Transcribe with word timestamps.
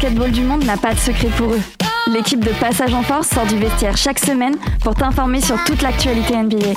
basketball 0.00 0.30
du 0.30 0.40
monde 0.40 0.64
n'a 0.64 0.78
pas 0.78 0.94
de 0.94 0.98
secret 0.98 1.28
pour 1.36 1.52
eux. 1.52 1.60
L'équipe 2.06 2.42
de 2.42 2.52
Passage 2.58 2.94
en 2.94 3.02
Force 3.02 3.28
sort 3.28 3.44
du 3.44 3.58
vestiaire 3.58 3.98
chaque 3.98 4.18
semaine 4.18 4.56
pour 4.82 4.94
t'informer 4.94 5.42
sur 5.42 5.62
toute 5.64 5.82
l'actualité 5.82 6.36
NBA. 6.36 6.72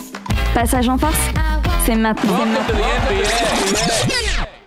Passage 0.53 0.89
en 0.89 0.97
Force, 0.97 1.29
c'est 1.85 1.95
maintenant. 1.95 2.33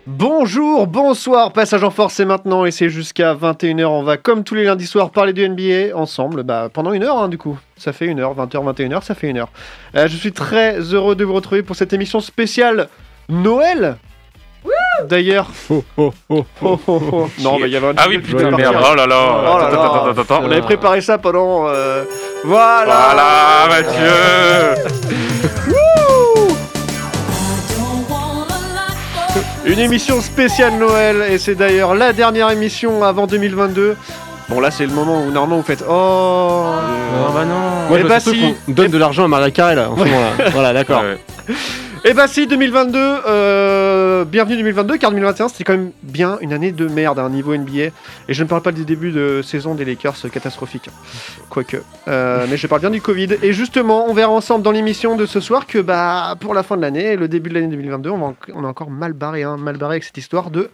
Bonjour, 0.07 0.87
bonsoir, 0.87 1.53
passage 1.53 1.85
en 1.85 1.91
force 1.91 2.15
c'est 2.15 2.25
maintenant 2.25 2.65
et 2.65 2.71
c'est 2.71 2.89
jusqu'à 2.89 3.35
21h. 3.35 3.85
On 3.85 4.03
va 4.03 4.17
comme 4.17 4.43
tous 4.43 4.55
les 4.55 4.65
lundis 4.65 4.87
soirs 4.87 5.11
parler 5.11 5.35
du 5.35 5.47
NBA 5.47 5.95
ensemble 5.95 6.43
bah, 6.43 6.71
pendant 6.73 6.93
une 6.93 7.03
heure 7.03 7.19
hein, 7.19 7.29
du 7.29 7.37
coup. 7.37 7.59
Ça 7.77 7.93
fait 7.93 8.07
une 8.07 8.21
heure, 8.21 8.35
20h, 8.35 8.75
21h, 8.75 9.03
ça 9.03 9.15
fait 9.15 9.29
une 9.29 9.37
heure. 9.37 9.51
Euh, 9.97 10.09
je 10.09 10.17
suis 10.17 10.33
très 10.33 10.79
heureux 10.95 11.15
de 11.15 11.25
vous 11.25 11.35
retrouver 11.35 11.63
pour 11.63 11.77
cette 11.77 11.93
émission 11.93 12.21
spéciale 12.21 12.89
Noël. 13.29 13.99
D'ailleurs, 15.05 15.49
Oh, 15.71 15.83
oh, 15.99 16.13
oh, 16.31 16.45
oh, 16.63 16.79
oh, 16.89 17.01
oh. 17.13 17.29
non, 17.41 17.59
mais 17.59 17.67
il 17.69 17.73
y 17.73 17.77
avait 17.77 17.89
un 17.89 17.95
Ah 17.97 18.07
oui, 18.09 18.19
putain, 18.19 18.51
merde. 18.51 18.77
Oh 18.81 18.95
là 18.95 19.07
là. 19.07 19.17
Oh 19.19 19.59
là 19.59 19.67
Attends, 19.67 19.77
là. 19.83 19.85
attends, 19.85 20.11
attends, 20.11 20.21
attends. 20.23 20.41
On 20.45 20.51
avait 20.51 20.63
préparé 20.63 21.01
ça 21.01 21.19
pendant. 21.19 21.67
euh, 21.69 22.05
Voilà. 22.45 22.85
Voilà, 23.13 23.83
Mathieu. 23.83 24.83
Une 29.65 29.79
émission 29.81 30.21
spéciale 30.21 30.75
Noël 30.79 31.25
et 31.29 31.39
c'est 31.39 31.57
d'ailleurs 31.57 31.95
la 31.95 32.13
dernière 32.13 32.51
émission 32.51 33.03
avant 33.03 33.27
2022. 33.27 33.97
Bon 34.49 34.61
là 34.61 34.71
c'est 34.71 34.87
le 34.87 34.93
moment 34.93 35.23
où 35.23 35.33
normalement 35.33 35.57
vous 35.57 35.63
faites 35.65 35.83
oh. 35.89 35.93
Oh 35.93 37.33
bah 37.35 37.45
non. 37.45 37.89
Moi, 37.89 37.99
Eh 38.01 38.05
bah 38.05 38.21
si. 38.21 38.55
qu'on 38.67 38.73
donne 38.73 38.91
de 38.93 38.99
l'argent 38.99 39.25
à 39.25 39.29
Maria 39.29 39.51
Carré 39.51 39.75
là, 39.75 39.91
en 39.91 39.97
ce 39.97 40.05
moment-là. 40.05 40.51
Voilà, 40.53 40.73
d'accord. 40.73 41.03
Ouais. 41.03 41.55
Et 42.09 42.15
bah 42.15 42.29
si 42.29 42.47
2022, 42.47 42.99
euh, 43.27 44.25
bienvenue 44.25 44.57
2022 44.59 44.97
car 44.97 45.11
2021 45.11 45.49
c'était 45.49 45.65
quand 45.65 45.73
même 45.73 45.91
bien 46.05 46.39
une 46.41 46.53
année 46.53 46.71
de 46.71 46.87
merde 46.87 47.19
à 47.19 47.23
un 47.23 47.31
niveau 47.31 47.57
NBA 47.57 47.73
et 47.81 47.93
je 48.29 48.45
ne 48.45 48.49
parle 48.49 48.63
pas 48.63 48.71
des 48.71 48.85
débuts 48.85 49.11
de 49.11 49.43
saison 49.43 49.75
des 49.75 49.85
Lakers 49.85 50.15
catastrophiques, 50.33 50.89
quoique. 51.51 51.79
Euh, 52.07 52.47
mais 52.49 52.59
je 52.59 52.69
parle 52.69 52.83
bien 52.83 52.91
du 52.91 53.01
Covid 53.01 53.31
et 53.43 53.53
justement 53.53 54.07
on 54.09 54.15
verra 54.15 54.31
ensemble 54.31 54.63
dans 54.63 54.71
l'émission 54.71 55.17
de 55.17 55.27
ce 55.27 55.41
soir 55.41 55.67
que 55.67 55.81
bah 55.81 56.37
pour 56.39 56.55
la 56.55 56.63
fin 56.63 56.77
de 56.77 56.83
l'année, 56.83 57.17
le 57.17 57.27
début 57.27 57.49
de 57.49 57.55
l'année 57.55 57.75
2022, 57.75 58.11
on, 58.11 58.19
va 58.19 58.35
on 58.55 58.63
est 58.63 58.69
encore 58.69 58.91
mal 58.91 59.13
barré, 59.13 59.43
hein, 59.43 59.57
mal 59.57 59.77
barré 59.77 59.95
avec 59.95 60.05
cette 60.05 60.17
histoire 60.17 60.53
de 60.53 60.71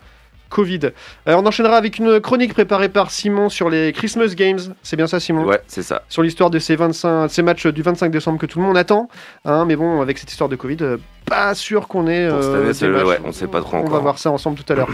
Covid. 0.52 0.80
Euh, 0.84 1.34
on 1.34 1.44
enchaînera 1.46 1.76
avec 1.76 1.98
une 1.98 2.20
chronique 2.20 2.52
préparée 2.54 2.88
par 2.88 3.10
Simon 3.10 3.48
sur 3.48 3.68
les 3.68 3.92
Christmas 3.92 4.34
Games, 4.36 4.60
c'est 4.82 4.96
bien 4.96 5.06
ça 5.08 5.18
Simon? 5.18 5.44
Ouais, 5.44 5.60
c'est 5.66 5.82
ça. 5.82 6.02
sur 6.08 6.22
l'histoire 6.22 6.50
de 6.50 6.58
ces 6.60 6.76
25, 6.76 7.28
ces 7.28 7.42
matchs 7.42 7.66
du 7.66 7.82
25 7.82 8.10
décembre 8.10 8.38
que 8.38 8.46
tout 8.46 8.60
le 8.60 8.64
monde 8.66 8.76
attend. 8.76 9.08
Hein, 9.44 9.64
mais 9.64 9.74
bon, 9.74 10.00
avec 10.00 10.18
cette 10.18 10.30
histoire 10.30 10.48
de 10.48 10.56
Covid, 10.56 10.76
euh, 10.82 10.96
pas 11.26 11.54
sûr 11.54 11.88
qu'on 11.88 12.06
ait. 12.06 12.28
Euh, 12.30 12.72
des 12.72 12.88
matchs. 12.88 13.04
ouais, 13.04 13.18
on 13.24 13.32
sait 13.32 13.46
pas 13.48 13.60
trop 13.60 13.78
On 13.78 13.80
va 13.80 13.86
encore. 13.86 14.02
voir 14.02 14.18
ça 14.18 14.30
ensemble 14.30 14.58
tout 14.62 14.70
à 14.72 14.76
l'heure. 14.76 14.88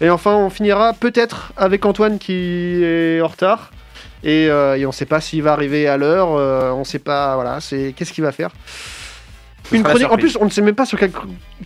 et 0.00 0.10
enfin, 0.10 0.34
on 0.34 0.50
finira 0.50 0.92
peut-être 0.94 1.52
avec 1.56 1.84
Antoine 1.86 2.18
qui 2.18 2.82
est 2.82 3.20
en 3.20 3.28
retard. 3.28 3.70
Et, 4.24 4.44
et 4.46 4.86
on 4.86 4.92
sait 4.92 5.06
pas 5.06 5.20
s'il 5.20 5.42
va 5.42 5.52
arriver 5.52 5.86
à 5.88 5.96
l'heure. 5.96 6.28
on 6.76 6.84
sait 6.84 6.98
pas. 7.00 7.34
Voilà, 7.34 7.60
c'est 7.60 7.92
qu'est-ce 7.96 8.12
qu'il 8.12 8.24
va 8.24 8.32
faire. 8.32 8.50
Une 9.72 9.82
chronique. 9.82 10.10
En 10.10 10.16
plus, 10.16 10.36
on 10.40 10.44
ne 10.44 10.50
sait 10.50 10.62
même 10.62 10.74
pas 10.74 10.84
sur 10.86 10.98
quel, 10.98 11.10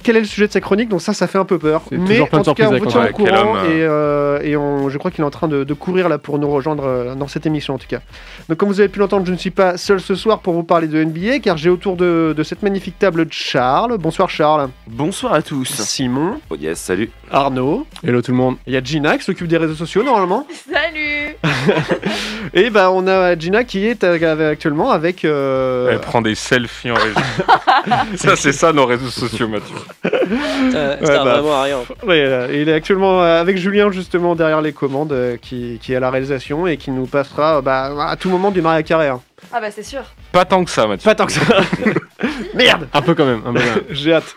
quel 0.03 0.17
est 0.17 0.21
le 0.21 0.27
sujet 0.27 0.47
de 0.47 0.53
sa 0.53 0.61
chronique, 0.61 0.89
donc 0.89 1.01
ça, 1.01 1.13
ça 1.15 1.27
fait 1.27 1.39
un 1.39 1.45
peu 1.45 1.59
peur. 1.59 1.83
Mais 1.91 2.21
en 2.21 2.27
tout 2.43 2.55
cas, 2.55 2.65
on 2.67 2.69
vous 2.69 2.75
avec 2.77 2.89
tient 2.89 3.05
au 3.07 3.13
courant 3.13 3.53
Ouais, 3.55 3.61
quel 3.67 3.77
et, 3.77 3.83
euh, 3.83 4.39
et 4.43 4.57
on, 4.57 4.89
je 4.89 4.99
crois 4.99 5.11
qu'il 5.11 5.23
est 5.23 5.27
en 5.27 5.31
train 5.31 5.49
de, 5.49 5.65
de 5.65 5.75
courir 5.75 6.09
là 6.09 6.19
pour 6.19 6.39
nous 6.39 6.49
rejoindre 6.51 6.85
euh, 6.87 7.15
dans 7.15 7.29
cette 7.29 7.47
émission 7.47 7.75
en 7.75 7.79
tout 7.79 7.87
cas. 7.89 8.01
Donc, 8.49 8.59
comme 8.59 8.69
vous 8.69 8.81
avez 8.81 8.89
pu 8.89 8.99
l'entendre, 8.99 9.27
je 9.27 9.33
ne 9.33 9.37
suis 9.37 9.51
pas 9.51 9.77
seul 9.77 10.01
ce 10.01 10.15
soir 10.15 10.41
pour 10.41 10.53
vous 10.55 10.63
parler 10.63 10.87
de 10.89 11.03
NBA, 11.03 11.41
car 11.41 11.57
j'ai 11.57 11.71
autour 11.71 11.97
de, 11.97 12.35
de 12.37 12.43
cette 12.43 12.63
magnifique 12.63 12.99
table 12.99 13.27
Charles. 13.31 13.97
Bonsoir 13.99 14.31
Charles. 14.31 14.69
Bonsoir 14.87 15.33
à 15.35 15.43
tous. 15.43 15.67
Simon, 15.83 16.41
Oh 16.51 16.57
yes, 16.57 16.79
salut. 16.79 17.11
Arnaud. 17.31 17.87
Hello 18.07 18.23
tout 18.23 18.31
le 18.31 18.37
monde. 18.37 18.57
Il 18.67 18.73
y 18.73 18.77
a 18.77 18.83
Gina 18.83 19.19
qui 19.19 19.25
s'occupe 19.25 19.49
des 19.49 19.57
réseaux 19.57 19.75
sociaux 19.75 20.03
normalement. 20.05 20.47
Salut 20.73 21.37
Et 22.55 22.71
bah 22.71 22.91
on 22.93 23.07
a 23.09 23.37
Gina 23.39 23.65
qui 23.65 23.87
est 23.87 24.05
euh, 24.05 24.51
actuellement 24.53 24.91
avec. 24.91 25.25
euh, 25.25 25.89
Elle 25.91 26.01
prend 26.01 26.23
des 26.23 26.35
selfies 26.35 26.91
en 26.91 26.95
régie. 26.95 27.15
ça, 28.17 28.37
c'est 28.37 28.53
ça 28.53 28.73
nos 28.73 28.87
réseaux 28.87 29.09
sociaux, 29.09 29.49
Mathieu. 29.49 29.75
Euh, 30.05 30.97
Ouais, 31.01 31.07
bah, 31.07 31.25
vraiment 31.25 31.55
à 31.55 31.63
rien. 31.63 31.79
Ouais, 32.07 32.21
euh, 32.25 32.49
il 32.53 32.69
est 32.69 32.73
actuellement 32.73 33.23
euh, 33.23 33.41
avec 33.41 33.57
Julien 33.57 33.91
justement 33.91 34.35
derrière 34.35 34.61
les 34.61 34.73
commandes 34.73 35.13
euh, 35.13 35.37
qui, 35.41 35.79
qui 35.83 35.93
est 35.93 35.97
à 35.97 36.01
la 36.01 36.11
réalisation 36.11 36.67
et 36.67 36.77
qui 36.77 36.91
nous 36.91 37.07
passera 37.07 37.61
bah, 37.63 37.93
à 38.09 38.17
tout 38.17 38.29
moment 38.31 38.51
du 38.51 38.61
Maria 38.63 38.83
Carré. 38.83 39.09
hein. 39.09 39.21
Ah 39.53 39.61
bah 39.61 39.71
c'est 39.71 39.83
sûr. 39.83 40.03
Pas 40.33 40.45
tant 40.45 40.65
que 40.65 40.71
ça, 40.71 40.87
Mathieu. 40.87 41.05
Pas 41.05 41.15
tant 41.15 41.27
que 41.27 41.33
ça. 41.33 41.41
Merde 42.55 42.89
Un 42.95 43.03
peu 43.03 43.15
quand 43.15 43.27
même. 43.27 43.43
Un 43.47 43.53
peu 43.53 43.61
quand 43.61 43.75
même. 43.75 43.85
J'ai 43.91 44.15
hâte. 44.15 44.35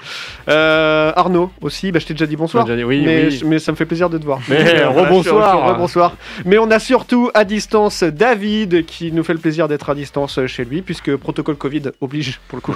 Euh, 0.49 1.11
Arnaud 1.15 1.51
aussi, 1.61 1.91
bah, 1.91 1.99
je 1.99 2.05
t'ai 2.05 2.13
déjà 2.13 2.25
dit 2.25 2.35
bonsoir. 2.35 2.65
Déjà 2.65 2.75
dit- 2.75 2.83
Oui, 2.83 3.01
mais, 3.05 3.27
oui. 3.27 3.41
mais 3.45 3.59
ça 3.59 3.71
me 3.71 3.77
fait 3.77 3.85
plaisir 3.85 4.09
de 4.09 4.17
te 4.17 4.25
voir. 4.25 4.39
Mais 4.49 4.57
Voilà, 4.63 4.89
rebonsoir. 4.89 5.55
je 5.57 5.61
suis- 5.63 5.69
rebonsoir. 5.73 6.15
Mais 6.45 6.57
on 6.57 6.69
a 6.69 6.79
surtout 6.79 7.31
à 7.33 7.45
distance 7.45 8.03
David 8.03 8.85
qui 8.85 9.11
nous 9.11 9.23
fait 9.23 9.33
le 9.33 9.39
plaisir 9.39 9.67
d'être 9.67 9.89
à 9.89 9.95
distance 9.95 10.45
chez 10.47 10.65
lui 10.65 10.81
puisque 10.81 11.15
protocole 11.15 11.55
Covid 11.55 11.83
oblige 12.01 12.39
pour 12.49 12.57
le 12.57 12.61
coup. 12.61 12.75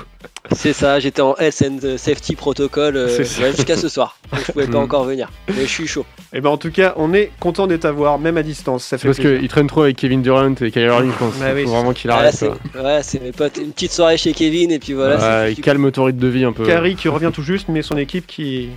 C'est 0.53 0.73
ça, 0.73 1.00
j'étais 1.00 1.22
en 1.22 1.35
SN 1.40 1.97
Safety 1.97 2.35
Protocol 2.35 2.95
euh, 2.95 3.07
C'est 3.09 3.25
ça. 3.25 3.44
ouais, 3.44 3.51
jusqu'à 3.53 3.75
ce 3.78 3.90
soir. 3.90 4.17
Donc 4.31 4.41
je 4.47 4.51
pouvais 4.51 4.67
pas 4.67 4.78
Mm. 4.79 4.84
encore 4.84 5.03
venir. 5.03 5.29
Mais 5.50 5.63
je 5.63 5.67
suis 5.67 5.88
chaud. 5.88 6.05
Et 6.34 6.41
ben 6.41 6.50
en 6.50 6.57
tout 6.57 6.72
cas, 6.72 6.94
on 6.95 7.13
est 7.13 7.31
content 7.40 7.67
de 7.67 7.75
t'avoir 7.75 8.17
même 8.19 8.38
à 8.38 8.44
distance. 8.44 8.84
Ça 8.85 8.97
C'est 8.97 9.01
fait 9.03 9.07
parce 9.09 9.19
plaisir. 9.19 9.40
qu'il 9.40 9.47
traîne 9.50 9.67
trop 9.67 9.81
avec 9.84 9.97
Kevin 9.97 10.22
Durant 10.22 10.50
et 10.61 10.72
Kyrie 10.72 10.85
Irving, 10.88 11.11
je 11.11 11.17
pense. 11.17 11.38
Bah 11.38 11.47
oui, 11.53 11.61
Il 11.61 11.63
faut 11.66 11.69
c'est 11.69 11.75
vraiment 11.75 11.94
qu'il 11.94 12.09
Ah, 12.19 12.84
ouais, 12.84 13.00
c'est 13.03 13.22
mes 13.22 13.31
potes. 13.31 13.57
Une 13.57 13.72
petite 13.72 13.91
soirée 13.91 14.18
chez 14.18 14.34
Kevin 14.34 14.72
et 14.72 14.79
puis 14.79 14.94
voilà. 14.94 15.16
Ouais, 15.16 15.47
c'est- 15.47 15.53
il 15.53 15.62
calme 15.62 15.91
ton 15.91 16.06
rythme 16.06 16.19
de 16.19 16.28
vie 16.28 16.46
un 16.46 16.53
peu. 16.53 16.66
Carrie 16.66 16.96
qui 16.96 17.07
revient 17.07 17.31
tout 17.34 17.44
juste, 17.44 17.68
mais 17.69 17.81
son 17.81 17.97
équipe 17.97 18.28
qui. 18.28 18.69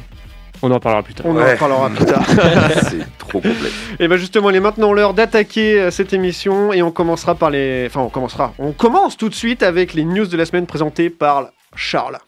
On 0.63 0.71
en 0.71 0.81
parlera 0.81 1.03
plus 1.03 1.13
tard. 1.15 1.27
On 1.27 1.37
en 1.39 1.57
parlera 1.57 1.91
plus 1.91 2.07
tard. 2.07 2.25
c'est 2.89 3.07
trop 3.19 3.41
complet. 3.41 3.71
Et 4.01 4.09
ben 4.09 4.17
justement, 4.17 4.49
il 4.51 4.57
est 4.57 4.61
maintenant 4.61 4.93
l'heure 4.95 5.13
d'attaquer 5.13 5.79
euh, 5.81 5.91
cette 5.91 6.13
émission 6.15 6.73
et 6.73 6.83
on 6.83 6.91
commencera 6.91 7.35
par 7.35 7.51
les. 7.51 7.85
Enfin, 7.89 8.01
on 8.01 8.09
commencera. 8.09 8.55
On 8.59 8.73
commence 8.73 9.17
tout 9.19 9.29
de 9.29 9.35
suite 9.35 9.63
avec 9.63 9.93
les 9.93 10.05
news 10.05 10.27
de 10.27 10.37
la 10.37 10.47
semaine 10.47 10.67
présentées 10.67 11.11
par 11.11 11.51
Charles. 11.75 12.19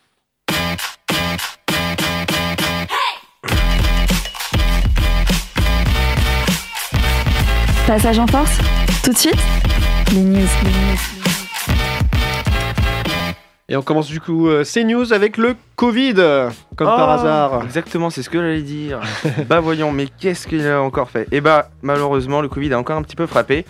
Passage 7.86 8.18
en 8.18 8.26
Force, 8.26 8.58
tout 9.02 9.12
de 9.12 9.16
suite, 9.18 9.36
les 10.12 10.22
news. 10.22 10.46
Et 13.70 13.76
on 13.76 13.82
commence 13.82 14.08
du 14.08 14.18
coup 14.18 14.48
euh, 14.48 14.64
ces 14.64 14.82
news 14.82 15.12
avec 15.12 15.36
le 15.36 15.54
Covid, 15.76 16.14
comme 16.74 16.86
par 16.86 17.08
Oh, 17.08 17.12
hasard. 17.20 17.64
Exactement, 17.64 18.08
c'est 18.08 18.22
ce 18.22 18.30
que 18.30 18.38
j'allais 18.38 18.62
dire. 18.62 19.00
bah 19.48 19.60
voyons, 19.60 19.92
mais 19.92 20.06
qu'est-ce 20.06 20.46
qu'il 20.46 20.66
a 20.66 20.80
encore 20.80 21.10
fait? 21.10 21.28
Eh 21.32 21.42
bah 21.42 21.68
malheureusement, 21.82 22.40
le 22.40 22.48
Covid 22.48 22.72
a 22.72 22.78
encore 22.78 22.96
un 22.96 23.02
petit 23.02 23.16
peu 23.16 23.26
frappé. 23.26 23.66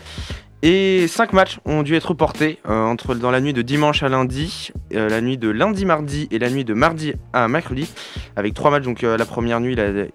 Et 0.62 1.06
5 1.06 1.32
matchs 1.34 1.60
ont 1.66 1.84
dû 1.84 1.94
être 1.94 2.06
reportés 2.08 2.58
euh, 2.68 2.82
entre, 2.82 3.14
dans 3.14 3.30
la 3.30 3.40
nuit 3.40 3.52
de 3.52 3.62
dimanche 3.62 4.02
à 4.02 4.08
lundi, 4.08 4.72
euh, 4.92 5.08
la 5.08 5.20
nuit 5.20 5.38
de 5.38 5.48
lundi-mardi 5.48 6.26
et 6.32 6.38
la 6.40 6.50
nuit 6.50 6.64
de 6.64 6.74
mardi 6.74 7.12
à 7.32 7.46
mercredi, 7.46 7.88
avec 8.34 8.54
3 8.54 8.72
matchs, 8.72 8.82
donc 8.82 9.04
euh, 9.04 9.16
la 9.16 9.24
première 9.24 9.60
nuit 9.60 9.76
euh, 9.78 10.06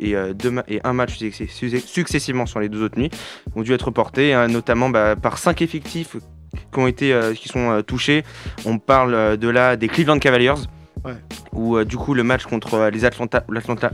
et 0.67 0.81
un 0.83 0.93
match 0.93 1.17
success- 1.17 1.49
success- 1.49 1.85
successivement 1.85 2.45
sur 2.45 2.59
les 2.59 2.67
deux 2.67 2.83
autres 2.83 2.99
nuits, 2.99 3.09
ont 3.55 3.61
dû 3.61 3.71
être 3.73 3.83
reportés, 3.85 4.35
notamment 4.49 4.89
bah, 4.89 5.15
par 5.15 5.37
5 5.37 5.61
effectifs 5.61 6.17
qui, 6.73 6.79
ont 6.79 6.87
été, 6.87 7.17
qui 7.35 7.47
sont 7.47 7.81
touchés. 7.87 8.23
On 8.65 8.79
parle 8.79 9.37
de 9.37 9.47
là 9.47 9.77
des 9.77 9.87
Cleveland 9.87 10.19
Cavaliers. 10.19 10.53
Où 11.53 11.77
euh, 11.77 11.85
du 11.85 11.97
coup 11.97 12.13
le 12.13 12.23
match 12.23 12.45
contre 12.45 12.75
euh, 12.75 12.89
les 12.89 13.05
Atlanta, 13.05 13.43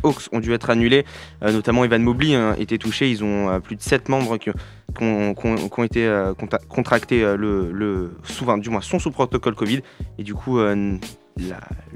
Hawks 0.04 0.30
ont 0.32 0.40
dû 0.40 0.54
être 0.54 0.70
annulés, 0.70 1.06
Euh, 1.44 1.52
notamment 1.52 1.84
Evan 1.84 2.02
Mobley 2.02 2.36
hein, 2.36 2.56
était 2.58 2.78
touché. 2.78 3.10
Ils 3.10 3.24
ont 3.24 3.60
plus 3.62 3.76
de 3.76 3.82
7 3.82 4.10
membres 4.10 4.38
qui, 4.38 4.50
ont, 5.02 5.84
été 5.84 6.10
contractés 6.68 7.22
le, 7.38 8.12
du 8.60 8.70
moins 8.70 8.82
sont 8.82 9.00
sous 9.00 9.12
protocole 9.12 9.56
Covid 9.56 9.82
et 10.18 10.24
du 10.24 10.34
coup 10.34 10.60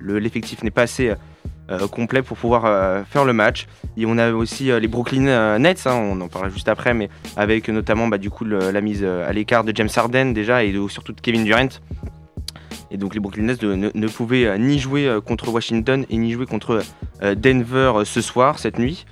l'effectif 0.01 0.63
n'est 0.63 0.71
pas 0.71 0.83
assez 0.83 1.13
complet 1.91 2.21
pour 2.21 2.37
pouvoir 2.37 3.05
faire 3.05 3.25
le 3.25 3.33
match. 3.33 3.67
Et 3.97 4.05
on 4.05 4.17
a 4.17 4.31
aussi 4.31 4.65
les 4.65 4.87
Brooklyn 4.87 5.57
Nets, 5.59 5.85
hein, 5.85 5.95
on 5.95 6.19
en 6.21 6.27
parlera 6.27 6.49
juste 6.49 6.69
après, 6.69 6.93
mais 6.93 7.09
avec 7.35 7.67
notamment 7.69 8.07
bah, 8.07 8.17
du 8.17 8.29
coup 8.29 8.45
la 8.45 8.81
mise 8.81 9.03
à 9.03 9.31
l'écart 9.33 9.63
de 9.63 9.75
James 9.75 9.89
Harden 9.95 10.33
déjà 10.33 10.63
et 10.63 10.73
surtout 10.89 11.13
de 11.13 11.21
Kevin 11.21 11.43
Durant. 11.43 11.69
Et 12.91 12.97
donc 12.97 13.13
les 13.13 13.19
Brooklyn 13.19 13.43
Nets 13.43 13.63
ne, 13.63 13.89
ne 13.93 14.07
pouvaient 14.07 14.45
euh, 14.45 14.57
ni 14.57 14.79
jouer 14.79 15.07
euh, 15.07 15.21
contre 15.21 15.49
Washington 15.49 16.05
et 16.09 16.17
ni 16.17 16.31
jouer 16.31 16.45
contre 16.45 16.81
euh, 17.21 17.35
Denver 17.35 17.93
ce 18.05 18.21
soir, 18.21 18.59
cette 18.59 18.79
nuit. 18.79 19.05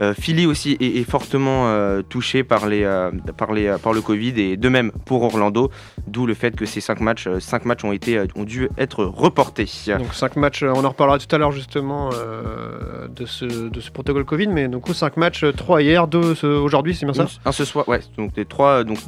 Euh, 0.00 0.12
Philly 0.12 0.46
aussi 0.46 0.76
est, 0.80 0.96
est 0.98 1.08
fortement 1.08 1.68
euh, 1.68 2.02
touché 2.02 2.42
par, 2.42 2.66
les, 2.66 2.82
euh, 2.84 3.10
par, 3.36 3.52
les, 3.52 3.74
par 3.82 3.92
le 3.92 4.00
Covid 4.00 4.32
et 4.40 4.56
de 4.56 4.68
même 4.68 4.90
pour 5.04 5.22
Orlando, 5.22 5.70
d'où 6.06 6.26
le 6.26 6.34
fait 6.34 6.56
que 6.56 6.66
ces 6.66 6.80
5 6.80 7.00
matchs, 7.00 7.28
cinq 7.38 7.64
matchs 7.64 7.84
ont, 7.84 7.92
été, 7.92 8.20
ont 8.34 8.44
dû 8.44 8.68
être 8.76 9.04
reportés. 9.04 9.68
Donc 9.98 10.12
5 10.14 10.36
matchs, 10.36 10.62
on 10.64 10.84
en 10.84 10.88
reparlera 10.88 11.18
tout 11.18 11.32
à 11.34 11.38
l'heure 11.38 11.52
justement 11.52 12.10
de, 12.10 13.26
ce, 13.26 13.44
de 13.68 13.80
ce 13.80 13.90
protocole 13.90 14.24
Covid, 14.24 14.48
mais 14.48 14.68
du 14.68 14.78
coup 14.78 14.94
5 14.94 15.16
matchs, 15.16 15.44
3 15.56 15.82
hier, 15.82 16.08
2 16.08 16.44
aujourd'hui, 16.44 16.94
c'est 16.94 17.06
bien 17.06 17.14
ça? 17.14 17.26
Un 17.44 17.52
ce 17.52 17.64
soir, 17.64 17.88
ouais, 17.88 18.00
donc 18.16 18.32
les 18.36 18.44
trois 18.44 18.84
donc, 18.84 18.98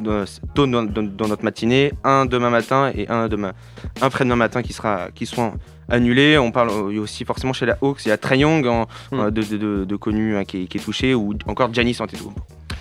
tôt 0.55 0.67
dans, 0.67 0.83
dans- 0.85 1.03
dans 1.03 1.29
notre 1.29 1.45
matinée, 1.45 1.93
un 2.05 2.27
demain 2.27 2.51
matin 2.51 2.93
et 2.95 3.09
un 3.09 3.29
demain, 3.29 3.53
un 4.01 4.07
après-demain 4.07 4.37
matin 4.37 4.63
qui, 4.63 4.73
sera, 4.73 5.09
qui 5.15 5.27
seront 5.27 5.55
annulés. 5.89 6.39
On 6.39 6.51
parle 6.53 6.71
euh, 6.71 7.01
aussi 7.01 7.25
forcément 7.25 7.53
chez 7.53 7.67
la 7.67 7.77
Hawks, 7.83 8.05
il 8.05 8.09
y 8.09 8.13
a 8.13 8.17
Trae 8.17 8.37
Young 8.39 8.67
en- 8.67 8.87
Mm. 9.13 9.21
euh, 9.21 9.31
de, 9.31 9.43
de, 9.43 9.57
de- 9.57 9.85
de 9.85 9.97
connu 9.97 10.37
hein, 10.37 10.45
qui, 10.45 10.63
est, 10.63 10.67
qui 10.67 10.79
est 10.79 10.81
touché 10.81 11.15
ou 11.15 11.35
encore 11.47 11.73
Giannis 11.73 11.97
Antetokounmpo. 12.01 12.41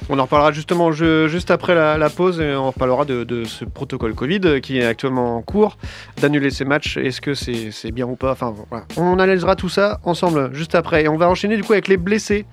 On 0.09 0.19
en 0.19 0.23
reparlera 0.23 0.51
justement 0.51 0.91
je- 0.91 1.27
juste 1.27 1.49
après 1.51 1.73
la, 1.73 1.97
la 1.97 2.09
pause 2.09 2.39
et 2.39 2.53
on 2.55 2.67
reparlera 2.67 3.05
de, 3.05 3.23
de 3.23 3.43
ce 3.43 3.65
protocole 3.65 4.13
Covid 4.13 4.39
euh, 4.45 4.59
qui 4.59 4.77
est 4.77 4.85
actuellement 4.85 5.37
en 5.37 5.41
cours, 5.41 5.77
d'annuler 6.21 6.49
ces 6.51 6.65
matchs. 6.65 6.97
Est-ce 6.97 7.21
que 7.21 7.33
c'est 7.33 7.91
bien 7.91 8.05
ou 8.05 8.15
pas? 8.15 8.31
Enfin 8.31 8.53
voilà. 8.69 8.85
On 8.97 9.13
analysera 9.19 9.55
tout 9.55 9.69
ça 9.69 9.99
ensemble 10.03 10.53
juste 10.53 10.75
après. 10.75 11.03
Et 11.03 11.07
on 11.07 11.17
va 11.17 11.27
enchaîner 11.29 11.55
du 11.57 11.63
coup 11.63 11.73
avec 11.73 11.87
les 11.87 11.97
blessés 11.97 12.45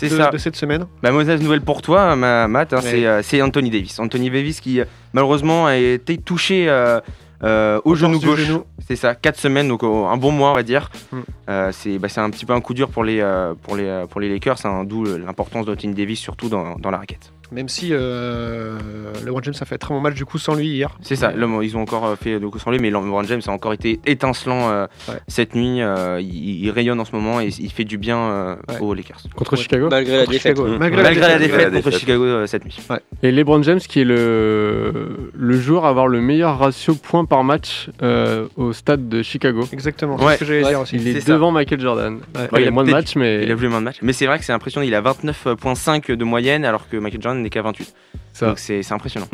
de, 0.00 0.08
ça. 0.08 0.30
de 0.30 0.38
cette 0.38 0.54
semaine. 0.56 0.84
Bah, 1.02 1.10
mauvaise 1.10 1.40
nouvelle 1.42 1.62
pour 1.62 1.82
toi, 1.82 2.14
ma, 2.14 2.46
Matt, 2.46 2.72
hein, 2.72 2.80
Ouais. 2.84 3.20
c'est, 3.22 3.42
Anthony 3.42 3.70
Davis. 3.70 3.98
Anthony 3.98 4.30
Davis 4.30 4.60
qui 4.60 4.80
malheureusement 5.12 5.66
a 5.66 5.76
été 5.76 6.16
touché 6.16 6.66
euh, 6.68 7.00
euh, 7.42 7.80
au 7.84 7.94
genou 7.94 8.20
gauche. 8.20 8.50
C'est 8.86 8.96
ça, 8.96 9.14
4 9.14 9.38
semaines, 9.38 9.68
donc 9.68 9.82
euh, 9.82 10.06
un 10.06 10.16
bon 10.16 10.32
mois 10.32 10.50
on 10.50 10.54
va 10.54 10.62
dire. 10.62 10.90
Mm. 11.12 11.18
Euh, 11.48 11.72
c'est, 11.72 11.98
bah, 11.98 12.08
c'est 12.08 12.20
un 12.20 12.30
petit 12.30 12.44
peu 12.46 12.52
un 12.52 12.60
coup 12.60 12.74
dur 12.74 12.88
pour 12.88 13.04
les, 13.04 13.20
euh, 13.20 13.54
pour 13.54 13.76
les, 13.76 14.04
pour 14.10 14.20
les 14.20 14.28
Lakers, 14.28 14.64
hein, 14.64 14.84
d'où 14.84 15.04
l'importance 15.04 15.66
d'Anthony 15.66 15.94
Davis 15.94 16.18
surtout 16.18 16.48
dans, 16.48 16.76
dans 16.76 16.90
la 16.90 16.98
raquette. 16.98 17.32
Même 17.52 17.68
si 17.68 17.88
euh, 17.92 18.78
LeBron 19.24 19.40
James 19.42 19.54
a 19.60 19.64
fait 19.64 19.74
un 19.74 19.78
très 19.78 19.94
bon 19.94 20.00
match 20.00 20.14
du 20.14 20.24
coup 20.24 20.38
sans 20.38 20.54
lui 20.54 20.68
hier. 20.68 20.96
C'est 21.02 21.16
ça, 21.16 21.32
ils 21.62 21.76
ont 21.76 21.80
encore 21.82 22.06
euh, 22.06 22.16
fait 22.16 22.38
de 22.38 22.48
sans 22.58 22.70
lui, 22.70 22.78
mais 22.78 22.90
LeBron 22.90 23.22
James 23.24 23.40
a 23.46 23.50
encore 23.50 23.72
été 23.72 24.00
étincelant 24.06 24.70
euh, 24.70 24.86
Ouais. 25.08 25.14
cette 25.28 25.54
nuit. 25.54 25.80
euh, 25.82 26.20
il, 26.20 26.64
il 26.64 26.70
rayonne 26.70 27.00
en 27.00 27.04
ce 27.04 27.12
moment 27.14 27.40
et 27.40 27.48
il 27.48 27.70
fait 27.72 27.84
du 27.84 27.98
bien 27.98 28.18
euh, 28.18 28.56
Ouais. 28.68 28.78
aux 28.80 28.94
Lakers. 28.94 29.20
Contre 29.34 29.52
Ouais. 29.54 29.58
Chicago. 29.58 29.88
Malgré 29.90 30.12
la 30.12 30.18
Contre 30.20 30.32
défaite. 30.32 30.56
Chicago. 30.56 30.76
Malgré, 30.78 31.02
Malgré 31.02 31.20
la 31.22 31.28
Malgré 31.28 31.46
défaite 31.48 31.72
la 31.72 31.82
contre. 31.82 31.98
Chicago 31.98 32.24
euh, 32.24 32.46
cette 32.46 32.64
nuit. 32.64 32.78
Et 33.22 33.32
LeBron 33.32 33.62
James 33.62 33.78
qui 33.80 34.00
est 34.00 34.04
le, 34.04 35.30
le 35.34 35.60
joueur 35.60 35.84
à 35.86 35.88
avoir 35.90 36.06
le 36.08 36.20
meilleur 36.20 36.58
ratio 36.58 36.94
points 36.94 37.24
par 37.24 37.44
match 37.44 37.88
euh, 38.02 38.46
au 38.56 38.72
stade 38.72 39.08
de 39.08 39.22
Chicago. 39.22 39.64
Exactement, 39.72 40.16
Ouais. 40.16 40.32
c'est 40.32 40.34
ce 40.34 40.38
que 40.40 40.44
j'allais 40.46 40.64
Ouais. 40.64 40.70
dire 40.70 40.80
aussi. 40.80 40.96
Il 40.96 41.08
est, 41.08 41.20
ça. 41.20 41.32
devant 41.32 41.50
Michael 41.50 41.80
Jordan. 41.80 42.18
Ouais. 42.34 42.48
il 42.54 42.60
il 42.62 42.68
a 42.68 42.70
moins 42.70 42.84
de 42.84 42.90
matchs, 42.90 43.16
mais 43.16 43.42
Il 43.42 43.50
a 43.50 43.54
vu 43.54 43.68
moins 43.68 43.80
de 43.80 43.84
matchs. 43.86 43.98
Mais 44.02 44.12
c'est 44.12 44.26
vrai 44.26 44.38
que 44.38 44.44
c'est 44.44 44.52
impressionnant. 44.52 44.86
Il 44.86 44.94
a 44.94 45.00
29,5 45.02 46.12
de 46.12 46.24
moyenne 46.24 46.64
alors 46.64 46.88
que 46.88 46.96
Michael 46.96 47.22
Jordan 47.22 47.39
n'est 47.40 47.50
qu'à 47.50 47.62
28. 47.62 47.94
ça. 48.32 48.46
Donc 48.48 48.58
c'est 48.58 48.80
impressionnant. 48.92 49.26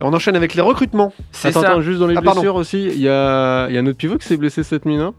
On 0.00 0.12
enchaîne 0.12 0.36
avec 0.36 0.54
les 0.54 0.60
recrutements. 0.62 1.12
C'est 1.32 1.52
ça. 1.52 1.60
attends, 1.60 1.80
juste 1.80 2.00
dans 2.00 2.06
les 2.06 2.16
Ah, 2.16 2.20
pardon. 2.22 2.40
blessures 2.40 2.56
aussi, 2.56 2.84
il 2.84 3.00
y 3.00 3.08
a, 3.08 3.68
il 3.68 3.74
y 3.74 3.78
a 3.78 3.80
un 3.80 3.86
autre 3.86 3.96
pivot 3.98 4.18
qui 4.18 4.26
s'est 4.26 4.36
blessé 4.36 4.62
cette 4.62 4.84
nuit, 4.86 4.96
non? 4.96 5.14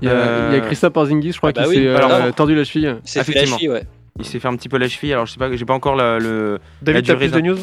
Il 0.00 0.08
y, 0.08 0.10
a, 0.10 0.14
Euh, 0.14 0.50
y 0.54 0.56
a 0.56 0.60
Christophe 0.60 0.92
Porzingis, 0.92 1.32
je 1.32 1.38
crois, 1.38 1.50
Ah 1.50 1.52
bah 1.60 1.62
qui 1.64 1.68
oui, 1.70 1.74
s'est 1.76 1.86
euh, 1.88 2.32
tordu 2.32 2.54
la 2.54 2.64
cheville. 2.64 2.96
Il 3.04 3.08
s'est 3.08 3.24
fait 3.24 3.32
la 3.32 3.42
Effectivement. 3.42 3.56
cheville, 3.58 3.70
ouais. 3.70 3.82
Il 4.20 4.24
s'est 4.24 4.38
fait 4.40 4.48
un 4.48 4.56
petit 4.56 4.68
peu 4.68 4.78
la 4.78 4.88
cheville. 4.88 5.12
Alors 5.12 5.26
je 5.26 5.32
sais 5.32 5.38
pas, 5.38 5.54
j'ai 5.54 5.64
pas 5.64 5.74
encore 5.74 5.94
la- 5.96 6.18
le. 6.18 6.58
David, 6.82 7.04
t'as 7.06 7.14
plus 7.16 7.30
de 7.30 7.40
news? 7.40 7.58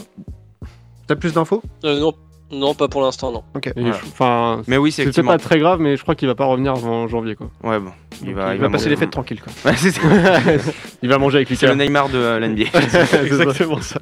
T'as 1.08 1.16
plus 1.16 1.34
d'infos? 1.34 1.62
Euh, 1.84 2.00
non, 2.00 2.14
non, 2.52 2.74
pas 2.76 2.88
pour 2.88 3.02
l'instant, 3.02 3.32
non. 3.32 3.44
Ok. 3.56 3.72
Voilà. 3.76 3.96
Enfin, 3.96 4.62
Mais 4.68 4.78
oui, 4.78 4.92
c'est 4.92 5.04
peut-être 5.06 5.26
pas 5.26 5.38
très 5.38 5.60
grave, 5.60 5.80
mais 5.80 5.98
je 5.98 6.02
crois 6.04 6.16
qu'il 6.16 6.28
va 6.28 6.36
pas 6.36 6.46
revenir 6.46 6.74
avant 6.74 7.08
janvier. 7.08 7.36
Quoi. 7.36 7.50
Ouais, 7.64 7.80
bon. 7.80 7.92
Il 8.24 8.34
va, 8.34 8.54
il 8.56 8.62
va 8.62 8.70
passer 8.70 8.90
les 8.90 8.96
fêtes 8.96 9.10
tranquilles. 9.12 9.42
Quoi. 9.42 9.52
Ouais, 9.72 9.78
c'est 9.78 9.92
ça. 9.92 10.02
il 11.04 11.10
va 11.10 11.18
manger 11.18 11.38
avec 11.38 11.50
C'est 11.50 11.68
le. 11.68 11.76
Neymar 11.76 12.10
de 12.10 12.18
euh, 12.18 12.40
l'NBA. 12.40 12.66
Exactement 13.26 13.82
ça. 13.82 14.00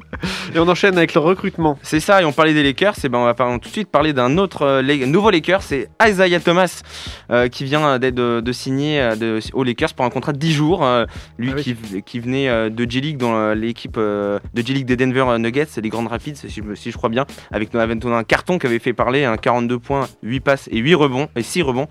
Et 0.54 0.60
on 0.60 0.68
enchaîne 0.68 0.98
avec 0.98 1.14
le 1.14 1.20
recrutement. 1.20 1.78
C'est 1.82 2.00
ça, 2.00 2.22
et 2.22 2.26
on 2.26 2.32
parlait 2.32 2.54
des 2.54 2.64
Lakers, 2.64 2.96
et 3.04 3.10
ben 3.10 3.20
on 3.20 3.26
va 3.26 3.34
tout 3.34 3.68
de 3.70 3.74
suite 3.74 3.90
parler 3.90 4.14
d'un 4.14 4.38
autre 4.38 4.62
euh, 4.64 4.82
La- 4.82 5.06
nouveau 5.06 5.30
Lakers, 5.32 5.62
c'est 5.64 5.90
Isaiah 6.06 6.40
Thomas 6.40 6.82
euh, 7.32 7.48
qui 7.48 7.64
vient 7.66 7.98
d'être 8.00 8.16
de, 8.16 8.42
de 8.42 8.52
signer 8.52 9.00
euh, 9.02 9.16
de- 9.16 9.40
aux 9.54 9.64
Lakers 9.64 9.94
pour 9.94 10.06
un 10.06 10.10
contrat 10.10 10.34
de 10.34 10.38
10 10.38 10.54
jours. 10.54 10.86
lui 11.38 11.50
Ah 11.52 11.56
oui. 11.58 11.64
qui, 11.64 12.04
qui 12.04 12.20
venait 12.20 12.70
de 12.70 12.90
G-League 12.90 13.18
dans 13.18 13.54
l'équipe 13.54 13.98
de 13.98 14.40
G-League 14.56 14.86
des 14.86 14.96
Denver 14.98 15.26
Nuggets, 15.40 15.68
les 15.82 15.90
Grandes 15.90 16.08
Rapids, 16.08 16.36
si 16.36 16.50
je, 16.50 16.62
me- 16.62 16.76
si 16.76 16.92
je 16.92 16.98
crois 16.98 17.10
bien, 17.10 17.26
avec, 17.52 17.74
un 17.76 18.24
carton 18.24 18.60
qui 18.60 18.68
avait 18.68 18.80
fait 18.80 18.94
parler, 18.94 19.26
un 19.26 19.38
42 19.38 19.80
points, 19.80 20.08
8 20.24 20.40
passes 20.40 20.70
et 20.72 20.78
8 20.80 20.96
rebonds, 20.96 21.28
et 21.36 21.44
6 21.44 21.62
rebonds. 21.64 21.88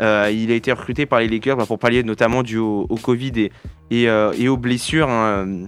Euh, 0.00 0.30
il 0.32 0.50
a 0.50 0.54
été 0.54 0.72
recruté 0.72 1.06
par 1.06 1.20
les 1.20 1.28
Lakers 1.28 1.56
bah, 1.56 1.66
pour 1.66 1.78
pallier 1.78 2.02
notamment 2.02 2.42
dû 2.42 2.56
au, 2.58 2.86
au 2.88 2.96
Covid 2.96 3.32
et, 3.36 3.52
et, 3.90 4.08
euh, 4.08 4.32
et 4.38 4.48
aux 4.48 4.56
blessures. 4.56 5.08
hein. 5.08 5.64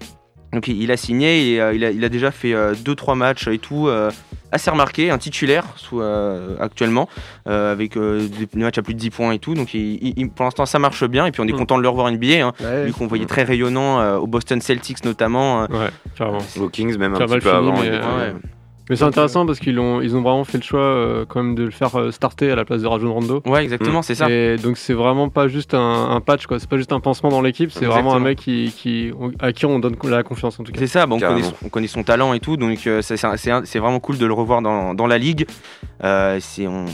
Donc 0.52 0.68
il 0.68 0.90
a 0.92 0.98
signé 0.98 1.52
et 1.54 1.60
euh, 1.62 1.72
il, 1.74 1.82
a, 1.82 1.90
il 1.90 2.04
a 2.04 2.10
déjà 2.10 2.30
fait 2.30 2.52
2-3 2.52 3.14
matchs 3.16 3.48
et 3.48 3.56
tout, 3.58 3.88
euh, 3.88 4.10
assez 4.50 4.70
remarqué, 4.70 5.10
un 5.10 5.16
titulaire 5.16 5.64
sous, 5.76 6.02
euh, 6.02 6.56
actuellement, 6.60 7.08
euh, 7.48 7.72
avec 7.72 7.96
euh, 7.96 8.28
des, 8.28 8.60
matchs 8.62 8.76
à 8.76 8.82
plus 8.82 8.92
de 8.92 8.98
10 8.98 9.08
points 9.08 9.32
et 9.32 9.38
tout. 9.38 9.54
Donc 9.54 9.72
il- 9.72 9.94
il- 10.08 10.12
il- 10.18 10.28
pour 10.28 10.44
l'instant 10.44 10.66
ça 10.66 10.78
marche 10.78 11.04
bien 11.08 11.24
et 11.24 11.30
puis 11.30 11.40
on 11.40 11.46
est 11.48 11.54
Mm. 11.54 11.56
content 11.56 11.78
de 11.78 11.82
le 11.82 11.88
revoir 11.88 12.08
NBA, 12.12 12.46
hein, 12.46 12.52
Ouais. 12.60 12.84
vu 12.84 12.92
qu'on 12.92 13.06
voyait 13.06 13.24
très 13.24 13.44
rayonnant 13.44 14.00
euh, 14.00 14.18
au 14.18 14.26
Boston 14.26 14.60
Celtics 14.60 15.02
notamment. 15.06 15.62
euh. 15.62 15.66
Ouais, 15.70 15.88
carrément. 16.16 16.38
Aux 16.60 16.68
Kings, 16.68 16.98
même 16.98 17.14
un 17.14 17.18
petit 17.18 17.32
peu 17.32 17.40
fini, 17.40 17.50
avant. 17.52 17.76
Mais, 18.90 18.96
c'est 18.96 19.04
intéressant 19.04 19.46
parce 19.46 19.58
qu'ils 19.58 19.78
ont, 19.78 20.00
ils 20.00 20.16
ont 20.16 20.22
vraiment 20.22 20.44
fait 20.44 20.58
le 20.58 20.62
choix 20.64 20.80
euh, 20.80 21.24
quand 21.26 21.42
même 21.42 21.54
de 21.54 21.64
le 21.64 21.70
faire 21.70 21.94
euh, 21.96 22.10
starter 22.10 22.50
à 22.50 22.56
la 22.56 22.64
place 22.64 22.82
de 22.82 22.86
Rajon 22.86 23.12
Rondo. 23.12 23.42
Ouais, 23.46 23.62
exactement, 23.62 24.02
c'est 24.02 24.14
ça. 24.14 24.28
Et 24.30 24.56
donc 24.56 24.76
c'est 24.76 24.92
vraiment 24.94 25.28
pas 25.28 25.48
juste 25.48 25.74
un, 25.74 26.10
un 26.10 26.20
patch, 26.20 26.46
quoi. 26.46 26.58
C'est 26.58 26.68
pas 26.68 26.76
juste 26.76 26.92
un 26.92 27.00
pansement 27.00 27.30
dans 27.30 27.40
l'équipe, 27.42 27.70
c'est 27.72 27.86
vraiment 27.86 28.14
un 28.14 28.20
mec 28.20 28.38
qui, 28.38 28.72
qui, 28.76 29.12
à 29.40 29.52
qui 29.52 29.66
on 29.66 29.78
donne 29.78 29.96
la 30.04 30.22
confiance 30.22 30.58
en 30.60 30.64
tout 30.64 30.72
cas. 30.72 30.78
C'est 30.80 30.86
ça, 30.86 31.06
on, 31.08 31.18
connaît 31.18 31.42
son, 31.42 31.54
on 31.64 31.68
connaît 31.68 31.86
son 31.86 32.02
talent 32.02 32.32
et 32.34 32.40
tout, 32.40 32.56
donc 32.56 32.78
euh, 32.86 33.02
c'est- 33.02 33.78
vraiment 33.78 34.00
cool 34.00 34.18
de 34.18 34.26
le 34.26 34.32
revoir 34.32 34.62
dans, 34.62 34.94
dans 34.94 35.06
la 35.06 35.18
ligue. 35.18 35.46
Euh, 36.04 36.38
c'est 36.40 36.66
on- 36.66 36.86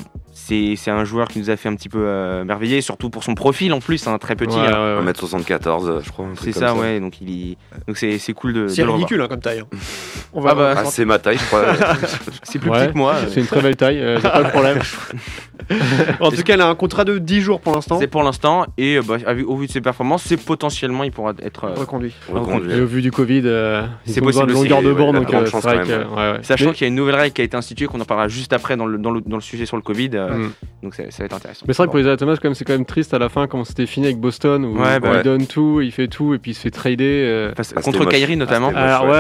c'est 0.49 0.75
c'est 0.77 0.91
un 0.91 1.05
joueur 1.05 1.29
qui 1.29 1.39
nous 1.39 1.51
a 1.51 1.57
fait 1.57 1.69
un 1.69 1.75
petit 1.75 1.89
peu 1.89 1.99
euh, 2.01 2.45
merveiller, 2.45 2.81
surtout 2.81 3.11
pour 3.11 3.23
son 3.25 3.35
profil 3.35 3.73
en 3.73 3.81
plus, 3.81 4.07
hein, 4.07 4.17
très 4.19 4.35
petit. 4.37 4.57
Ouais, 4.57 4.67
hein. 4.67 4.99
ouais, 5.01 5.05
ouais. 5.05 5.13
1m74, 5.13 6.03
je 6.05 6.11
crois. 6.11 6.25
un 6.27 6.35
truc 6.35 6.53
C'est 6.55 6.61
comme 6.61 6.69
ça, 6.69 6.75
ouais, 6.75 7.01
donc 7.01 7.21
il 7.21 7.31
y- 7.31 7.57
donc 7.87 7.97
c'est 7.99 8.19
c'est 8.19 8.33
cool 8.33 8.53
de, 8.55 8.69
C'est 8.69 8.83
de 8.83 8.87
le 8.87 8.93
revoir. 8.93 8.97
ridicule 9.09 9.21
hein, 9.23 9.29
comme 9.29 9.41
taille. 9.41 9.61
hein. 9.61 9.67
On 10.33 10.45
Ah 10.47 10.55
bah, 10.55 10.75
Ah, 10.77 10.85
c'est 10.87 11.05
ma 11.05 11.19
taille, 11.19 11.39
je 11.39 11.45
crois. 11.47 11.65
C'est 12.43 12.59
plus 12.59 12.71
Ouais, 12.71 12.85
petit 12.87 12.93
que 12.93 12.99
moi. 12.99 13.15
C'est 13.33 13.41
une 13.41 13.47
très 13.47 13.61
belle 13.63 13.77
taille, 13.77 13.99
euh, 14.01 14.21
pas 14.21 14.43
de 14.43 14.49
problème. 14.51 14.79
en 16.21 16.31
tout 16.31 16.43
cas, 16.43 16.55
elle 16.55 16.61
a 16.61 16.69
un 16.69 16.75
contrat 16.75 17.05
de 17.05 17.19
10 17.19 17.41
jours 17.41 17.61
pour 17.61 17.75
l'instant. 17.75 17.99
C'est 17.99 18.07
pour 18.07 18.23
l'instant, 18.23 18.67
et 18.79 18.97
euh, 18.99 19.03
bah, 19.03 19.17
au 19.47 19.57
vu 19.57 19.67
de 19.67 19.73
ses 19.73 19.81
performances, 19.81 20.23
c'est 20.25 20.37
potentiellement 20.37 21.05
il 21.05 21.13
pourra 21.13 21.33
être. 21.43 21.65
euh, 21.65 21.75
Reconduit. 21.77 22.15
Reconduit. 22.33 22.73
Et 22.73 22.81
au 22.81 22.87
vu 22.87 23.03
du 23.03 23.11
Covid, 23.11 23.43
euh, 23.45 23.83
C'est 24.07 24.21
possible 24.21 24.53
longueur 24.53 24.83
de 24.83 24.93
borne, 24.93 25.17
donc 25.17 25.33
euh, 25.33 25.47
chance 25.47 25.63
quand 25.63 25.77
même, 25.77 25.87
ouais, 25.89 26.17
ouais. 26.17 26.39
Sachant 26.43 26.67
Mais- 26.67 26.73
qu'il 26.73 26.83
y 26.83 26.85
a 26.85 26.89
une 26.89 26.95
nouvelle 26.95 27.15
règle 27.17 27.33
qui 27.35 27.41
a 27.41 27.45
été 27.45 27.57
instituée, 27.57 27.87
qu'on 27.87 28.01
en 28.01 28.05
parlera 28.05 28.29
juste 28.29 28.53
après 28.53 28.77
dans 28.77 28.87
le, 28.87 28.99
dans 28.99 29.11
le, 29.11 29.21
dans 29.21 29.37
le 29.37 29.43
sujet 29.43 29.67
sur 29.67 29.77
le 29.77 29.83
Covid, 29.83 30.11
euh, 30.15 30.29
Mm. 30.39 30.51
donc 30.85 30.95
ça, 30.95 31.03
ça 31.11 31.19
va 31.21 31.25
être 31.27 31.37
intéressant. 31.37 31.65
Mais 31.69 31.75
c'est 31.75 31.79
vrai 31.79 31.87
que 31.87 31.91
pour 31.93 32.01
Isaiah 32.01 32.17
Thomas, 32.17 32.37
quand 32.41 32.55
c'est 32.55 32.65
quand 32.65 32.73
même 32.73 32.85
triste 32.87 33.13
à 33.15 33.19
la 33.19 33.29
fin, 33.29 33.47
comment 33.47 33.65
c'était 33.65 33.87
fini 33.87 34.07
avec 34.07 34.19
Boston, 34.19 34.65
où 34.65 34.79
Ouais, 34.79 35.01
bah 35.01 35.09
il 35.13 35.17
ouais. 35.19 35.23
donne 35.23 35.47
tout, 35.47 35.81
il 35.83 35.93
fait 35.93 36.09
tout, 36.09 36.35
et 36.35 36.39
puis 36.39 36.53
il 36.53 36.55
se 36.55 36.61
fait 36.61 36.71
trader. 36.71 36.97
euh, 37.27 37.53
Ah, 37.77 37.81
contre. 37.83 38.05
Kyrie 38.07 38.37
notamment. 38.37 38.69
Ah, 38.69 38.71
c'était 38.71 38.81
Alors, 38.81 39.09
ouais, 39.09 39.17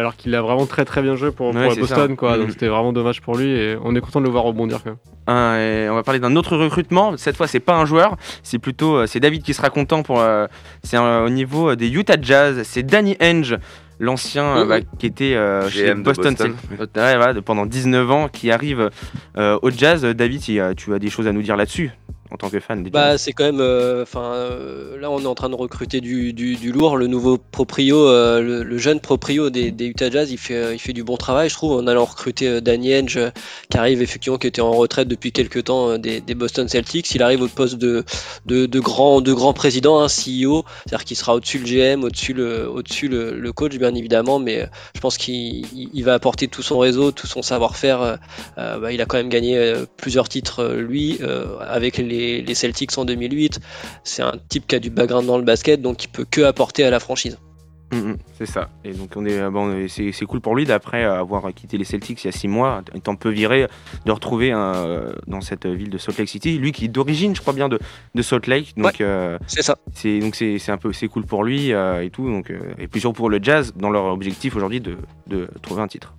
alors 0.00 0.16
qu'il 0.16 0.34
a 0.34 0.42
vraiment 0.42 0.66
très 0.66 0.84
très 0.84 1.02
bien 1.02 1.16
joué 1.16 1.30
pour, 1.30 1.52
Boston, 1.52 2.16
quoi. 2.16 2.36
Donc 2.36 2.46
Mhm. 2.46 2.52
c'était 2.52 2.68
vraiment 2.68 2.92
dommage 2.92 3.20
pour 3.20 3.36
lui, 3.36 3.48
et 3.50 3.76
on 3.82 3.94
est 3.96 4.00
content 4.00 4.20
de 4.20 4.26
le 4.26 4.30
voir 4.30 4.44
rebondir 4.44 4.80
quand 4.82 4.90
même. 4.90 4.98
Et 5.58 5.88
on 5.90 5.94
va 5.94 6.02
parler 6.02 6.20
d'un 6.20 6.36
autre 6.36 6.56
recrutement. 6.56 7.16
Cette 7.16 7.36
fois, 7.36 7.46
c'est 7.46 7.60
pas 7.60 7.74
un 7.74 7.84
joueur, 7.86 8.16
c'est 8.42 8.58
plutôt 8.58 8.96
euh, 8.96 9.06
c'est 9.06 9.20
David 9.20 9.42
qui 9.42 9.54
sera 9.54 9.70
content 9.70 10.02
pour. 10.02 10.20
euh, 10.20 10.46
c'est 10.82 10.98
au 10.98 11.28
niveau 11.28 11.70
euh, 11.70 11.76
des 11.76 11.88
Utah 11.90 12.16
Jazz. 12.20 12.62
C'est 12.64 12.82
Danny 12.82 13.16
Henge, 13.20 13.56
l'ancien 14.00 14.44
euh, 14.58 14.64
bah, 14.66 14.80
qui 14.98 15.06
était 15.06 15.34
euh, 15.34 15.68
chez 15.68 15.94
Boston. 15.94 16.34
Ouais, 16.96 17.40
pendant 17.42 17.66
19 17.66 18.10
ans, 18.10 18.28
qui 18.28 18.50
arrive 18.50 18.90
euh, 19.36 19.58
au 19.62 19.70
Jazz. 19.70 20.02
David, 20.04 20.40
tu 20.76 20.94
as 20.94 20.98
des 20.98 21.10
choses 21.10 21.26
à 21.26 21.32
nous 21.32 21.42
dire 21.42 21.56
là-dessus 21.56 21.90
en 22.32 22.36
tant 22.36 22.48
que 22.50 22.60
fan 22.60 22.82
Bah, 22.90 23.18
c'est 23.18 23.32
quand 23.32 23.44
même. 23.44 23.60
euh, 23.60 24.02
Enfin, 24.02 24.32
euh, 24.34 24.98
là, 24.98 25.10
on 25.10 25.20
est 25.20 25.26
en 25.26 25.34
train 25.34 25.50
de 25.50 25.54
recruter 25.54 26.00
du, 26.00 26.32
du, 26.32 26.56
du 26.56 26.72
lourd. 26.72 26.96
Le 26.96 27.06
nouveau 27.06 27.38
proprio, 27.38 28.08
euh, 28.08 28.40
le, 28.40 28.62
le 28.62 28.78
jeune 28.78 29.00
proprio 29.00 29.50
des, 29.50 29.70
des 29.70 29.86
Utah 29.86 30.10
Jazz, 30.10 30.30
il 30.32 30.38
fait, 30.38 30.54
euh, 30.56 30.74
il 30.74 30.78
fait 30.78 30.92
du 30.92 31.04
bon 31.04 31.16
travail, 31.16 31.48
je 31.48 31.54
trouve, 31.54 31.72
en 31.72 31.86
allant 31.86 32.04
recruter 32.04 32.48
euh, 32.48 32.60
Danny 32.60 32.94
Henge, 32.96 33.18
qui 33.70 33.76
arrive 33.78 34.02
effectivement, 34.02 34.38
qui 34.38 34.46
était 34.46 34.60
en 34.62 34.72
retraite 34.72 35.08
depuis 35.08 35.32
quelques 35.32 35.64
temps 35.64 35.98
des, 35.98 36.20
des 36.20 36.34
Boston 36.34 36.68
Celtics. 36.68 37.14
Il 37.14 37.22
arrive 37.22 37.42
au 37.42 37.48
poste 37.48 37.76
de, 37.76 38.04
de, 38.46 38.66
de 38.66 38.80
grand, 38.80 39.20
de 39.20 39.32
grand 39.32 39.52
président, 39.52 40.00
un 40.00 40.08
CEO, 40.08 40.64
c'est-à-dire 40.86 41.04
qu'il 41.04 41.16
sera 41.16 41.34
au-dessus 41.34 41.58
le 41.58 41.64
GM, 41.66 42.04
au-dessus 42.04 42.32
le, 42.32 42.68
au-dessus 42.70 43.08
le, 43.08 43.38
le 43.38 43.52
coach, 43.52 43.76
bien 43.76 43.94
évidemment, 43.94 44.38
mais 44.38 44.66
je 44.94 45.00
pense 45.00 45.16
qu'il 45.18 45.66
il- 45.74 45.90
il 45.92 46.04
va 46.04 46.14
apporter 46.14 46.48
tout 46.48 46.62
son 46.62 46.78
réseau, 46.78 47.12
tout 47.12 47.26
son 47.26 47.42
savoir-faire. 47.42 48.18
bah, 48.56 48.92
il 48.92 49.00
a 49.00 49.04
quand 49.06 49.16
même 49.18 49.28
gagné 49.28 49.74
plusieurs 49.96 50.28
titres, 50.28 50.74
lui, 50.78 51.18
avec 51.60 51.98
les, 51.98 52.21
les 52.22 52.54
Celtics 52.54 52.96
en 52.98 53.04
2008. 53.04 53.60
C'est 54.04 54.22
un 54.22 54.34
type 54.48 54.66
qui 54.66 54.76
a 54.76 54.78
du 54.78 54.90
background 54.90 55.26
dans 55.26 55.38
le 55.38 55.44
basket, 55.44 55.80
donc 55.80 56.04
il 56.04 56.08
peut 56.08 56.26
que 56.30 56.42
apporter 56.42 56.84
à 56.84 56.90
la 56.90 57.00
franchise. 57.00 57.38
Mm, 57.92 58.12
mm, 58.12 58.16
c'est 58.38 58.46
ça. 58.46 58.70
Et 58.84 58.92
donc 58.92 59.10
on 59.16 59.26
est 59.26 59.38
euh, 59.38 59.50
bon, 59.50 59.76
et 59.76 59.88
c'est 59.88 60.24
cool 60.24 60.40
pour 60.40 60.56
lui 60.56 60.64
d'après 60.64 61.04
avoir 61.04 61.52
quitté 61.52 61.76
les 61.76 61.84
Celtics 61.84 62.24
il 62.24 62.26
y 62.26 62.28
a 62.28 62.32
6 62.32 62.48
mois, 62.48 62.82
étant 62.94 63.16
peu 63.16 63.28
viré, 63.28 63.66
de 64.06 64.12
retrouver 64.12 64.50
un, 64.50 64.74
euh, 64.74 65.12
dans 65.26 65.42
cette 65.42 65.66
ville 65.66 65.90
de 65.90 65.98
Salt 65.98 66.18
Lake 66.18 66.28
City. 66.28 66.58
Lui 66.58 66.72
qui 66.72 66.86
est 66.86 66.88
d'origine, 66.88 67.36
je 67.36 67.40
crois 67.42 67.52
bien, 67.52 67.68
de, 67.68 67.78
de 68.14 68.22
Salt 68.22 68.46
Lake. 68.48 68.72
Donc 68.76 69.00
euh, 69.00 69.38
C'est 69.46 69.62
ça. 69.62 69.76
c'est 69.94 70.18
donc 70.20 70.34
c'est 70.34 70.58
c'est 70.58 70.72
un 70.72 70.78
peu 70.78 70.92
c'est 70.92 71.08
cool 71.08 71.26
pour 71.26 71.44
lui 71.44 71.72
euh, 71.72 72.02
et 72.02 72.10
tout. 72.10 72.26
Donc 72.28 72.50
euh, 72.50 72.60
et 72.78 72.88
puis 72.88 73.00
surtout 73.00 73.16
pour 73.16 73.30
le 73.30 73.38
Jazz 73.42 73.74
dans 73.76 73.90
leur 73.90 74.06
objectif 74.06 74.56
aujourd'hui 74.56 74.80
de, 74.80 74.96
de 75.26 75.48
trouver 75.60 75.82
un 75.82 75.88
titre. 75.88 76.14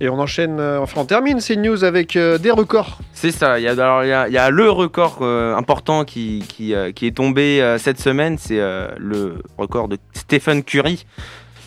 Et 0.00 0.08
on 0.08 0.18
enchaîne, 0.20 0.60
euh, 0.60 0.80
enfin 0.80 1.00
on 1.00 1.04
termine 1.04 1.40
ces 1.40 1.56
news 1.56 1.82
avec 1.82 2.14
euh, 2.14 2.38
des 2.38 2.52
records. 2.52 2.98
C'est 3.12 3.32
ça. 3.32 3.58
Il 3.58 3.64
y 3.64 3.68
a, 3.68 4.28
y 4.28 4.36
a, 4.36 4.50
le 4.50 4.70
record 4.70 5.18
euh, 5.22 5.56
important 5.56 6.04
qui, 6.04 6.44
qui, 6.48 6.72
est 6.72 7.16
tombé 7.16 7.76
cette 7.78 8.00
semaine. 8.00 8.38
C'est 8.38 8.60
le 8.98 9.42
record 9.56 9.88
de 9.88 9.98
Stephen 10.12 10.62
Curry 10.62 11.04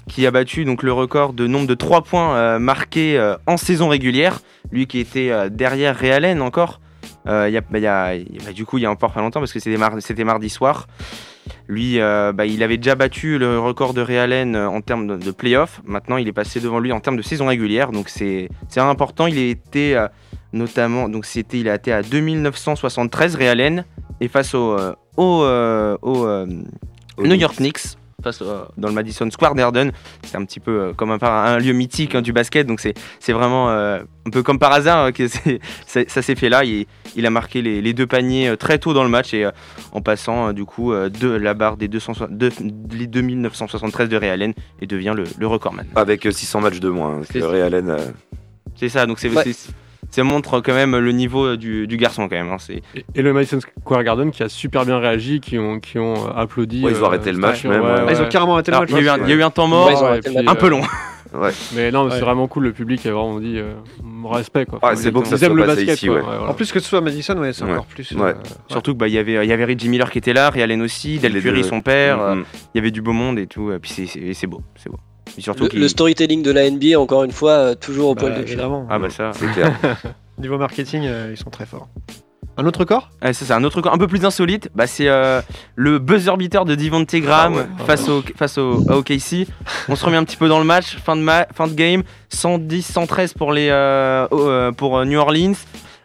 qui 0.08 0.26
a 0.26 0.32
battu 0.32 0.66
donc 0.66 0.82
le 0.84 0.92
record 0.92 1.34
de 1.34 1.46
nombre 1.46 1.68
de 1.68 1.74
3 1.74 2.02
points 2.02 2.60
marqués 2.60 3.34
en 3.48 3.58
saison 3.58 3.90
régulière. 3.90 4.40
Lui 4.72 4.88
qui 4.88 5.00
était 5.00 5.50
derrière 5.50 5.96
Ray 5.96 6.12
Allen 6.12 6.42
encore. 6.42 6.80
Y 7.28 7.58
a, 7.88 8.18
du 8.54 8.66
coup, 8.66 8.78
il 8.78 8.82
y 8.82 8.86
a 8.86 8.92
encore 8.92 9.12
pas 9.12 9.22
longtemps, 9.22 9.40
parce 9.40 9.54
que 9.54 9.60
c'était 9.60 10.24
mardi 10.24 10.50
soir. 10.50 10.88
Lui, 11.68 12.00
euh, 12.00 12.32
bah, 12.34 12.46
il 12.46 12.64
avait 12.64 12.78
déjà 12.78 12.96
battu 12.96 13.38
le 13.38 13.60
record 13.60 13.94
de 13.94 14.02
Ray 14.02 14.18
Allen 14.18 14.56
euh, 14.56 14.68
en 14.68 14.82
termes 14.82 15.08
de, 15.08 15.18
de 15.18 15.32
playoff. 15.32 15.82
Maintenant, 15.86 16.18
il 16.18 16.28
est 16.28 16.34
passé 16.34 16.60
devant 16.60 16.80
lui 16.80 16.92
en 16.92 17.00
termes 17.00 17.18
de 17.18 17.22
saison 17.22 17.48
régulière. 17.48 17.92
Donc, 17.92 18.10
c'est 18.10 18.50
important. 18.78 19.28
Il 19.28 19.38
était 19.38 19.94
euh, 19.96 20.08
notamment, 20.54 21.10
donc 21.10 21.26
c'était, 21.26 21.60
il 21.60 21.70
a 21.70 21.76
été 21.76 21.92
à 21.92 22.02
2973 22.02 23.36
Ray 23.36 23.48
Allen 23.48 23.86
et 24.20 24.28
face 24.28 24.54
au, 24.54 24.78
au, 25.18 25.46
au, 26.02 26.48
New 27.18 27.36
York 27.36 27.56
Knicks. 27.58 27.98
Face, 28.22 28.42
dans 28.78 28.88
le 28.88 28.94
Madison 28.94 29.30
Square 29.32 29.56
Garden, 29.56 29.92
c'est 30.24 30.38
un 30.38 30.46
petit 30.46 30.60
peu 30.60 30.72
euh, 30.82 30.94
comme 30.94 31.12
un, 31.22 31.58
lieu 31.58 31.74
mythique 31.74 32.16
hein, 32.16 32.22
du 32.22 32.34
basket, 32.34 32.68
donc 32.68 32.80
c'est 32.80 33.32
vraiment 33.34 33.70
euh, 33.70 34.00
un 34.26 34.30
peu 34.30 34.44
comme 34.44 34.60
par 34.60 34.72
hasard 34.74 35.06
euh, 35.06 35.12
que 35.12 35.28
ça 35.88 36.22
s'est 36.22 36.36
fait 36.36 36.50
là. 36.50 36.64
Il, 36.64 36.86
il 37.16 37.26
a 37.26 37.30
marqué 37.30 37.62
les, 37.62 37.82
les 37.82 37.94
deux 37.94 38.08
paniers 38.08 38.50
euh, 38.50 38.56
très 38.56 38.78
tôt 38.80 38.94
dans 38.94 39.04
le 39.04 39.10
match 39.10 39.34
et 39.34 39.46
euh, 39.46 39.52
en 39.92 40.02
passant 40.02 40.50
euh, 40.50 40.54
du 40.54 40.66
coup 40.66 40.94
euh, 40.94 41.10
de 41.10 41.28
la 41.30 41.54
barre 41.54 41.78
des 41.78 41.88
200 41.88 42.14
de- 42.30 42.52
les 42.94 43.08
2973 43.08 44.10
de 44.10 44.18
Ray 44.18 44.30
Allen 44.30 44.54
et 44.82 44.88
devient 44.88 45.14
le, 45.16 45.24
le 45.38 45.48
recordman. 45.48 45.86
Avec 45.96 46.26
euh, 46.26 46.32
600 46.32 46.62
matchs 46.62 46.80
de 46.80 46.90
moins. 46.90 47.16
hein, 47.18 47.22
C'est 47.26 47.34
que 47.34 47.40
ça. 47.42 47.48
Ray 47.50 47.62
Allen, 47.62 47.90
euh, 47.90 47.98
C'est 48.76 48.90
ça, 48.90 49.06
donc 49.06 49.20
c'est 49.20 49.30
Ouais. 49.30 49.44
C'est- 50.12 50.22
ça 50.22 50.24
montre 50.24 50.60
quand 50.62 50.74
même 50.74 50.96
le 50.98 51.12
niveau 51.12 51.46
euh, 51.46 51.58
du, 51.58 51.88
du 51.88 51.98
garçon 51.98 52.28
quand 52.30 52.36
même. 52.36 52.50
hein, 52.50 52.58
c'est- 52.60 52.82
Et, 52.96 53.06
et 53.16 53.22
le 53.22 53.34
Madison 53.34 53.60
Square 53.60 54.04
Garden 54.04 54.32
qui 54.32 54.44
a 54.44 54.50
super 54.50 54.86
bien 54.86 55.00
réagi, 55.00 55.40
qui 55.40 55.58
ont, 55.58 55.80
qui 55.80 55.98
ont 56.00 56.28
euh, 56.28 56.32
applaudi. 56.36 56.84
Ouais, 56.84 56.92
ils 56.92 57.02
ont 57.02 57.06
arrêté 57.06 57.32
le 57.32 57.38
match 57.40 57.64
même, 57.66 57.82
ouais, 57.82 57.88
ouais. 57.88 57.96
Ah, 58.08 58.12
Ils 58.12 58.22
ont 58.22 58.28
carrément 58.30 58.54
arrêté 58.54 58.72
le 58.72 58.80
match. 58.80 58.90
il, 58.92 58.96
y 58.96 59.00
a 59.00 59.02
eu 59.02 59.10
un, 59.10 59.18
il 59.24 59.30
y 59.30 59.34
a 59.34 59.36
eu 59.36 59.44
un 59.44 59.50
temps 59.50 59.68
mort, 59.68 59.88
puis, 60.24 60.38
un 60.48 60.56
peu 60.56 60.68
euh, 60.68 60.70
long. 60.70 60.82
Mais 61.76 61.92
non, 61.92 62.04
Ouais. 62.06 62.12
c'est 62.12 62.20
vraiment 62.20 62.48
cool. 62.50 62.64
Le 62.64 62.74
public 62.74 63.06
a 63.06 63.12
vraiment 63.14 63.40
dit 63.40 63.58
euh, 63.58 63.72
respect. 64.26 64.66
Quoi. 64.66 64.80
Ouais, 64.84 64.98
c'est 64.98 65.12
beau 65.12 65.22
que 65.22 65.28
ça 65.30 65.38
Ils 65.38 65.44
aiment 65.46 65.52
soit 65.56 65.62
le 65.62 65.66
passé 65.66 65.86
basket. 65.86 65.96
ici, 65.98 66.08
quoi. 66.08 66.16
ouais. 66.18 66.22
Ouais, 66.22 66.28
voilà. 66.38 66.52
En 66.52 66.54
plus 66.54 66.72
que 66.74 66.80
ce 66.82 66.90
soit 66.90 67.00
à 67.00 67.02
Madison, 67.02 67.38
ouais, 67.38 67.54
c'est 67.54 67.64
Ouais. 67.64 67.72
encore 67.72 67.86
plus. 67.86 68.12
Ouais. 68.12 68.32
euh, 68.32 68.34
Surtout 68.68 68.96
qu'il 68.96 69.08
y, 69.08 69.18
avait, 69.18 69.46
il 69.46 69.50
y 69.50 69.54
avait 69.54 69.64
Reggie 69.64 69.88
Miller 69.88 70.12
qui 70.12 70.18
était 70.18 70.34
là, 70.34 70.50
Ray 70.50 70.62
Allen 70.62 70.82
aussi, 70.82 71.20
Del 71.20 71.42
Curry 71.42 71.64
son 71.64 71.80
père, 71.80 72.20
euh, 72.22 72.36
Mhm. 72.36 72.44
il 72.74 72.78
y 72.78 72.80
avait 72.82 72.92
du 72.92 73.02
beau 73.02 73.14
monde 73.14 73.40
et 73.40 73.48
tout, 73.48 73.72
et 73.72 73.80
puis 73.80 73.92
c'est- 73.92 74.08
c'est 74.08 74.34
c'est 74.34 74.48
beau, 74.48 74.62
c'est 74.76 74.90
beau. 74.90 74.98
Surtout 75.38 75.68
Le, 75.74 75.88
storytelling 75.88 76.44
de 76.44 76.52
la 76.52 76.70
NBA, 76.70 77.00
encore 77.00 77.24
une 77.24 77.32
fois, 77.32 77.52
euh, 77.52 77.76
toujours 77.76 78.10
au 78.10 78.16
bah, 78.16 78.22
poil 78.22 78.34
de 78.36 78.42
cul. 78.44 78.48
évidemment. 78.54 78.86
Ah 78.90 79.00
bah 79.00 79.10
ça, 79.10 79.32
C'est 79.34 79.52
clair. 79.52 79.74
Niveau 80.40 80.58
marketing, 80.58 81.04
euh, 81.06 81.30
ils 81.32 81.38
sont 81.38 81.50
très 81.50 81.66
forts. 81.66 81.88
Un 82.58 82.66
autre 82.66 82.84
corps 82.84 83.10
Ah, 83.22 83.32
ça 83.32 83.46
c'est 83.46 83.54
un 83.54 83.64
autre 83.64 83.78
record 83.78 83.94
un 83.94 83.98
peu 83.98 84.08
plus 84.08 84.26
insolite, 84.26 84.70
bah, 84.76 84.86
c'est 84.86 85.08
euh, 85.08 85.42
le 85.76 86.00
buzzer 86.00 86.36
beater 86.38 86.66
de 86.66 86.76
Devontae 86.76 87.22
Graham 87.22 87.54
Ah 87.56 87.58
ouais. 87.82 87.86
face, 87.88 88.10
au, 88.10 88.22
face 88.36 88.58
au, 88.58 88.84
à 88.90 88.98
OKC. 88.98 89.48
On 89.88 89.96
se 89.96 90.04
remet 90.06 90.18
un 90.18 90.24
petit 90.26 90.36
peu 90.38 90.50
dans 90.50 90.60
le 90.60 90.66
match, 90.66 90.98
fin 90.98 91.16
de, 91.16 91.22
ma- 91.22 91.48
fin 91.54 91.68
de 91.68 91.74
game, 91.74 92.04
110-113 92.34 93.34
pour, 93.38 93.54
les, 93.54 93.70
euh, 93.72 94.72
pour 94.74 95.06
New 95.06 95.18
Orleans. 95.18 95.54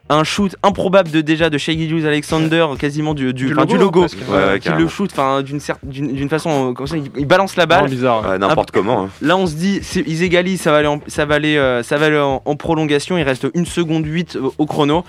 Un 0.09 0.23
shoot 0.23 0.55
improbable 0.63 1.11
de 1.11 1.21
déjà 1.21 1.51
de 1.51 1.59
Shea 1.59 1.73
Gilgeous 1.73 2.07
Alexander, 2.07 2.67
quasiment 2.79 3.13
du, 3.13 3.35
du, 3.35 3.53
enfin, 3.53 3.65
du 3.65 3.77
logo, 3.77 4.01
presque. 4.03 4.19
Ouais, 4.29 4.37
ouais, 4.37 4.55
qui 4.61 4.69
carrément. 4.69 4.85
le 4.85 4.89
shoot 4.89 5.11
enfin, 5.13 5.43
d'une 5.43 6.29
façon, 6.29 6.71
euh, 6.71 6.73
comme 6.75 6.87
ça, 6.87 6.97
il, 6.97 7.11
il 7.17 7.27
balance 7.27 7.57
la 7.57 7.67
balle. 7.67 7.91
Bizarre. 7.91 8.29
ouais. 8.29 8.39
N'importe 8.39 8.71
comment. 8.71 9.05
hein. 9.07 9.11
Là, 9.21 9.37
on 9.37 9.47
se 9.49 9.55
dit, 9.57 9.81
c'est- 9.83 10.05
ils 10.07 10.23
égalisent, 10.23 10.61
ça 10.61 10.71
va 10.71 10.79
aller, 10.79 10.87
en, 10.87 11.01
ça 11.09 11.25
va 11.25 11.35
aller, 11.35 11.57
euh, 11.57 11.83
ça 11.83 11.97
va 11.99 12.07
aller 12.07 12.19
en, 12.21 12.41
en 12.45 12.55
prolongation. 12.57 13.19
Il 13.19 13.23
reste 13.25 13.49
1 13.57 13.65
seconde 13.65 14.07
8 14.07 14.37
au, 14.37 14.55
au 14.59 14.67
chrono. 14.67 15.05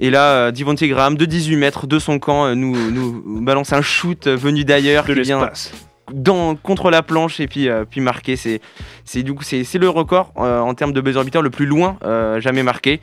Et 0.00 0.10
là, 0.10 0.22
euh, 0.32 0.50
Devontae 0.50 0.88
Graham, 0.88 1.16
de 1.16 1.24
18 1.24 1.54
mètres 1.56 1.86
de 1.86 1.98
son 2.00 2.18
camp, 2.18 2.46
euh, 2.46 2.54
nous, 2.56 2.74
nous 2.90 3.40
balance 3.42 3.72
un 3.72 3.80
shoot 3.80 4.26
euh, 4.26 4.34
venu 4.36 4.64
d'ailleurs 4.64 5.04
De 5.04 5.14
qui 5.14 5.20
vient 5.20 5.38
l'espace. 5.38 5.72
dans, 6.12 6.56
contre 6.56 6.90
la 6.90 7.02
planche 7.02 7.38
et 7.38 7.46
puis, 7.46 7.68
euh, 7.68 7.84
puis 7.88 8.00
marqué. 8.00 8.34
C'est, 8.34 8.60
c'est, 9.04 9.22
du 9.22 9.34
coup, 9.34 9.44
c'est, 9.44 9.62
c'est 9.62 9.78
le 9.78 9.88
record 9.88 10.32
euh, 10.38 10.58
en 10.58 10.74
termes 10.74 10.92
de 10.92 11.00
buzzer 11.00 11.22
beater 11.22 11.42
le 11.42 11.50
plus 11.50 11.66
loin 11.66 11.96
euh, 12.04 12.40
jamais 12.40 12.64
marqué. 12.64 13.00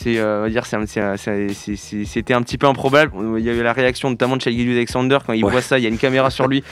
C'est, 0.00 0.16
euh, 0.18 0.38
on 0.38 0.42
va 0.42 0.48
dire, 0.50 0.64
c'était 0.64 2.32
un 2.34 2.42
petit 2.42 2.56
peu 2.56 2.68
improbable. 2.68 3.10
Il 3.36 3.44
y 3.44 3.50
a 3.50 3.52
eu 3.52 3.62
la 3.64 3.72
réaction 3.72 4.10
notamment 4.10 4.36
de 4.36 4.42
Shai 4.42 4.50
Alexander 4.50 5.18
quand 5.26 5.32
il 5.32 5.44
Ouais. 5.44 5.50
voit 5.50 5.60
ça. 5.60 5.76
Il 5.76 5.82
y 5.82 5.86
a 5.86 5.88
une 5.88 5.98
caméra 5.98 6.30
sur 6.30 6.46
lui. 6.46 6.62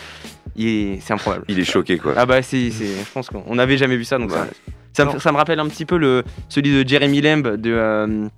C'est 0.57 1.11
improbable. 1.11 1.45
Il 1.49 1.59
est 1.59 1.65
choqué 1.65 1.99
quoi. 1.99 2.15
Ah 2.17 2.25
bah 2.25 2.41
c'est, 2.43 2.71
je 2.71 2.85
pense 3.13 3.29
qu'on 3.29 3.57
n'avait 3.57 3.77
jamais 3.79 3.97
vu 3.97 4.05
ça 4.05 4.19
donc 4.19 4.31
Ouais. 4.31 4.37
ça, 4.37 4.45
ça, 4.93 5.05
me- 5.07 5.13
Non. 5.15 5.19
ça 5.19 5.33
me 5.33 5.37
rappelle 5.39 5.59
un 5.59 5.67
petit 5.67 5.85
peu 5.85 5.97
le, 5.97 6.23
celui 6.49 6.71
de 6.85 6.89
Jeremy 6.89 7.21
Lamb 7.21 7.57
de, 7.57 7.73
euh, 7.73 8.29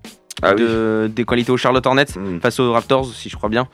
Ah 0.42 0.52
oui. 0.57 1.09
des 1.11 1.25
qualités 1.25 1.50
aux 1.50 1.57
Charlotte 1.57 1.85
Hornets 1.87 2.07
Mhm. 2.16 2.40
face 2.40 2.61
aux 2.61 2.73
Raptors 2.73 3.07
si 3.07 3.28
je 3.28 3.37
crois 3.37 3.49
bien 3.49 3.66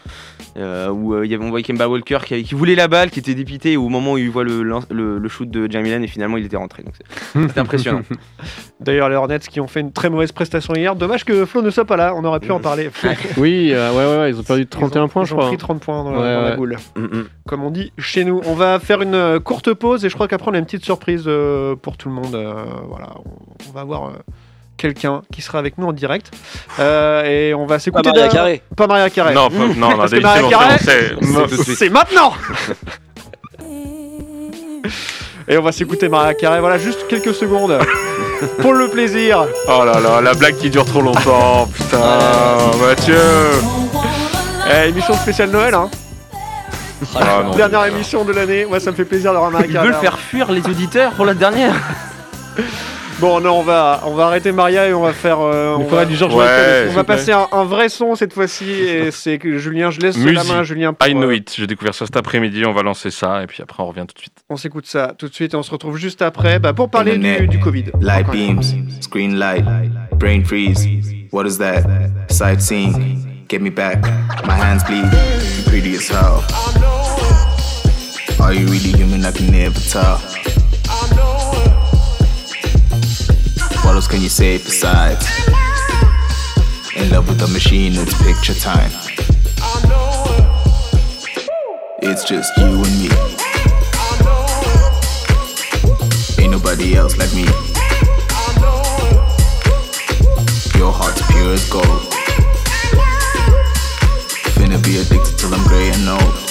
euh, 0.56 0.88
où 0.88 1.14
euh, 1.14 1.26
il 1.26 1.30
y 1.30 1.34
avait 1.34 1.44
on 1.44 1.50
voyait 1.50 1.62
Kemba 1.64 1.88
Walker 1.88 2.18
qui, 2.24 2.42
qui 2.42 2.54
voulait 2.54 2.74
la 2.74 2.88
balle 2.88 3.10
qui 3.10 3.18
était 3.18 3.34
dépité 3.34 3.76
au 3.76 3.88
moment 3.88 4.12
où 4.12 4.18
il 4.18 4.30
voit 4.30 4.44
le, 4.44 4.62
lance- 4.62 4.86
le, 4.90 5.18
le 5.18 5.28
shoot 5.28 5.50
de 5.50 5.70
Jeremy 5.70 5.90
Lamb 5.90 6.02
et 6.02 6.06
finalement 6.06 6.36
il 6.38 6.44
était 6.46 6.56
rentré 6.56 6.82
donc 6.82 6.94
c'est- 6.96 7.40
c'était 7.48 7.60
impressionnant 7.60 8.02
D'ailleurs, 8.80 9.08
les 9.08 9.16
Hornets 9.16 9.38
qui 9.38 9.60
ont 9.60 9.66
fait 9.66 9.80
une 9.80 9.92
très 9.92 10.10
mauvaise 10.10 10.32
prestation 10.32 10.74
hier. 10.74 10.94
Dommage 10.94 11.24
que 11.24 11.46
Flo 11.46 11.62
ne 11.62 11.70
soit 11.70 11.86
pas 11.86 11.96
là, 11.96 12.12
on 12.14 12.22
aurait 12.24 12.40
pu 12.40 12.50
en 12.50 12.60
parler. 12.60 12.90
Oui, 13.38 13.70
euh, 13.72 13.90
ouais, 13.92 13.96
ouais, 14.04 14.18
ouais, 14.22 14.30
ils 14.30 14.38
ont 14.38 14.42
perdu 14.42 14.64
de 14.64 14.68
Ils 14.70 14.76
ont- 14.76 14.80
31 14.80 15.08
points, 15.08 15.22
ils 15.22 15.26
je 15.26 15.32
ont 15.34 15.36
crois. 15.38 15.48
pris 15.48 15.56
30 15.56 15.80
points 15.80 16.04
dans, 16.04 16.10
la, 16.12 16.18
Ouais, 16.18 16.34
dans 16.34 16.42
la 16.42 16.56
boule. 16.56 16.76
Mhm. 16.96 17.24
Comme 17.48 17.62
on 17.64 17.70
dit 17.70 17.92
chez 17.98 18.24
nous. 18.24 18.42
On 18.44 18.54
va 18.54 18.78
faire 18.80 19.00
une 19.00 19.14
euh, 19.14 19.40
courte 19.40 19.72
pause 19.72 20.04
et 20.04 20.08
je 20.10 20.14
crois 20.14 20.28
qu'après 20.28 20.50
on 20.50 20.54
a 20.54 20.58
une 20.58 20.64
petite 20.66 20.84
surprise 20.84 21.24
euh, 21.26 21.76
pour 21.76 21.96
tout 21.96 22.08
le 22.10 22.14
monde. 22.14 22.34
euh, 22.34 22.52
voilà, 22.88 23.14
on, 23.24 23.70
on 23.70 23.72
va 23.72 23.84
voir 23.84 24.06
euh, 24.08 24.12
quelqu'un 24.76 25.22
qui 25.32 25.40
sera 25.42 25.58
avec 25.58 25.78
nous 25.78 25.86
en 25.86 25.92
direct. 25.92 26.30
Euh, 26.78 27.24
et 27.24 27.54
on 27.54 27.66
va 27.66 27.76
Pas 27.76 27.78
s'écouter. 27.78 28.08
Maria 28.10 28.26
d'un- 28.28 28.32
Carré. 28.34 28.62
Pas 28.76 28.86
Maria 28.86 29.10
Carré. 29.10 29.34
Non, 29.34 29.48
pas- 29.50 29.56
non, 29.56 29.74
non, 29.96 29.98
que 29.98 30.08
c'est 30.08 30.20
Maria 30.20 30.58
maintenant 31.90 32.32
Et 35.46 35.58
on 35.58 35.62
va 35.62 35.72
s'écouter 35.72 36.08
Maria 36.08 36.32
Carré, 36.34 36.60
voilà, 36.60 36.78
juste 36.78 37.06
quelques 37.08 37.34
secondes. 37.34 37.78
pour 38.60 38.72
le 38.74 38.88
plaisir. 38.88 39.46
Oh 39.68 39.82
là 39.84 40.00
là, 40.00 40.20
la 40.20 40.34
blague 40.34 40.56
qui 40.56 40.70
dure 40.70 40.84
trop 40.86 41.00
longtemps, 41.02 41.66
putain, 41.66 42.00
Mathieu 42.86 43.18
Eh, 44.70 44.88
émission 44.88 45.14
spéciale 45.14 45.50
Noël, 45.50 45.74
hein. 45.74 45.90
Ah 47.16 47.42
non. 47.44 47.54
Dernière 47.54 47.84
émission 47.86 48.24
de 48.24 48.32
l'année. 48.32 48.64
Moi, 48.64 48.80
ça 48.80 48.90
me 48.90 48.96
fait 48.96 49.04
plaisir 49.04 49.32
d'avoir 49.34 49.50
Maria 49.50 49.66
ils 49.66 49.72
Carré. 49.74 49.88
veulent 49.88 50.00
faire 50.00 50.18
fuir 50.18 50.50
les 50.50 50.62
auditeurs 50.66 51.12
pour 51.12 51.26
la 51.26 51.34
dernière 51.34 51.74
Bon, 53.24 53.40
non, 53.40 53.60
on 53.60 53.62
va, 53.62 54.02
on 54.04 54.12
va 54.14 54.26
arrêter 54.26 54.52
Maria 54.52 54.86
et 54.86 54.92
on 54.92 55.00
va 55.00 55.14
faire. 55.14 55.40
euh, 55.40 55.76
on 55.78 55.84
va, 55.84 56.04
du 56.04 56.14
Georges 56.14 56.34
Ouais. 56.34 56.44
Michael, 56.44 56.58
on 56.58 56.88
s'il 56.88 56.94
va 56.96 57.00
vous 57.00 57.06
plaît. 57.06 57.16
passer 57.16 57.32
un, 57.32 57.48
un 57.52 57.64
vrai 57.64 57.88
son 57.88 58.14
cette 58.16 58.34
fois-ci. 58.34 58.70
Et 58.70 59.10
c'est 59.12 59.38
que 59.38 59.56
Julien, 59.56 59.90
je 59.90 60.00
laisse 60.00 60.18
la 60.18 60.24
Musique. 60.32 60.48
main 60.52 60.58
à 60.58 60.62
Julien. 60.62 60.92
Pour, 60.92 61.08
I 61.08 61.14
know 61.14 61.28
euh, 61.30 61.36
it, 61.36 61.54
j'ai 61.56 61.66
découvert 61.66 61.94
ça 61.94 62.04
cet 62.04 62.18
après-midi, 62.18 62.66
on 62.66 62.74
va 62.74 62.82
lancer 62.82 63.10
ça 63.10 63.42
et 63.42 63.46
puis 63.46 63.62
après 63.62 63.82
on 63.82 63.86
revient 63.86 64.04
tout 64.06 64.12
de 64.14 64.18
suite. 64.18 64.34
on 64.50 64.58
s'écoute 64.58 64.84
ça 64.86 65.14
tout 65.16 65.28
de 65.28 65.32
suite 65.34 65.54
et 65.54 65.56
on 65.56 65.62
se 65.62 65.70
retrouve 65.70 65.96
juste 65.96 66.20
après 66.20 66.58
bah, 66.58 66.74
pour 66.74 66.90
parler 66.90 67.16
du, 67.16 67.26
Internet. 67.26 67.48
du 67.50 67.60
Covid. 67.60 67.84
Light 67.98 68.26
Encore. 68.28 68.34
beams, 68.34 68.62
screen 69.00 69.36
light, 69.38 69.64
brain 70.18 70.42
freeze. 70.44 70.86
What 71.32 71.46
is 71.46 71.56
that? 71.58 71.84
Sightseeing. 72.28 73.46
Get 73.48 73.60
me 73.60 73.70
back. 73.70 74.02
My 74.46 74.52
hands 74.52 74.84
bleed. 74.84 75.04
You 75.04 75.64
pretty 75.64 75.96
as 75.96 76.08
hell. 76.10 76.42
Are 78.38 78.52
you 78.52 78.66
really 78.66 78.92
human? 78.92 79.24
I 79.24 79.32
can 79.32 79.50
never 79.50 79.80
tell. 79.80 80.20
What 83.84 83.96
else 83.96 84.08
can 84.08 84.22
you 84.22 84.30
say 84.30 84.56
besides? 84.56 85.26
In 86.96 87.10
love 87.10 87.28
with 87.28 87.38
the 87.38 87.48
machine, 87.52 87.92
it's 87.94 88.14
picture 88.22 88.54
time. 88.54 88.90
It's 92.00 92.24
just 92.24 92.56
you 92.56 92.64
and 92.64 92.98
me. 92.98 93.08
Ain't 96.42 96.52
nobody 96.52 96.96
else 96.96 97.16
like 97.18 97.32
me. 97.34 97.44
Your 100.78 100.92
heart's 100.92 101.22
pure 101.30 101.52
as 101.52 101.68
gold. 101.68 101.84
Finna 104.56 104.82
be 104.82 104.98
addicted 104.98 105.38
till 105.38 105.54
I'm 105.54 105.66
gray 105.68 105.90
and 105.90 106.08
old. 106.08 106.43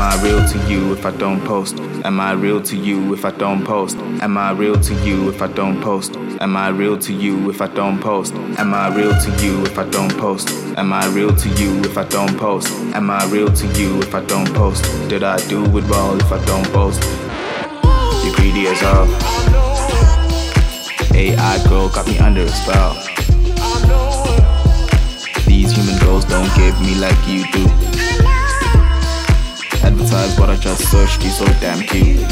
Am 0.00 0.18
I 0.18 0.22
real 0.22 0.48
to 0.48 0.58
you 0.66 0.94
if 0.94 1.04
I 1.04 1.10
don't 1.10 1.44
post? 1.44 1.78
Am 2.06 2.20
I 2.20 2.32
real 2.32 2.62
to 2.62 2.74
you 2.74 3.12
if 3.12 3.26
I 3.26 3.32
don't 3.32 3.62
post? 3.62 3.98
Am 3.98 4.38
I 4.38 4.50
real 4.50 4.80
to 4.80 4.94
you 5.04 5.28
if 5.28 5.42
I 5.42 5.46
don't 5.46 5.78
post? 5.82 6.16
Am 6.40 6.56
I 6.56 6.70
real 6.70 6.98
to 6.98 7.12
you 7.12 7.50
if 7.50 7.60
I 7.60 7.66
don't 7.66 8.00
post? 8.00 8.32
Am 8.32 8.72
I 8.72 8.88
real 8.96 9.12
to 9.12 9.44
you 9.44 9.62
if 9.62 9.78
I 9.78 9.84
don't 9.84 10.16
post? 10.16 10.48
Am 10.78 10.90
I 10.90 11.06
real 11.08 11.36
to 11.36 11.48
you 11.50 11.80
if 11.80 11.98
I 11.98 12.04
don't 12.04 12.34
post? 12.38 12.70
Am 12.94 13.10
I 13.10 13.26
real 13.26 13.52
to 13.52 13.66
you 13.78 14.00
if 14.00 14.14
I 14.14 14.24
don't 14.24 14.50
post? 14.54 14.84
Did 15.10 15.22
I 15.22 15.36
do 15.48 15.64
it 15.66 15.84
well 15.84 16.18
if 16.18 16.32
I 16.32 16.42
don't 16.46 16.66
post? 16.72 17.02
You 18.24 18.34
greedy 18.36 18.68
as 18.68 18.80
hell. 18.80 19.04
AI 21.14 21.62
girl 21.68 21.90
got 21.90 22.06
me 22.06 22.18
under 22.20 22.40
a 22.40 22.48
spell. 22.48 22.94
These 25.46 25.72
human 25.72 25.98
girls 25.98 26.24
don't 26.24 26.48
give 26.56 26.80
me 26.80 26.94
like 26.94 27.20
you 27.28 27.44
do. 27.52 27.89
I 30.50 30.56
just 30.56 30.90
searched, 30.90 31.22
you 31.22 31.30
so 31.30 31.44
damn 31.60 31.78
cute. 31.78 32.26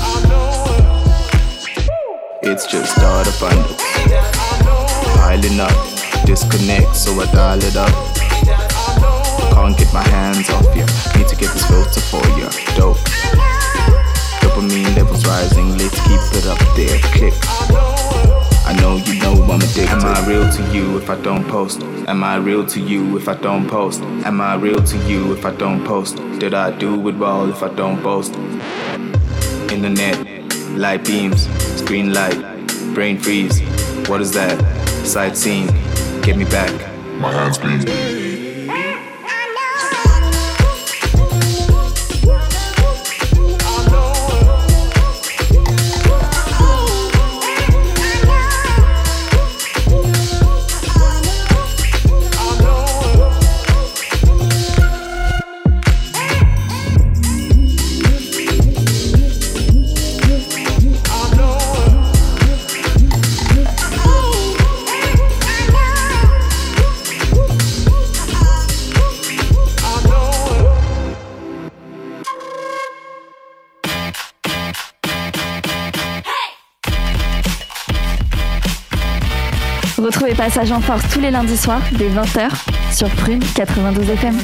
It's 2.42 2.66
just 2.66 2.96
starter 2.96 3.30
bundles. 3.38 3.80
Piling 5.14 5.60
up, 5.60 5.70
disconnect, 6.26 6.96
so 6.96 7.12
I 7.20 7.26
dial 7.30 7.62
it 7.62 7.76
up. 7.76 7.94
Can't 9.54 9.78
get 9.78 9.94
my 9.94 10.02
hands 10.08 10.50
off 10.50 10.66
ya. 10.74 10.84
Need 11.16 11.28
to 11.28 11.36
get 11.36 11.52
this 11.54 11.64
filter 11.68 12.00
for 12.10 12.26
ya. 12.34 12.50
Dope. 12.74 12.98
Dopamine 14.42 14.96
levels 14.96 15.24
rising, 15.24 15.78
let's 15.78 16.00
keep 16.00 16.20
it 16.34 16.46
up 16.48 16.58
there. 16.74 16.98
Click. 17.14 17.34
I 18.66 18.76
know 18.80 18.96
you 18.96 19.14
know 19.20 19.40
I'm 19.44 19.60
addicted. 19.60 19.90
Am 19.90 20.04
I 20.04 20.26
real 20.26 20.50
to 20.50 20.58
to 20.58 20.74
you 20.74 20.98
if 20.98 21.08
I 21.08 21.14
don't 21.22 21.46
post? 21.46 21.84
Am 22.08 22.24
I 22.24 22.36
real 22.36 22.64
to 22.64 22.80
you 22.80 23.18
if 23.18 23.28
I 23.28 23.34
don't 23.34 23.68
post? 23.68 24.00
Am 24.24 24.40
I 24.40 24.54
real 24.54 24.82
to 24.82 24.96
you 25.06 25.34
if 25.34 25.44
I 25.44 25.50
don't 25.50 25.84
post? 25.84 26.16
Did 26.38 26.54
I 26.54 26.70
do 26.70 27.06
it 27.06 27.16
well 27.16 27.50
if 27.50 27.62
I 27.62 27.68
don't 27.68 28.02
post? 28.02 28.32
Internet, 29.70 30.16
light 30.70 31.04
beams, 31.04 31.46
screen 31.78 32.14
light, 32.14 32.40
brain 32.94 33.18
freeze. 33.18 33.60
What 34.08 34.22
is 34.22 34.32
that? 34.32 34.58
Sightseeing, 35.06 35.66
get 36.22 36.38
me 36.38 36.46
back. 36.46 36.72
My 37.20 37.30
hands 37.30 37.58
being 37.58 38.27
Passage 80.48 80.72
en 80.72 80.80
Force 80.80 81.02
tous 81.12 81.20
les 81.20 81.30
lundis 81.30 81.58
soirs 81.58 81.82
dès 81.92 82.08
20h 82.08 82.48
sur 82.90 83.10
Prune 83.16 83.42
92 83.54 84.08
FM. 84.08 84.34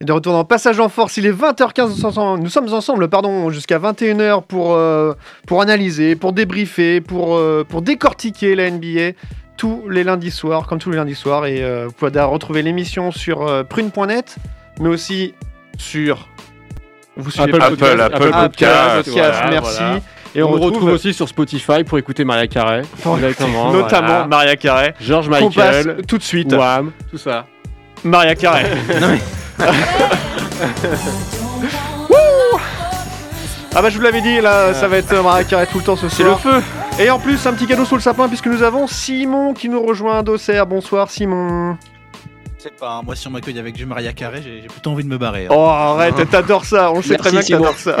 Et 0.00 0.06
de 0.06 0.10
retour 0.10 0.32
dans 0.32 0.46
Passage 0.46 0.80
en 0.80 0.88
Force, 0.88 1.18
il 1.18 1.26
est 1.26 1.32
20h15, 1.32 2.40
nous 2.40 2.48
sommes 2.48 2.72
ensemble- 2.72 3.08
pardon, 3.10 3.50
jusqu'à 3.50 3.78
21h 3.78 4.42
pour, 4.42 4.72
euh, 4.72 5.12
pour 5.46 5.60
analyser, 5.60 6.16
pour 6.16 6.32
débriefer, 6.32 7.02
pour, 7.02 7.36
euh, 7.36 7.62
pour 7.62 7.82
décortiquer 7.82 8.54
la 8.54 8.70
NBA 8.70 9.12
tous 9.58 9.86
les 9.90 10.02
lundis 10.02 10.30
soirs, 10.30 10.66
comme 10.66 10.78
tous 10.78 10.90
les 10.90 10.96
lundis 10.96 11.14
soirs. 11.14 11.44
Et 11.44 11.62
euh, 11.62 11.88
vous 11.88 11.92
pouvez 11.92 12.10
d'ailleurs 12.10 12.30
retrouver 12.30 12.62
l'émission 12.62 13.10
sur 13.12 13.46
euh, 13.46 13.64
prune.net, 13.64 14.36
mais 14.80 14.88
aussi 14.88 15.34
sur... 15.76 16.26
Vous 17.18 17.30
suivez 17.30 17.50
Apple 17.54 17.76
Podcast, 17.76 18.00
Apple 18.00 18.14
Apple 18.14 18.30
Podcast, 18.30 18.94
Podcast, 19.04 19.12
voilà, 19.12 19.50
merci. 19.50 19.76
voilà. 19.78 20.00
Et 20.38 20.42
on, 20.42 20.52
on, 20.52 20.60
retrouve 20.60 20.90
aussi 20.92 21.12
sur 21.12 21.28
Spotify 21.28 21.82
pour 21.84 21.98
écouter 21.98 22.24
Maria 22.24 22.46
Carey. 22.46 22.82
Directement, 23.04 23.72
notamment 23.72 24.06
voilà. 24.06 24.26
Maria 24.28 24.56
Carey. 24.56 24.94
George 25.00 25.28
passe 25.28 25.42
Michael, 25.42 26.02
tout 26.06 26.16
de 26.16 26.22
suite. 26.22 26.52
Wham, 26.52 26.92
tout 27.10 27.18
ça. 27.18 27.44
Maria 28.04 28.36
Carey. 28.36 28.70
Ah 33.74 33.82
bah 33.82 33.90
je 33.90 33.98
vous 33.98 34.02
l'avais 34.02 34.22
dit, 34.22 34.40
là 34.40 34.72
ça 34.74 34.88
va 34.88 34.96
être 34.96 35.12
euh, 35.12 35.22
Maria 35.22 35.44
Carey 35.44 35.66
tout 35.70 35.78
le 35.78 35.84
temps 35.84 35.94
ce 35.94 36.08
C'est 36.08 36.24
le 36.24 36.30
soir. 36.30 36.40
feu 36.40 36.62
Et 36.98 37.10
en 37.10 37.18
plus 37.18 37.46
un 37.46 37.52
petit 37.52 37.66
cadeau 37.66 37.84
sous 37.84 37.94
le 37.96 38.00
sapin 38.00 38.26
puisque 38.26 38.46
nous 38.46 38.62
avons 38.62 38.86
Simon 38.86 39.52
qui 39.54 39.68
nous 39.68 39.84
rejoint 39.84 40.22
d'Auxerre. 40.22 40.66
Bonsoir 40.66 41.10
Simon. 41.10 41.76
C'est 42.58 42.74
pas, 42.74 42.94
hein. 42.94 43.02
moi 43.04 43.14
si 43.14 43.28
on 43.28 43.30
m'accueille 43.30 43.58
avec 43.58 43.74
du 43.74 43.86
Maria 43.86 44.12
Carré, 44.14 44.42
j'ai 44.42 44.66
plutôt 44.66 44.90
envie 44.90 45.04
de 45.04 45.08
me 45.08 45.18
barrer. 45.18 45.44
hein. 45.44 45.50
Oh 45.52 45.66
arrête, 45.66 46.28
t'adores 46.30 46.64
ça, 46.64 46.90
on 46.90 46.96
le 46.96 47.02
sait 47.02 47.16
très 47.16 47.30
bien 47.30 47.40
que 47.40 47.46
t'adores 47.46 47.78
ça. 47.78 47.98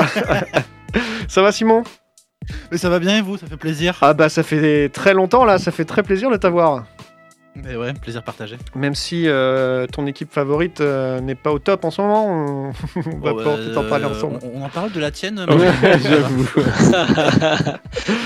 ça 1.28 1.42
va 1.42 1.52
Simon? 1.52 1.84
Mais 2.70 2.78
ça 2.78 2.88
va 2.88 2.98
bien 2.98 3.18
et 3.18 3.20
vous, 3.20 3.36
ça 3.36 3.46
fait 3.46 3.56
plaisir? 3.56 3.98
Ah 4.00 4.14
bah 4.14 4.28
ça 4.28 4.42
fait 4.42 4.88
très 4.88 5.14
longtemps 5.14 5.44
là, 5.44 5.58
ça 5.58 5.70
fait 5.70 5.84
très 5.84 6.02
plaisir 6.02 6.30
de 6.30 6.36
t'avoir. 6.36 6.84
Mais 7.64 7.76
ouais, 7.76 7.92
plaisir 7.94 8.22
partagé. 8.22 8.56
Même 8.74 8.94
si 8.94 9.24
euh, 9.26 9.86
ton 9.86 10.06
équipe 10.06 10.32
favorite 10.32 10.80
euh, 10.80 11.20
n'est 11.20 11.34
pas 11.34 11.52
au 11.52 11.58
top 11.58 11.84
en 11.84 11.90
ce 11.90 12.00
moment, 12.00 12.26
on, 12.28 12.72
on 12.96 13.18
va 13.18 13.32
bah, 13.32 13.42
tout 13.42 13.78
en 13.78 13.84
parler 13.84 14.04
euh, 14.04 14.10
ensemble. 14.10 14.38
On, 14.42 14.60
on 14.60 14.64
en 14.64 14.68
parle 14.68 14.92
de 14.92 15.00
la 15.00 15.10
tienne 15.10 15.44
J'avoue. 16.02 16.48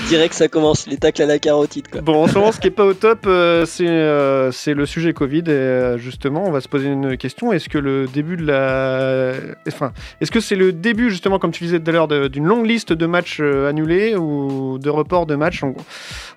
Direct, 0.07 0.33
ça 0.33 0.47
commence, 0.47 0.87
les 0.87 0.97
tacles 0.97 1.23
à 1.23 1.25
la 1.25 1.39
carotide. 1.39 1.87
Quoi. 1.87 2.01
Bon, 2.01 2.23
en 2.23 2.27
ce 2.27 2.35
moment, 2.35 2.51
ce 2.51 2.59
qui 2.59 2.67
est 2.67 2.71
pas 2.71 2.85
au 2.85 2.93
top, 2.93 3.25
euh, 3.25 3.65
c'est 3.65 3.87
euh, 3.87 4.51
c'est 4.51 4.73
le 4.73 4.85
sujet 4.85 5.13
Covid. 5.13 5.43
Et 5.47 5.49
euh, 5.49 5.97
justement, 5.97 6.43
on 6.45 6.51
va 6.51 6.61
se 6.61 6.67
poser 6.67 6.87
une 6.87 7.17
question. 7.17 7.53
Est-ce 7.53 7.69
que 7.69 7.77
le 7.77 8.07
début 8.07 8.37
de 8.37 8.45
la. 8.45 9.33
Enfin, 9.67 9.93
est-ce 10.21 10.31
que 10.31 10.39
c'est 10.39 10.55
le 10.55 10.73
début, 10.73 11.09
justement, 11.09 11.39
comme 11.39 11.51
tu 11.51 11.63
disais 11.63 11.79
tout 11.79 11.89
à 11.89 11.93
l'heure, 11.93 12.07
d'une 12.07 12.45
longue 12.45 12.65
liste 12.65 12.93
de 12.93 13.05
matchs 13.05 13.39
euh, 13.39 13.69
annulés 13.69 14.15
ou 14.15 14.77
de 14.79 14.89
reports 14.89 15.25
de 15.25 15.35
matchs? 15.35 15.63
On, 15.63 15.75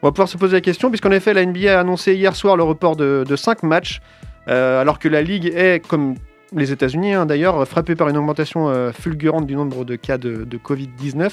on 0.03 0.07
va 0.07 0.13
pouvoir 0.13 0.29
se 0.29 0.37
poser 0.37 0.55
la 0.55 0.61
question, 0.61 0.91
puisqu'en 0.91 1.11
effet, 1.11 1.35
la 1.35 1.45
NBA 1.45 1.77
a 1.77 1.81
annoncé 1.81 2.15
hier 2.15 2.37
soir 2.37 2.57
le 2.57 2.63
report 2.63 2.86
de, 2.94 3.25
de 3.27 3.37
5 3.37 3.64
matchs, 3.64 4.01
euh, 4.49 4.81
alors 4.81 5.01
que 5.01 5.09
la 5.09 5.22
Ligue 5.22 5.46
est, 5.46 5.85
comme 5.85 6.14
les 6.55 6.72
États-Unis 6.72 7.14
hein, 7.14 7.27
d'ailleurs, 7.27 7.66
frappée 7.66 7.94
par 7.94 8.09
une 8.09 8.16
augmentation 8.16 8.68
euh, 8.68 8.92
fulgurante 8.92 9.46
du 9.46 9.57
nombre 9.57 9.85
de 9.85 9.96
cas 9.96 10.18
de, 10.18 10.44
de 10.44 10.59
Covid-19. 10.59 11.31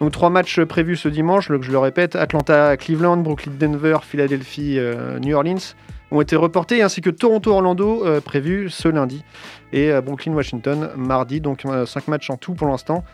Donc 0.00 0.12
trois 0.12 0.30
matchs 0.30 0.60
prévus 0.60 0.96
ce 0.96 1.08
dimanche, 1.08 1.50
je 1.60 1.70
le 1.70 1.78
répète, 1.78 2.16
Atlanta, 2.16 2.76
Cleveland, 2.76 3.18
Brooklyn, 3.18 3.52
Denver, 3.58 3.98
Philadelphie, 4.02 4.78
euh, 4.78 5.18
New 5.18 5.34
Orleans 5.36 5.74
ont 6.12 6.20
été 6.20 6.34
reportés, 6.34 6.82
ainsi 6.82 7.00
que 7.02 7.10
Toronto-Orlando 7.10 8.04
euh, 8.04 8.20
prévu 8.20 8.68
ce 8.68 8.88
lundi 8.88 9.22
et 9.72 9.92
Brooklyn-Washington 9.92 10.90
mardi, 10.96 11.40
donc 11.40 11.62
cinq 11.86 12.08
matchs 12.08 12.30
en 12.30 12.36
tout 12.36 12.54
pour 12.54 12.66
l'instant. 12.66 13.04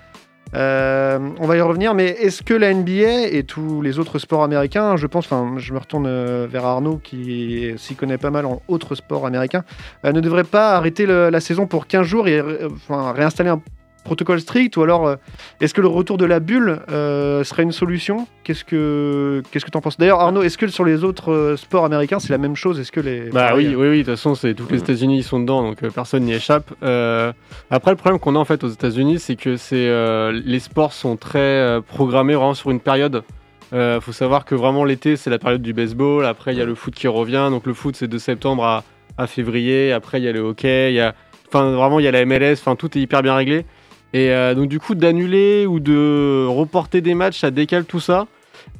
Euh, 0.54 1.18
on 1.38 1.46
va 1.46 1.56
y 1.56 1.60
revenir, 1.60 1.94
mais 1.94 2.06
est-ce 2.06 2.42
que 2.42 2.54
la 2.54 2.72
NBA 2.72 3.28
et 3.30 3.42
tous 3.42 3.82
les 3.82 3.98
autres 3.98 4.18
sports 4.18 4.42
américains, 4.42 4.96
je 4.96 5.06
pense, 5.06 5.26
enfin, 5.26 5.54
je 5.58 5.72
me 5.72 5.78
retourne 5.78 6.06
euh, 6.06 6.46
vers 6.48 6.64
Arnaud 6.64 7.00
qui 7.02 7.72
s'y 7.76 7.94
connaît 7.94 8.18
pas 8.18 8.30
mal 8.30 8.46
en 8.46 8.62
autres 8.68 8.94
sports 8.94 9.26
américains, 9.26 9.64
euh, 10.04 10.12
ne 10.12 10.20
devraient 10.20 10.44
pas 10.44 10.76
arrêter 10.76 11.06
la 11.06 11.40
saison 11.40 11.66
pour 11.66 11.86
15 11.86 12.06
jours 12.06 12.28
et 12.28 12.42
enfin, 12.64 13.12
réinstaller 13.12 13.50
un 13.50 13.60
protocole 14.06 14.40
strict 14.40 14.76
ou 14.76 14.82
alors 14.82 15.06
euh, 15.06 15.16
est-ce 15.60 15.74
que 15.74 15.80
le 15.80 15.88
retour 15.88 16.16
de 16.16 16.24
la 16.24 16.40
bulle 16.40 16.80
euh, 16.90 17.44
serait 17.44 17.62
une 17.62 17.72
solution? 17.72 18.26
Qu'est-ce 18.44 18.64
que 18.64 19.42
qu'est-ce 19.50 19.64
que 19.64 19.70
t'en 19.70 19.80
penses? 19.80 19.98
D'ailleurs 19.98 20.20
Arnaud, 20.20 20.42
est-ce 20.42 20.56
que 20.56 20.66
sur 20.68 20.84
les 20.84 21.04
autres 21.04 21.32
euh, 21.32 21.56
sports 21.56 21.84
américains 21.84 22.18
c'est 22.18 22.32
la 22.32 22.38
même 22.38 22.56
chose? 22.56 22.80
Est-ce 22.80 22.92
que 22.92 23.00
les 23.00 23.30
Bah 23.30 23.52
oui, 23.54 23.74
oui, 23.76 23.88
oui, 23.88 23.98
de 23.98 24.02
toute 24.04 24.14
façon, 24.14 24.34
c'est 24.34 24.54
tous 24.54 24.68
les 24.70 24.78
États-Unis 24.78 25.18
ils 25.18 25.24
sont 25.24 25.40
dedans, 25.40 25.62
donc 25.62 25.86
personne 25.90 26.24
n'y 26.24 26.32
échappe. 26.32 26.72
Après, 27.70 27.90
le 27.90 27.96
problème 27.96 28.18
qu'on 28.18 28.36
a 28.36 28.38
en 28.38 28.44
fait 28.44 28.64
aux 28.64 28.68
États-Unis, 28.68 29.18
c'est 29.18 29.36
que 29.36 29.56
c'est 29.56 29.90
les 30.32 30.60
sports 30.60 30.92
sont 30.92 31.16
très 31.16 31.80
programmés 31.86 32.34
vraiment 32.34 32.54
sur 32.54 32.70
une 32.70 32.80
période. 32.80 33.22
Euh, 33.72 34.00
faut 34.00 34.12
savoir 34.12 34.44
que 34.44 34.54
vraiment 34.54 34.84
l'été, 34.84 35.16
c'est 35.16 35.30
la 35.30 35.38
période 35.38 35.62
du 35.62 35.72
baseball. 35.72 36.24
Après, 36.24 36.54
il 36.54 36.58
y 36.58 36.62
a 36.62 36.64
le 36.64 36.74
foot 36.74 36.94
qui 36.94 37.08
revient. 37.08 37.48
Donc 37.50 37.66
le 37.66 37.74
foot, 37.74 37.96
c'est 37.96 38.08
de 38.08 38.18
septembre 38.18 38.64
à, 38.64 38.84
à 39.18 39.26
février. 39.26 39.92
Après, 39.92 40.20
il 40.20 40.24
y 40.24 40.28
a 40.28 40.32
le 40.32 40.40
hockey. 40.40 40.92
Il 40.92 40.96
y 40.96 41.00
a, 41.00 41.14
enfin, 41.48 41.70
vraiment, 41.72 41.98
il 41.98 42.04
y 42.04 42.08
a 42.08 42.12
la 42.12 42.24
MLS. 42.24 42.54
Enfin, 42.54 42.76
tout 42.76 42.96
est 42.96 43.00
hyper 43.00 43.22
bien 43.22 43.34
réglé. 43.34 43.66
Et 44.16 44.30
euh, 44.30 44.54
donc 44.54 44.68
du 44.68 44.78
coup, 44.80 44.94
d'annuler 44.94 45.66
ou 45.66 45.80
de 45.80 46.46
reporter 46.46 47.00
des 47.00 47.14
matchs, 47.14 47.40
ça 47.40 47.50
décale 47.50 47.84
tout 47.84 48.00
ça. 48.00 48.26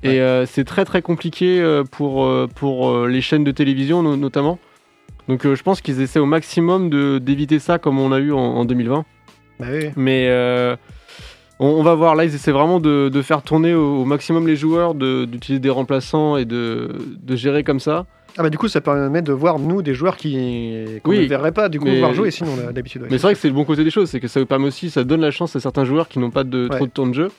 Et 0.03 0.20
euh, 0.20 0.46
c'est 0.46 0.64
très 0.64 0.85
très 0.85 1.03
compliqué 1.03 1.61
euh, 1.61 1.85
pour, 1.85 2.29
pour 2.55 3.07
les 3.07 3.20
chaînes 3.20 3.44
de 3.44 3.51
télévision 3.51 4.03
no- 4.03 4.16
notamment. 4.16 4.59
Donc 5.29 5.44
euh, 5.44 5.55
je 5.55 5.62
pense 5.62 5.81
qu'ils 5.81 6.01
essaient 6.01 6.18
au 6.20 6.27
maximum 6.27 6.88
d'éviter 7.20 7.59
ça 7.59 7.79
comme 7.79 7.99
on 7.99 8.12
a 8.12 8.18
eu 8.18 8.33
en, 8.33 8.38
en 8.38 8.64
2020. 8.64 9.05
Bah 9.61 9.66
oui. 9.72 9.90
Mais 9.96 10.29
on, 11.59 11.66
on 11.68 11.83
va 11.83 11.94
voir, 11.94 12.14
là 12.14 12.25
ils 12.25 12.35
essaient 12.35 12.53
vraiment 12.53 12.81
de, 12.81 13.09
de 13.09 13.22
faire 13.22 13.42
tourner 13.42 13.75
au, 13.75 14.03
au 14.03 14.05
maximum 14.05 14.46
les 14.46 14.57
joueurs, 14.57 14.94
de- 14.94 15.25
d'utiliser 15.25 15.61
des 15.61 15.70
remplaçants 15.70 16.37
et 16.37 16.44
de, 16.44 16.90
de 17.20 17.37
gérer 17.37 17.64
comme 17.64 17.81
ça. 17.81 18.07
Ah 18.38 18.42
bah 18.42 18.51
du 18.51 18.59
coup 18.59 18.68
ça 18.68 18.81
permet 18.81 19.22
de 19.22 19.33
voir 19.33 19.59
nous 19.59 19.81
des 19.83 19.94
joueurs 19.94 20.16
qui 20.16 20.33
qu'on 21.03 21.11
Oui, 21.11 21.20
ne 21.20 21.27
verrait 21.27 21.53
pas 21.53 21.68
du 21.68 21.79
coup 21.79 21.87
mais- 21.87 21.99
voir 22.01 22.12
jouer 22.14 22.31
sinon 22.31 22.51
d'habitude 22.72 23.03
ouais. 23.03 23.09
Mais 23.11 23.18
c'est 23.18 23.22
vrai 23.27 23.35
que 23.35 23.40
c'est 23.40 23.49
le 23.49 23.55
bon 23.55 23.64
côté 23.64 23.83
des 23.85 23.90
choses, 23.90 24.11
c'est 24.11 24.20
que 24.20 24.29
ça 24.29 24.44
permet 24.44 24.66
aussi, 24.66 24.90
ça 24.90 25.05
donne 25.05 25.20
la 25.22 25.31
chance 25.31 25.57
à 25.57 25.61
certains 25.61 25.85
joueurs 25.85 26.09
qui 26.09 26.18
n'ont 26.18 26.31
pas 26.31 26.44
de, 26.44 26.68
Ouais. 26.70 26.77
trop 26.77 26.87
de 26.87 26.90
temps 26.90 27.07
de 27.07 27.14
jeu. 27.14 27.31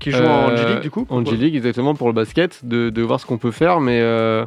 qui 0.00 0.10
jouent 0.10 0.18
en 0.24 0.50
Euh, 0.50 0.56
G-League 0.56 0.80
du 0.82 0.90
coup 0.90 1.06
En 1.08 1.24
G-League, 1.24 1.54
exactement, 1.54 1.94
pour 1.94 2.08
le 2.08 2.12
basket, 2.14 2.60
de, 2.66 2.90
de 2.90 3.02
voir 3.02 3.20
ce 3.20 3.26
qu'on 3.26 3.38
peut 3.38 3.52
faire. 3.52 3.80
Mais 3.80 4.00
euh, 4.02 4.44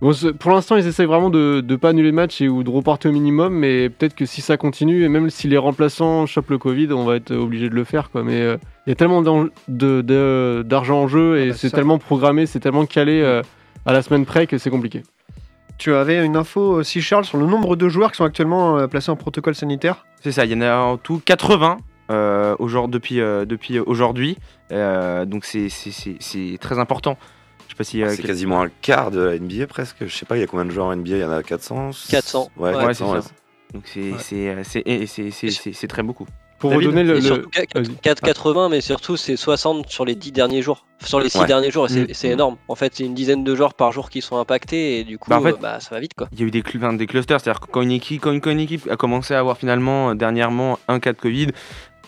bon, 0.00 0.12
pour 0.38 0.52
l'instant, 0.52 0.76
ils 0.76 0.86
essayent 0.86 1.06
vraiment 1.06 1.28
de 1.28 1.60
ne 1.68 1.74
pas 1.76 1.88
annuler 1.88 2.10
le 2.10 2.14
match 2.14 2.40
et, 2.40 2.48
ou 2.48 2.62
de 2.62 2.70
reporter 2.70 3.08
au 3.08 3.12
minimum. 3.12 3.52
Mais 3.52 3.88
peut-être 3.90 4.14
que 4.14 4.26
si 4.26 4.40
ça 4.42 4.56
continue, 4.56 5.02
et 5.02 5.08
même 5.08 5.28
si 5.28 5.48
les 5.48 5.58
remplaçants 5.58 6.24
chopent 6.26 6.50
le 6.50 6.58
Covid, 6.58 6.92
on 6.92 7.04
va 7.04 7.16
être 7.16 7.32
obligé 7.34 7.68
de 7.68 7.74
le 7.74 7.82
faire. 7.82 8.10
Quoi. 8.12 8.22
Mais 8.22 8.40
euh, 8.42 8.58
il 8.86 8.90
y 8.90 8.92
a 8.92 8.94
tellement 8.94 9.22
d'argent 9.68 11.00
en 11.02 11.08
jeu 11.08 11.38
et 11.40 11.48
bah, 11.48 11.54
c'est 11.56 11.70
tellement 11.70 11.98
programmé, 11.98 12.46
c'est 12.46 12.60
tellement 12.60 12.86
calé 12.86 13.20
euh, 13.22 13.42
à 13.86 13.92
la 13.92 14.02
semaine 14.02 14.24
près 14.26 14.46
que 14.46 14.58
c'est 14.58 14.70
compliqué. 14.70 15.02
Tu 15.78 15.94
avais 15.94 16.24
une 16.24 16.36
info 16.36 16.60
aussi 16.60 17.00
Charles 17.00 17.24
sur 17.24 17.38
le 17.38 17.46
nombre 17.46 17.74
de 17.76 17.88
joueurs 17.88 18.10
qui 18.12 18.18
sont 18.18 18.24
actuellement 18.24 18.76
euh, 18.78 18.86
placés 18.86 19.10
en 19.10 19.16
protocole 19.16 19.54
sanitaire? 19.54 20.04
C'est 20.22 20.32
ça, 20.32 20.44
il 20.44 20.52
y 20.52 20.54
en 20.54 20.60
a 20.60 20.76
en 20.76 20.96
tout 20.98 21.20
80 21.24 21.78
euh, 22.10 22.54
aujourd'hui- 22.58 22.90
depuis, 22.92 23.20
euh, 23.20 23.44
depuis 23.46 23.78
aujourd'hui. 23.78 24.36
Euh, 24.72 25.24
donc 25.24 25.44
c'est- 25.44 25.68
c'est 25.68 25.90
c'est- 25.92 26.16
c'est 26.20 26.58
très 26.60 26.78
important. 26.78 27.16
Je 27.66 27.72
sais 27.72 27.76
pas 27.76 27.84
si. 27.84 28.02
euh, 28.02 28.10
C'est 28.10 28.22
quasiment 28.22 28.60
un 28.62 28.68
quart 28.82 29.10
de 29.12 29.20
la 29.20 29.34
NBA 29.38 29.66
presque. 29.68 29.96
Je 30.06 30.14
sais 30.14 30.26
pas, 30.26 30.36
il 30.36 30.40
y 30.40 30.42
a 30.42 30.46
combien 30.48 30.64
de 30.66 30.70
joueurs 30.70 30.86
en 30.88 30.92
NBA 30.92 31.16
Il 31.16 31.20
y 31.20 31.24
en 31.24 31.30
a 31.30 31.42
400 31.42 31.90
400. 32.10 32.50
Ouais, 32.56 32.74
Ouais, 32.74 32.84
400, 32.84 33.06
c'est 33.08 33.14
ouais. 33.14 33.22
ça. 33.22 33.30
Donc 33.72 33.82
c'est 33.86 34.00
Ouais. 34.12 34.18
c'est, 34.18 34.64
c'est- 34.64 34.82
et 34.84 35.06
c'est- 35.06 35.30
c'est- 35.30 35.50
c'est- 35.50 35.72
c'est 35.72 35.86
très 35.86 36.02
beaucoup. 36.02 36.26
Pour 36.60 36.70
David, 36.70 36.86
redonner 36.88 37.04
le. 37.04 37.10
Et 37.12 37.14
le- 37.16 37.20
surtout, 37.22 37.50
qu- 37.50 37.64
Vas-y. 37.74 37.88
4,80, 38.02 38.68
mais 38.68 38.80
surtout 38.80 39.16
c'est 39.16 39.36
60 39.36 39.88
sur 39.88 40.04
les 40.04 40.14
10 40.14 40.30
derniers 40.30 40.62
jours. 40.62 40.86
Sur 41.02 41.18
les 41.18 41.28
6 41.30 41.38
Ouais. 41.40 41.46
derniers 41.46 41.70
jours, 41.70 41.86
et 41.86 41.88
c'est 41.88 42.02
Mm. 42.02 42.06
c'est 42.14 42.28
énorme. 42.28 42.56
En 42.68 42.74
fait, 42.74 42.92
c'est 42.94 43.04
une 43.04 43.14
dizaine 43.14 43.42
de 43.42 43.54
joueurs 43.54 43.72
par 43.74 43.90
jour 43.92 44.10
qui 44.10 44.20
sont 44.20 44.36
impactés, 44.36 45.00
et 45.00 45.04
du 45.04 45.18
coup, 45.18 45.30
Bah, 45.30 45.38
en 45.38 45.42
fait- 45.42 45.54
euh, 45.54 45.56
bah, 45.60 45.80
ça 45.80 45.94
va 45.94 46.00
vite 46.00 46.12
quoi. 46.14 46.28
Il 46.32 46.40
y 46.40 46.42
a 46.42 46.46
eu 46.46 46.50
des, 46.50 46.60
cl- 46.62 46.76
enfin, 46.76 46.92
des 46.92 47.06
clusters, 47.06 47.40
c'est-à-dire 47.40 47.60
que 47.60 47.66
quand 47.70 47.80
une, 47.80 47.90
équipe, 47.90 48.20
quand, 48.20 48.30
une, 48.32 48.40
quand 48.42 48.50
une 48.50 48.60
équipe 48.60 48.86
a 48.90 48.96
commencé 48.96 49.32
à 49.34 49.38
avoir 49.38 49.56
finalement 49.56 50.14
dernièrement 50.14 50.78
un 50.88 51.00
cas 51.00 51.12
de 51.14 51.18
Covid 51.18 51.48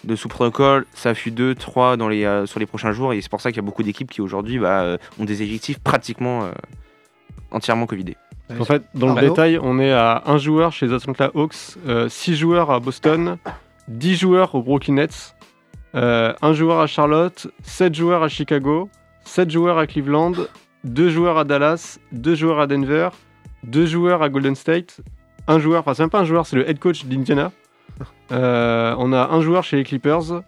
de 0.04 0.16
sous 0.16 0.28
protocole, 0.28 0.84
ça 0.94 1.14
fut 1.14 1.30
2, 1.30 1.54
3 1.54 1.96
dans 1.96 2.08
les, 2.08 2.24
euh, 2.24 2.44
sur 2.44 2.58
les 2.60 2.66
prochains 2.66 2.92
jours 2.92 3.12
et 3.14 3.20
c'est 3.22 3.30
pour 3.30 3.40
ça 3.40 3.50
qu'il 3.50 3.56
y 3.56 3.64
a 3.64 3.66
beaucoup 3.66 3.82
d'équipes 3.84 4.10
qui 4.10 4.20
aujourd'hui 4.20 4.58
bah, 4.58 4.82
euh, 4.82 4.98
ont 5.18 5.24
des 5.24 5.42
effectifs 5.42 5.78
pratiquement 5.78 6.42
euh, 6.44 6.50
entièrement 7.50 7.86
Covidés. 7.86 8.16
En 8.60 8.64
fait, 8.64 8.82
dans 8.94 9.14
le 9.14 9.20
détail, 9.28 9.58
on 9.62 9.78
est 9.78 9.92
à 9.92 10.24
un 10.26 10.36
joueur 10.36 10.72
chez 10.72 10.86
les 10.86 10.92
Atlanta 10.92 11.30
Hawks, 11.34 11.54
6 12.08 12.36
joueurs 12.36 12.70
à 12.70 12.80
Boston, 12.80 13.38
10 13.88 14.16
joueurs 14.16 14.54
au 14.54 14.62
Brooklyn 14.62 14.94
Nets, 14.94 15.34
euh, 15.94 16.32
un 16.40 16.52
joueur 16.52 16.80
à 16.80 16.86
Charlotte, 16.86 17.48
7 17.62 17.94
joueurs 17.94 18.22
à 18.22 18.28
Chicago, 18.28 18.88
7 19.24 19.50
joueurs 19.50 19.78
à 19.78 19.86
Cleveland, 19.86 20.32
2 20.84 21.10
joueurs 21.10 21.38
à 21.38 21.44
Dallas, 21.44 21.98
2 22.12 22.34
joueurs 22.34 22.60
à 22.60 22.66
Denver, 22.66 23.10
2 23.64 23.86
joueurs 23.86 24.22
à 24.22 24.28
Golden 24.28 24.54
State, 24.54 25.00
un 25.46 25.58
joueur, 25.58 25.80
enfin 25.80 25.94
c'est 25.94 26.02
même 26.02 26.10
pas 26.10 26.20
un 26.20 26.24
joueur, 26.24 26.46
c'est 26.46 26.56
le 26.56 26.68
head 26.68 26.78
coach 26.78 27.04
d'Indiana. 27.04 27.52
Euh, 28.30 28.94
on 28.98 29.12
a 29.12 29.28
un 29.28 29.42
joueur 29.42 29.62
chez 29.62 29.76
les 29.76 29.84
Clippers, 29.84 30.42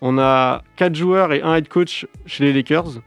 on 0.00 0.18
a 0.18 0.62
4 0.76 0.94
joueurs 0.94 1.34
et 1.34 1.42
un 1.42 1.54
head 1.54 1.68
coach 1.68 2.06
chez 2.24 2.44
les 2.44 2.52
Lakers. 2.54 3.02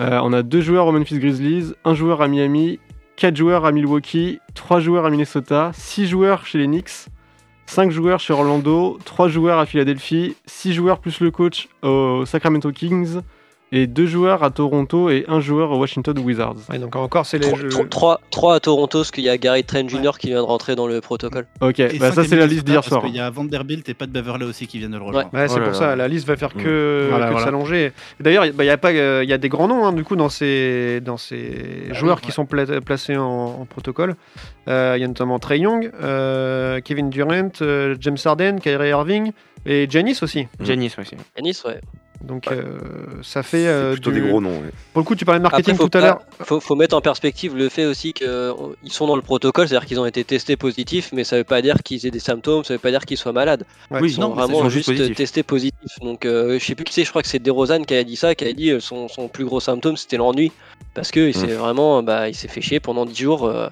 Euh, 0.00 0.18
on 0.22 0.32
a 0.32 0.42
2 0.42 0.62
joueurs 0.62 0.86
au 0.86 0.92
Memphis 0.92 1.18
Grizzlies, 1.18 1.74
un 1.84 1.92
joueur 1.92 2.22
à 2.22 2.28
Miami, 2.28 2.78
4 3.16 3.36
joueurs 3.36 3.66
à 3.66 3.72
Milwaukee, 3.72 4.40
3 4.54 4.80
joueurs 4.80 5.04
à 5.04 5.10
Minnesota, 5.10 5.72
6 5.74 6.06
joueurs 6.06 6.46
chez 6.46 6.56
les 6.56 6.66
Knicks, 6.66 7.08
5 7.70 7.92
joueurs 7.92 8.18
chez 8.18 8.32
Orlando, 8.32 8.98
3 9.04 9.28
joueurs 9.28 9.60
à 9.60 9.64
Philadelphie, 9.64 10.34
6 10.46 10.72
joueurs 10.72 10.98
plus 10.98 11.20
le 11.20 11.30
coach 11.30 11.68
aux 11.82 12.24
Sacramento 12.26 12.72
Kings, 12.72 13.20
et 13.72 13.86
2 13.86 14.06
joueurs 14.06 14.42
à 14.42 14.50
Toronto 14.50 15.10
et 15.10 15.24
1 15.28 15.40
joueur 15.40 15.70
aux 15.70 15.78
Washington 15.78 16.18
Wizards. 16.18 16.56
Ouais, 16.68 16.78
donc 16.78 16.96
encore, 16.96 17.24
c'est 17.26 17.38
les 17.38 17.54
jeux. 17.54 17.68
3, 17.90 18.20
à 18.54 18.60
Toronto, 18.60 18.98
parce 18.98 19.10
qu'il 19.10 19.24
y 19.24 19.28
a 19.28 19.38
Gary 19.38 19.62
Trent 19.64 19.86
Jr. 19.88 20.12
qui 20.18 20.26
vient 20.28 20.38
de 20.38 20.46
rentrer 20.46 20.74
dans 20.74 20.86
le 20.88 21.00
protocole. 21.00 21.46
Ok, 21.60 21.80
bah 21.98 22.10
ça 22.12 22.24
c'est 22.24 22.36
la 22.36 22.46
liste 22.46 22.64
d'hier 22.66 22.76
parce 22.80 22.88
soir. 22.88 23.02
qu'il 23.04 23.14
y 23.14 23.20
a 23.20 23.30
Vanderbilt 23.30 23.88
et 23.88 23.94
Pat 23.94 24.10
Beverley 24.10 24.44
aussi 24.44 24.66
qui 24.66 24.78
viennent 24.78 24.90
de 24.90 24.96
le 24.98 25.02
rejoindre. 25.04 25.30
Ouais, 25.32 25.46
c'est 25.48 25.54
Oh 25.58 25.62
pour 25.62 25.68
là. 25.72 25.74
ça, 25.74 25.96
la 25.96 26.08
liste 26.08 26.26
va 26.26 26.36
faire 26.36 26.52
que, 26.54 27.06
Voilà, 27.10 27.26
que 27.26 27.28
de 27.28 27.32
voilà. 27.32 27.44
s'allonger. 27.46 27.92
D'ailleurs, 28.18 28.46
il 28.46 28.52
bah, 28.52 28.64
y 28.64 28.70
a, 28.70 28.76
pas, 28.78 28.90
euh, 28.90 29.20
il 29.22 29.30
y 29.30 29.32
a 29.32 29.38
des 29.38 29.48
grands 29.48 29.68
noms 29.68 29.86
hein, 29.86 29.92
du 29.92 30.02
coup 30.04 30.16
dans 30.16 30.28
ces, 30.28 31.00
dans 31.04 31.16
ces 31.16 31.86
Bah 31.88 31.94
joueurs 31.94 32.18
oui, 32.20 32.26
qui 32.26 32.32
sont 32.32 32.46
pla- 32.46 32.80
placés 32.80 33.16
en, 33.16 33.24
en 33.60 33.64
protocole. 33.66 34.16
Euh, 34.68 34.94
Il 34.96 35.00
y 35.00 35.04
a 35.04 35.08
notamment 35.08 35.38
Trey 35.38 35.58
Young, 35.60 35.90
euh, 36.02 36.80
Kevin 36.80 37.08
Durant, 37.10 37.50
euh, 37.62 37.94
James 38.00 38.16
Harden, 38.24 38.58
Kyrie 38.60 38.88
Irving 38.90 39.32
et 39.66 39.86
Giannis 39.88 40.18
aussi. 40.22 40.48
Mm. 40.58 40.64
Giannis 40.64 40.92
aussi. 40.98 41.14
Yanis, 41.36 41.60
ouais. 41.66 41.80
Donc 42.22 42.48
euh, 42.52 42.78
ça 43.22 43.42
fait 43.42 43.66
euh, 43.66 43.92
plutôt 43.92 44.10
du- 44.10 44.20
des 44.20 44.28
gros 44.28 44.40
noms. 44.42 44.50
ouais. 44.50 44.70
Pour 44.92 45.00
le 45.00 45.04
coup, 45.04 45.14
tu 45.14 45.24
parlais 45.24 45.38
de 45.38 45.42
marketing 45.42 45.74
Après, 45.74 45.88
tout 45.88 45.96
à 45.98 46.00
l'heure. 46.02 46.20
Faut, 46.42 46.60
faut 46.60 46.74
mettre 46.76 46.94
en 46.94 47.00
perspective 47.00 47.56
le 47.56 47.68
fait 47.70 47.86
aussi 47.86 48.12
qu'ils 48.12 48.52
sont 48.92 49.06
dans 49.06 49.16
le 49.16 49.22
protocole, 49.22 49.66
c'est-à-dire 49.68 49.86
qu'ils 49.88 49.98
ont 50.00 50.04
été 50.06 50.22
testés 50.24 50.56
positifs, 50.56 51.10
mais 51.12 51.24
ça 51.24 51.36
veut 51.38 51.44
pas 51.44 51.62
dire 51.62 51.76
qu'ils 51.82 52.06
aient 52.06 52.10
des 52.10 52.18
symptômes, 52.20 52.62
ça 52.64 52.74
veut 52.74 52.78
pas 52.78 52.90
dire 52.90 53.06
qu'ils 53.06 53.16
soient 53.16 53.32
malades. 53.32 53.64
Ouais. 53.90 54.00
Oui, 54.02 54.10
Ils 54.10 54.14
sont 54.14 54.20
non, 54.20 54.28
vraiment 54.34 54.68
juste 54.68 54.88
juste 54.88 54.88
positifs. 54.98 55.16
testés 55.16 55.42
positifs. 55.42 55.98
Donc, 56.02 56.26
euh, 56.26 56.58
je 56.58 56.64
sais 56.64 56.74
plus 56.74 56.84
qui 56.84 56.92
c'est, 56.92 57.04
je 57.04 57.10
crois 57.10 57.22
que 57.22 57.28
c'est 57.28 57.38
DeRozan 57.38 57.84
qui 57.84 57.94
a 57.94 58.04
dit 58.04 58.16
ça, 58.16 58.34
qui 58.34 58.44
a 58.44 58.52
dit 58.52 58.70
euh, 58.70 58.80
son, 58.80 59.08
son 59.08 59.28
plus 59.28 59.44
gros 59.46 59.60
symptôme 59.60 59.96
c'était 59.96 60.18
l'ennui. 60.18 60.52
Parce 60.92 61.10
que 61.12 61.20
il 61.20 61.34
s'est 61.34 61.46
vraiment, 61.54 62.02
bah, 62.02 62.28
il 62.28 62.34
s'est 62.34 62.48
fait 62.48 62.60
chier 62.60 62.80
pendant 62.80 63.06
10 63.06 63.14
jours, 63.22 63.46
euh, 63.46 63.68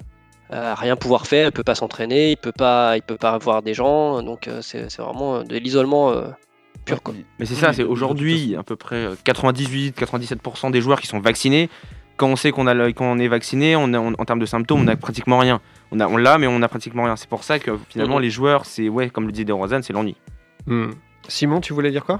à 0.49 0.73
rien 0.73 0.95
pouvoir 0.95 1.27
faire, 1.27 1.49
il 1.49 1.51
peut 1.51 1.63
pas 1.63 1.75
s'entraîner, 1.75 2.31
il 2.31 2.37
peut 2.37 2.51
pas, 2.51 2.95
il 2.97 3.03
peut 3.03 3.17
pas 3.17 3.37
voir 3.37 3.61
des 3.61 3.75
gens, 3.75 4.23
donc 4.23 4.47
euh, 4.47 4.61
c'est 4.63 4.89
c'est 4.89 5.01
vraiment 5.03 5.43
de 5.43 5.55
l'isolement 5.57 6.11
euh, 6.11 6.23
pur. 6.95 7.03
Quoi. 7.03 7.13
Mais 7.39 7.45
c'est 7.45 7.55
ça, 7.55 7.73
c'est 7.73 7.83
aujourd'hui 7.83 8.55
à 8.55 8.63
peu 8.63 8.75
près 8.75 8.95
euh, 8.95 9.15
98-97% 9.25 10.71
des 10.71 10.81
joueurs 10.81 10.99
qui 11.01 11.07
sont 11.07 11.19
vaccinés. 11.19 11.69
Quand 12.17 12.27
on 12.27 12.35
sait 12.35 12.51
qu'on 12.51 12.67
a 12.67 12.73
le- 12.73 12.91
quand 12.91 13.05
on 13.05 13.17
est 13.17 13.27
vacciné, 13.29 13.75
on 13.75 13.93
a- 13.93 13.99
on- 13.99 14.13
en 14.17 14.25
termes 14.25 14.39
de 14.39 14.45
symptômes, 14.45 14.81
on 14.81 14.87
a 14.87 14.95
pratiquement 14.95 15.39
rien. 15.39 15.61
On 15.91 15.99
a, 15.99 16.07
on 16.07 16.17
l'a, 16.17 16.37
mais 16.37 16.47
on 16.47 16.61
a 16.61 16.67
pratiquement 16.67 17.03
rien. 17.05 17.15
C'est 17.15 17.29
pour 17.29 17.43
ça 17.43 17.59
que 17.59 17.71
finalement 17.89 18.19
les 18.19 18.29
joueurs, 18.29 18.65
c'est 18.65 18.89
ouais, 18.89 19.09
comme 19.09 19.25
le 19.25 19.31
disait 19.31 19.45
DeRozan, 19.45 19.81
c'est 19.81 19.93
l'ennui. 19.93 20.15
Hmm. 20.67 20.89
Simon, 21.27 21.61
tu 21.61 21.73
voulais 21.73 21.91
dire 21.91 22.03
quoi? 22.05 22.19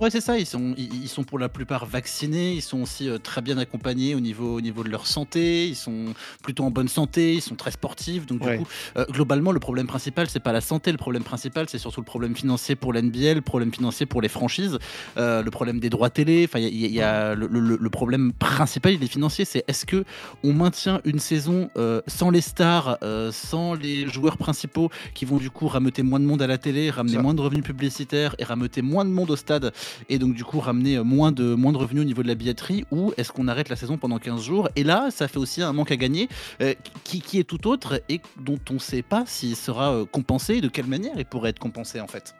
Ouais, 0.00 0.08
c'est 0.10 0.22
ça. 0.22 0.38
Ils 0.38 0.46
sont, 0.46 0.74
ils, 0.78 1.02
ils 1.02 1.08
sont 1.08 1.24
pour 1.24 1.38
la 1.38 1.48
plupart 1.50 1.84
vaccinés. 1.84 2.54
Ils 2.54 2.62
sont 2.62 2.80
aussi 2.82 3.08
euh, 3.08 3.18
très 3.18 3.42
bien 3.42 3.58
accompagnés 3.58 4.14
au 4.14 4.20
niveau, 4.20 4.56
au 4.56 4.60
niveau 4.62 4.82
de 4.82 4.88
leur 4.88 5.06
santé. 5.06 5.68
Ils 5.68 5.76
sont 5.76 6.14
plutôt 6.42 6.64
en 6.64 6.70
bonne 6.70 6.88
santé. 6.88 7.34
Ils 7.34 7.42
sont 7.42 7.54
très 7.54 7.70
sportifs. 7.70 8.24
Donc, 8.26 8.40
du 8.40 8.58
coup, 8.58 8.66
euh, 8.96 9.04
globalement, 9.10 9.52
le 9.52 9.60
problème 9.60 9.86
principal, 9.86 10.28
c'est 10.30 10.40
pas 10.40 10.52
la 10.52 10.62
santé. 10.62 10.90
Le 10.90 10.96
problème 10.98 11.22
principal, 11.22 11.66
c'est 11.68 11.76
surtout 11.78 12.00
le 12.00 12.06
problème 12.06 12.34
financier 12.34 12.76
pour 12.76 12.94
l'NBL, 12.94 13.34
le 13.34 13.40
problème 13.42 13.72
financier 13.74 14.06
pour 14.06 14.22
les 14.22 14.28
franchises, 14.30 14.78
euh, 15.18 15.42
le 15.42 15.50
problème 15.50 15.80
des 15.80 15.90
droits 15.90 16.08
télé. 16.08 16.46
Enfin, 16.48 16.60
il 16.60 16.74
y 16.74 16.84
a, 16.84 16.88
il 16.88 16.94
y 16.94 17.02
a 17.02 17.34
le, 17.34 17.46
le- 17.46 17.76
le 17.80 17.90
problème 17.90 18.32
principal, 18.32 18.94
il 18.94 19.02
est 19.04 19.06
financier. 19.06 19.44
C'est 19.44 19.64
est-ce 19.68 19.84
que 19.84 20.04
on 20.42 20.52
maintient 20.54 21.00
une 21.04 21.18
saison 21.18 21.68
sans 22.06 22.30
les 22.30 22.40
stars, 22.40 22.98
sans 23.32 23.74
les 23.74 24.08
joueurs 24.08 24.38
principaux 24.38 24.88
qui 25.14 25.24
vont 25.26 25.36
du 25.36 25.50
coup 25.50 25.68
rameuter 25.68 26.02
moins 26.02 26.20
de 26.20 26.24
monde 26.24 26.40
à 26.40 26.46
la 26.46 26.56
télé, 26.58 26.88
ramener 26.90 27.16
Ça. 27.16 27.22
moins 27.22 27.34
de 27.34 27.40
revenus 27.42 27.64
publicitaires 27.64 28.34
et 28.38 28.44
rameuter 28.44 28.80
moins 28.82 29.04
de 29.04 29.10
monde 29.10 29.30
au 29.30 29.36
stade 29.36 29.72
et 30.08 30.18
donc 30.18 30.34
du 30.34 30.44
coup 30.44 30.60
ramener 30.60 30.96
euh, 30.96 31.04
moins 31.04 31.32
de, 31.32 31.54
moins 31.54 31.72
de 31.72 31.78
revenus 31.78 32.02
au 32.02 32.04
niveau 32.04 32.22
de 32.22 32.28
la 32.28 32.34
billetterie 32.34 32.84
ou 32.90 33.12
est-ce 33.16 33.32
qu'on 33.32 33.48
arrête 33.48 33.68
la 33.68 33.76
saison 33.76 33.98
pendant 33.98 34.18
15 34.18 34.42
jours? 34.42 34.68
Et 34.76 34.84
là, 34.84 35.08
ça 35.10 35.28
fait 35.28 35.38
aussi 35.38 35.62
un 35.62 35.72
manque 35.72 35.90
à 35.92 35.96
gagner 35.96 36.28
euh, 36.60 36.74
qui, 37.04 37.38
est 37.38 37.44
tout 37.44 37.68
autre 37.68 38.02
et 38.08 38.20
dont 38.38 38.58
on 38.70 38.74
ne 38.74 38.78
sait 38.78 39.02
pas 39.02 39.24
s'il 39.26 39.56
sera 39.56 39.92
euh, 39.92 40.04
compensé 40.04 40.60
de 40.60 40.68
quelle 40.68 40.86
manière 40.86 41.14
il 41.16 41.24
pourrait 41.24 41.50
être 41.50 41.58
compensé 41.58 42.00
en 42.00 42.06
fait. 42.06 42.34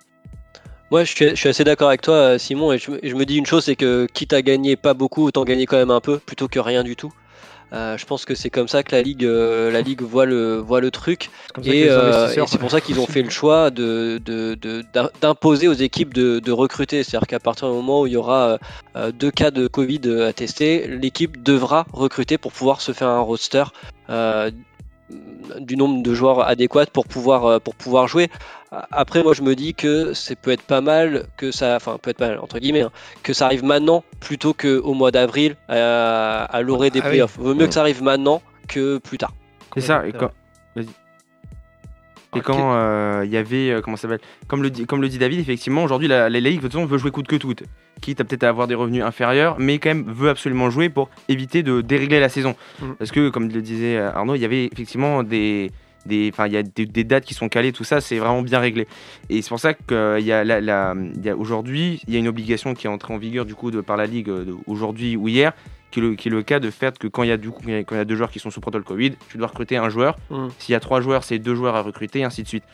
Moi, 0.90 1.04
je 1.04 1.12
suis, 1.34 1.48
assez 1.48 1.62
d'accord 1.62 1.88
avec 1.88 2.02
toi, 2.02 2.36
Simon, 2.36 2.72
et 2.72 2.78
je, 2.78 2.90
je 3.00 3.14
me 3.14 3.24
dis 3.24 3.36
une 3.36 3.46
chose, 3.46 3.64
c'est 3.64 3.76
que 3.76 4.08
quitte 4.12 4.32
à 4.32 4.42
gagner 4.42 4.74
pas 4.74 4.92
beaucoup, 4.92 5.22
autant 5.22 5.44
gagner 5.44 5.64
quand 5.64 5.76
même 5.76 5.92
un 5.92 6.00
peu, 6.00 6.18
plutôt 6.18 6.48
que 6.48 6.58
rien 6.58 6.82
du 6.82 6.96
tout. 6.96 7.12
Euh, 7.72 7.96
je 7.96 8.04
pense 8.04 8.24
que 8.24 8.34
c'est 8.34 8.50
comme 8.50 8.66
ça 8.68 8.82
que 8.82 8.92
la 8.94 9.00
ligue, 9.02 9.24
euh, 9.24 9.70
la 9.70 9.80
ligue 9.80 10.02
voit 10.02 10.26
le, 10.26 10.56
voit 10.56 10.80
le 10.80 10.90
truc. 10.90 11.30
Et, 11.72 11.84
euh, 11.88 12.28
et 12.42 12.46
c'est 12.48 12.58
pour 12.58 12.70
ça 12.70 12.80
qu'ils 12.80 12.98
ont 12.98 13.06
fait 13.06 13.22
le 13.22 13.30
choix 13.30 13.70
de, 13.70 14.20
de- 14.24 14.56
de- 14.60 14.84
d'imposer 15.20 15.68
aux 15.68 15.72
équipes 15.74 16.12
de, 16.12 16.40
de 16.40 16.52
recruter. 16.52 17.04
C'est-à-dire 17.04 17.28
qu'à 17.28 17.38
partir 17.40 17.68
du 17.68 17.74
moment 17.74 18.02
où 18.02 18.06
il 18.06 18.12
y 18.14 18.16
aura 18.16 18.58
euh, 18.96 19.12
deux 19.12 19.30
cas 19.30 19.50
de 19.50 19.68
Covid 19.68 20.00
à 20.26 20.32
tester, 20.32 20.86
l'équipe 20.88 21.42
devra 21.42 21.86
recruter 21.92 22.38
pour 22.38 22.52
pouvoir 22.52 22.80
se 22.80 22.92
faire 22.92 23.08
un 23.08 23.20
roster 23.20 23.64
euh, 24.08 24.50
du 25.58 25.76
nombre 25.76 26.02
de 26.02 26.14
joueurs 26.14 26.46
adéquats 26.46 26.86
pour 26.86 27.06
pouvoir, 27.06 27.44
euh, 27.46 27.58
pour 27.58 27.74
pouvoir 27.74 28.06
jouer. 28.08 28.28
Après, 28.92 29.22
moi, 29.24 29.32
je 29.34 29.42
me 29.42 29.56
dis 29.56 29.74
que 29.74 30.14
c'est 30.14 30.36
peut 30.36 30.52
être 30.52 30.62
pas 30.62 30.80
mal 30.80 31.26
que 31.36 31.50
ça, 31.50 31.74
enfin, 31.74 31.98
peut 32.00 32.10
être 32.10 32.20
mal 32.20 32.38
entre 32.38 32.60
guillemets, 32.60 32.82
hein, 32.82 32.92
que 33.24 33.32
ça 33.32 33.46
arrive 33.46 33.64
maintenant 33.64 34.04
plutôt 34.20 34.54
qu'au 34.54 34.94
mois 34.94 35.10
d'avril 35.10 35.56
à, 35.68 36.44
à 36.44 36.62
l'orée 36.62 36.90
des 36.90 37.00
Ah 37.00 37.06
oui. 37.06 37.10
playoffs. 37.10 37.36
Vaut 37.36 37.54
mieux 37.54 37.66
que 37.66 37.74
ça 37.74 37.80
arrive 37.80 38.02
maintenant 38.02 38.42
que 38.68 38.98
plus 38.98 39.18
tard. 39.18 39.32
C'est 39.74 39.80
ça. 39.80 40.06
Et 40.06 40.12
quand. 40.12 40.30
Et 42.36 42.40
quand 42.40 42.72
euh, 42.74 43.22
il 43.24 43.30
y 43.30 43.36
avait, 43.36 43.70
euh, 43.70 43.80
comment 43.80 43.96
ça 43.96 44.02
s'appelle? 44.02 44.20
Comme 44.46 44.62
le, 44.62 44.70
dit, 44.70 44.86
comme 44.86 45.02
le 45.02 45.08
dit 45.08 45.18
David, 45.18 45.40
effectivement, 45.40 45.82
aujourd'hui, 45.82 46.06
la, 46.06 46.30
la 46.30 46.40
Ligue, 46.40 46.58
de 46.58 46.62
toute 46.62 46.72
façon, 46.72 46.86
veut 46.86 46.98
jouer 46.98 47.10
coûte 47.10 47.26
que 47.26 47.36
coûte. 47.36 47.64
Quitte 48.00 48.20
à 48.20 48.24
peut-être 48.24 48.44
avoir 48.44 48.66
des 48.68 48.74
revenus 48.76 49.02
inférieurs, 49.02 49.56
mais 49.58 49.78
quand 49.78 49.90
même 49.90 50.04
veut 50.06 50.28
absolument 50.28 50.70
jouer 50.70 50.88
pour 50.88 51.10
éviter 51.28 51.62
de 51.62 51.80
dérégler 51.80 52.20
la 52.20 52.28
saison. 52.28 52.54
Mm. 52.80 52.86
Parce 52.98 53.10
que, 53.10 53.30
comme 53.30 53.48
le 53.48 53.60
disait 53.62 53.96
euh, 53.96 54.12
Arnaud, 54.12 54.36
il 54.36 54.40
y 54.42 54.44
avait 54.44 54.66
effectivement 54.66 55.22
des. 55.24 55.70
des- 56.06 56.32
il 56.46 56.52
y 56.52 56.56
a 56.56 56.62
des, 56.62 56.86
des 56.86 57.04
dates 57.04 57.24
qui 57.24 57.34
sont 57.34 57.48
calées, 57.48 57.72
tout 57.72 57.84
ça, 57.84 58.00
c'est 58.00 58.18
vraiment 58.18 58.42
bien 58.42 58.58
réglé. 58.60 58.86
Et 59.28 59.42
c'est 59.42 59.48
pour 59.48 59.60
ça 59.60 59.74
qu'il 59.74 60.24
y 60.24 60.32
a, 60.32 60.44
la, 60.44 60.60
la- 60.60 60.94
il 60.96 61.24
y 61.24 61.28
a 61.28 61.36
aujourd'hui, 61.36 62.00
il 62.06 62.14
y 62.14 62.16
a 62.16 62.20
une 62.20 62.28
obligation 62.28 62.74
qui 62.74 62.86
est 62.86 62.90
entrée 62.90 63.12
en 63.12 63.18
vigueur 63.18 63.44
du 63.44 63.54
coup 63.54 63.70
de, 63.70 63.80
par 63.80 63.96
la 63.96 64.06
Ligue 64.06 64.30
aujourd'hui 64.66 65.16
ou 65.16 65.28
hier, 65.28 65.52
qui 65.90 65.98
est, 66.00 66.02
le, 66.02 66.14
qui 66.14 66.28
est 66.28 66.30
le 66.30 66.42
cas 66.42 66.60
de 66.60 66.70
fait 66.70 66.98
que 66.98 67.08
quand 67.08 67.22
il 67.22 67.28
y 67.28 67.32
a 67.32 67.36
du 67.36 67.50
coup, 67.50 67.62
quand 67.64 67.94
il 67.94 67.98
y 67.98 68.00
a 68.00 68.04
deux 68.04 68.16
joueurs 68.16 68.30
qui 68.30 68.38
sont 68.38 68.50
sous 68.50 68.60
protocole 68.60 68.84
Covid, 68.84 69.12
tu 69.28 69.38
dois 69.38 69.48
recruter 69.48 69.76
un 69.76 69.88
joueur. 69.88 70.16
Mm. 70.30 70.48
S'il 70.58 70.72
y 70.72 70.76
a 70.76 70.80
trois 70.80 71.00
joueurs, 71.00 71.24
c'est 71.24 71.38
deux 71.38 71.54
joueurs 71.54 71.74
à 71.76 71.82
recruter, 71.82 72.20
et 72.20 72.24
ainsi 72.24 72.42
de 72.42 72.48
suite. 72.48 72.64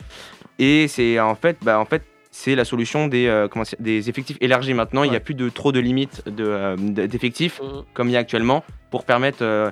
Et 0.59 0.87
c'est 0.87 1.19
en 1.19 1.35
fait, 1.35 1.57
bah, 1.61 1.79
en 1.79 1.85
fait, 1.85 2.03
c'est 2.31 2.55
la 2.55 2.65
solution 2.65 3.07
des, 3.07 3.27
euh, 3.27 3.47
comment 3.47 3.65
des 3.79 4.09
effectifs 4.09 4.37
élargis 4.41 4.73
maintenant. 4.73 5.03
Il 5.03 5.09
n'y 5.09 5.15
a 5.15 5.19
plus 5.19 5.33
de 5.33 5.49
trop 5.49 5.71
de 5.71 5.79
limites 5.79 6.23
de, 6.27 6.43
euh, 6.45 6.75
d'effectifs 6.77 7.59
Mhm. 7.61 7.83
comme 7.93 8.09
il 8.09 8.11
y 8.11 8.17
a 8.17 8.19
actuellement 8.19 8.63
pour 8.91 9.05
permettre 9.05 9.39
euh, 9.41 9.71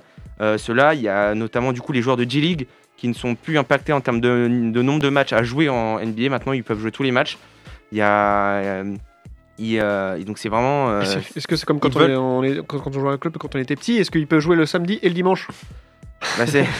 cela. 0.57 0.93
Il 0.95 1.01
y 1.01 1.07
a 1.07 1.35
notamment 1.35 1.73
du 1.73 1.81
coup 1.81 1.91
les 1.91 2.01
joueurs 2.01 2.17
de 2.17 2.23
G 2.27 2.41
League 2.41 2.67
qui 2.97 3.07
ne 3.07 3.13
sont 3.13 3.35
plus 3.35 3.57
impactés 3.57 3.93
en 3.93 4.01
termes 4.01 4.21
de, 4.21 4.47
de 4.71 4.81
nombre 4.81 5.01
de 5.01 5.09
matchs 5.09 5.33
à 5.33 5.43
jouer 5.43 5.69
en 5.69 5.99
NBA. 5.99 6.29
Maintenant, 6.29 6.53
ils 6.53 6.63
peuvent 6.63 6.79
jouer 6.79 6.91
tous 6.91 7.03
les 7.03 7.11
matchs. 7.11 7.37
Il 7.91 7.97
y 7.97 8.01
a 8.01 8.83
il 9.57 9.75
et 9.75 10.23
donc 10.25 10.37
c'est 10.37 10.49
vraiment 10.49 10.89
euh, 10.89 11.01
Est-ce 11.35 11.47
que 11.47 11.55
c'est 11.55 11.65
comme 11.65 11.79
quand 11.79 11.95
on, 11.95 11.99
veulent- 11.99 12.11
est- 12.11 12.15
on 12.15 12.43
est- 12.43 12.65
quand, 12.67 12.79
quand 12.79 12.95
on 12.95 12.99
jouait 12.99 13.09
à 13.09 13.13
un 13.13 13.17
club 13.17 13.37
quand 13.37 13.55
on 13.55 13.59
était 13.59 13.75
petit 13.75 13.97
Est-ce 13.97 14.11
qu'il 14.11 14.27
peut 14.27 14.39
jouer 14.39 14.55
le 14.55 14.65
samedi 14.65 14.99
et 15.01 15.07
le 15.07 15.15
dimanche 15.15 15.47
bah, 16.37 16.45
c'est- 16.47 16.65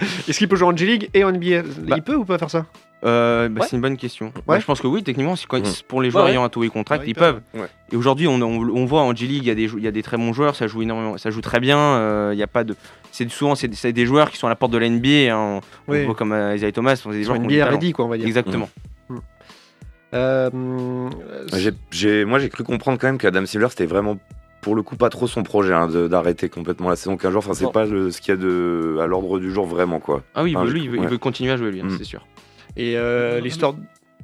Est-ce 0.28 0.38
qu'il 0.38 0.48
peut 0.48 0.56
jouer 0.56 0.68
en 0.68 0.76
G-League 0.76 1.10
et 1.14 1.24
en 1.24 1.30
NBA 1.32 1.62
Bah. 1.86 1.96
Il 1.96 2.02
peut 2.02 2.14
ou 2.16 2.24
pas 2.24 2.38
faire 2.38 2.50
ça? 2.50 2.66
Euh, 3.04 3.48
bah, 3.48 3.60
Ouais. 3.62 3.66
C'est 3.68 3.76
une 3.76 3.82
bonne 3.82 3.96
question. 3.96 4.32
Ouais. 4.46 4.60
Je 4.60 4.64
pense 4.66 4.80
que 4.80 4.86
oui, 4.86 5.02
techniquement, 5.02 5.34
quand- 5.48 5.58
Mm. 5.60 5.72
pour 5.88 6.02
les 6.02 6.10
joueurs 6.10 6.24
Ouais, 6.24 6.30
ouais. 6.30 6.34
ayant 6.34 6.44
un 6.44 6.48
taux 6.48 6.64
et 6.64 6.68
contract, 6.68 7.02
Ouais, 7.02 7.06
ils 7.08 7.10
ils 7.10 7.14
peuvent. 7.14 7.40
Et 7.92 7.96
aujourd'hui, 7.96 8.26
on, 8.28 8.34
on, 8.42 8.68
on 8.68 8.84
voit 8.86 9.02
en 9.02 9.14
G-League, 9.14 9.42
il 9.42 9.46
y, 9.48 9.50
a 9.50 9.54
des 9.54 9.68
jou- 9.68 9.78
il 9.78 9.84
y 9.84 9.88
a 9.88 9.90
des 9.90 10.02
très 10.02 10.16
bons 10.16 10.32
joueurs, 10.32 10.54
ça 10.56 10.66
joue 10.66 10.82
énormément, 10.82 11.16
ça 11.18 11.30
joue 11.30 11.40
très 11.42 11.60
bien. 11.60 11.78
euh, 11.78 12.30
Il 12.34 12.38
y 12.38 12.42
a 12.42 12.46
pas 12.46 12.64
de, 12.64 12.74
c'est 13.12 13.30
souvent 13.30 13.54
c'est 13.54 13.68
des 13.92 14.06
joueurs 14.06 14.30
qui 14.30 14.36
sont 14.38 14.46
à 14.46 14.50
la 14.50 14.56
porte 14.56 14.72
de 14.72 14.78
la 14.78 14.86
NBA. 14.88 15.34
hein. 15.34 15.60
On 15.88 15.92
Oui. 15.92 16.04
voit 16.04 16.14
comme 16.14 16.32
euh, 16.32 16.54
Isaiah 16.56 16.72
Thomas, 16.72 16.96
c'est 16.96 17.08
des 17.10 17.22
joueurs 17.24 17.36
sont 17.38 17.46
qui 17.46 17.62
ont 17.62 17.66
ready, 17.68 17.92
quoi, 17.92 18.04
on 18.04 18.08
va 18.08 18.16
dire. 18.18 18.26
Exactement. 18.26 18.68
Euh, 20.14 21.08
J'ai- 21.56 21.70
j'ai- 21.90 22.24
moi, 22.24 22.38
j'ai 22.38 22.48
cru 22.48 22.64
comprendre 22.64 22.98
quand 22.98 23.06
même 23.06 23.18
qu'Adam 23.18 23.46
Silver, 23.46 23.68
c'était 23.70 23.86
vraiment 23.86 24.18
pour 24.60 24.74
le 24.74 24.82
coup 24.82 24.96
pas 24.96 25.08
trop 25.08 25.26
son 25.26 25.42
projet 25.42 25.72
hein, 25.72 25.86
de- 25.88 26.08
d'arrêter 26.08 26.48
complètement 26.48 26.88
la 26.90 26.96
saison 26.96 27.16
15 27.16 27.32
jours. 27.32 27.38
Enfin, 27.44 27.54
c'est 27.54 27.70
pas 27.72 27.86
le, 27.86 28.10
ce 28.10 28.20
qu'il 28.20 28.34
y 28.34 28.36
a 28.36 28.40
de, 28.40 28.98
à 29.00 29.06
l'ordre 29.06 29.38
du 29.38 29.50
jour 29.52 29.66
vraiment 29.66 30.00
quoi. 30.00 30.22
Ah 30.34 30.42
oui, 30.42 30.54
Enfin, 30.56 30.66
lui, 30.66 30.80
je- 30.80 30.84
il 30.84 30.90
veut, 30.90 30.96
il 30.96 31.00
ouais. 31.02 31.06
veut 31.06 31.18
continuer 31.18 31.52
à 31.52 31.56
jouer, 31.56 31.70
lui, 31.70 31.80
hein, 31.80 31.84
Mm. 31.86 31.96
c'est 31.98 32.04
sûr. 32.04 32.26
Et 32.76 32.96
euh, 32.96 33.40
l'histoire. 33.40 33.74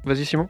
Vas-y, 0.05 0.25
Simon. 0.25 0.49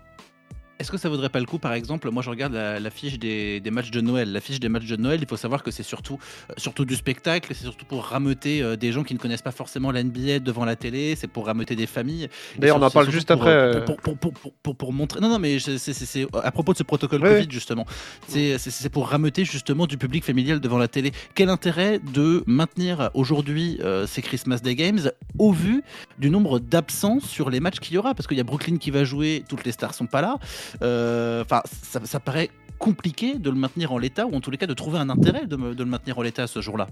Est-ce 0.78 0.90
que 0.90 0.98
ça 0.98 1.08
vaudrait 1.08 1.30
pas 1.30 1.40
le 1.40 1.46
coup, 1.46 1.58
par 1.58 1.72
exemple, 1.72 2.10
moi 2.10 2.22
je 2.22 2.28
regarde 2.28 2.52
la, 2.52 2.78
la 2.78 2.90
fiche 2.90 3.18
des, 3.18 3.60
des 3.60 3.70
matchs 3.70 3.90
de 3.90 4.00
Noël. 4.02 4.30
La 4.30 4.40
fiche 4.40 4.60
des 4.60 4.68
matchs 4.68 4.84
de 4.86 4.96
Noël, 4.96 5.20
il 5.22 5.26
faut 5.28 5.36
savoir 5.38 5.62
que 5.62 5.70
c'est 5.70 5.82
surtout, 5.82 6.18
euh, 6.50 6.54
surtout 6.58 6.84
du 6.84 6.94
spectacle, 6.94 7.54
c'est 7.54 7.64
surtout 7.64 7.86
pour 7.86 8.04
rameuter 8.04 8.62
euh, 8.62 8.76
des 8.76 8.92
gens 8.92 9.02
qui 9.02 9.14
ne 9.14 9.18
connaissent 9.18 9.40
pas 9.42 9.52
forcément 9.52 9.90
la 9.90 10.02
NBA 10.04 10.40
devant 10.40 10.66
la 10.66 10.76
télé, 10.76 11.16
c'est 11.16 11.28
pour 11.28 11.46
rameuter 11.46 11.76
des 11.76 11.86
familles. 11.86 12.28
D'ailleurs, 12.58 12.76
on 12.76 12.82
en 12.82 12.90
parle 12.90 13.10
juste 13.10 13.28
pour, 13.28 13.36
après, 13.42 13.50
euh. 13.50 13.80
Pour, 13.86 14.18
pour, 14.18 14.74
pour, 14.76 14.92
montrer. 14.92 15.20
Non, 15.20 15.30
non, 15.30 15.38
mais 15.38 15.58
c'est- 15.58 16.26
à 16.42 16.50
propos 16.52 16.72
de 16.72 16.78
ce 16.78 16.82
protocole 16.82 17.22
Ouais, 17.22 17.36
Covid, 17.36 17.50
justement. 17.50 17.86
C'est 18.28 18.90
pour 18.90 19.08
rameuter 19.08 19.44
justement 19.44 19.86
du 19.86 19.96
public 19.96 20.24
familial 20.24 20.60
devant 20.60 20.78
la 20.78 20.88
télé. 20.88 21.12
Quel 21.34 21.48
intérêt 21.48 22.00
de 22.12 22.44
maintenir 22.46 23.10
aujourd'hui 23.14 23.78
euh, 23.82 24.06
ces 24.06 24.20
Christmas 24.22 24.58
Day 24.62 24.74
Games 24.74 25.10
au 25.38 25.52
vu 25.52 25.82
du 26.18 26.30
nombre 26.30 26.58
d'absents 26.58 27.20
sur 27.20 27.50
les 27.50 27.60
matchs 27.60 27.80
qu'il 27.80 27.94
y 27.94 27.98
aura? 27.98 28.14
Parce 28.14 28.26
qu'il 28.26 28.36
y 28.36 28.40
a 28.40 28.44
Brooklyn 28.44 28.76
qui 28.76 28.90
va 28.90 29.04
jouer, 29.04 29.42
toutes 29.48 29.64
les 29.64 29.72
stars 29.72 29.94
sont 29.94 30.06
pas 30.06 30.20
là. 30.20 30.36
Euh, 30.82 31.42
Enfin, 31.42 31.62
ça, 31.82 32.00
ça 32.04 32.20
paraît 32.20 32.50
compliqué 32.78 33.34
de 33.34 33.50
le 33.50 33.56
maintenir 33.56 33.92
en 33.92 33.98
l'état, 33.98 34.26
ou 34.26 34.34
en 34.36 34.40
tous 34.40 34.50
les 34.50 34.58
cas 34.58 34.66
de 34.66 34.74
trouver 34.74 34.98
un 34.98 35.08
intérêt 35.08 35.46
de, 35.46 35.56
me- 35.56 35.74
de 35.74 35.82
le 35.84 35.88
maintenir 35.90 36.18
en 36.18 36.22
l'état 36.22 36.46
ce 36.46 36.60
jour-là. 36.60 36.86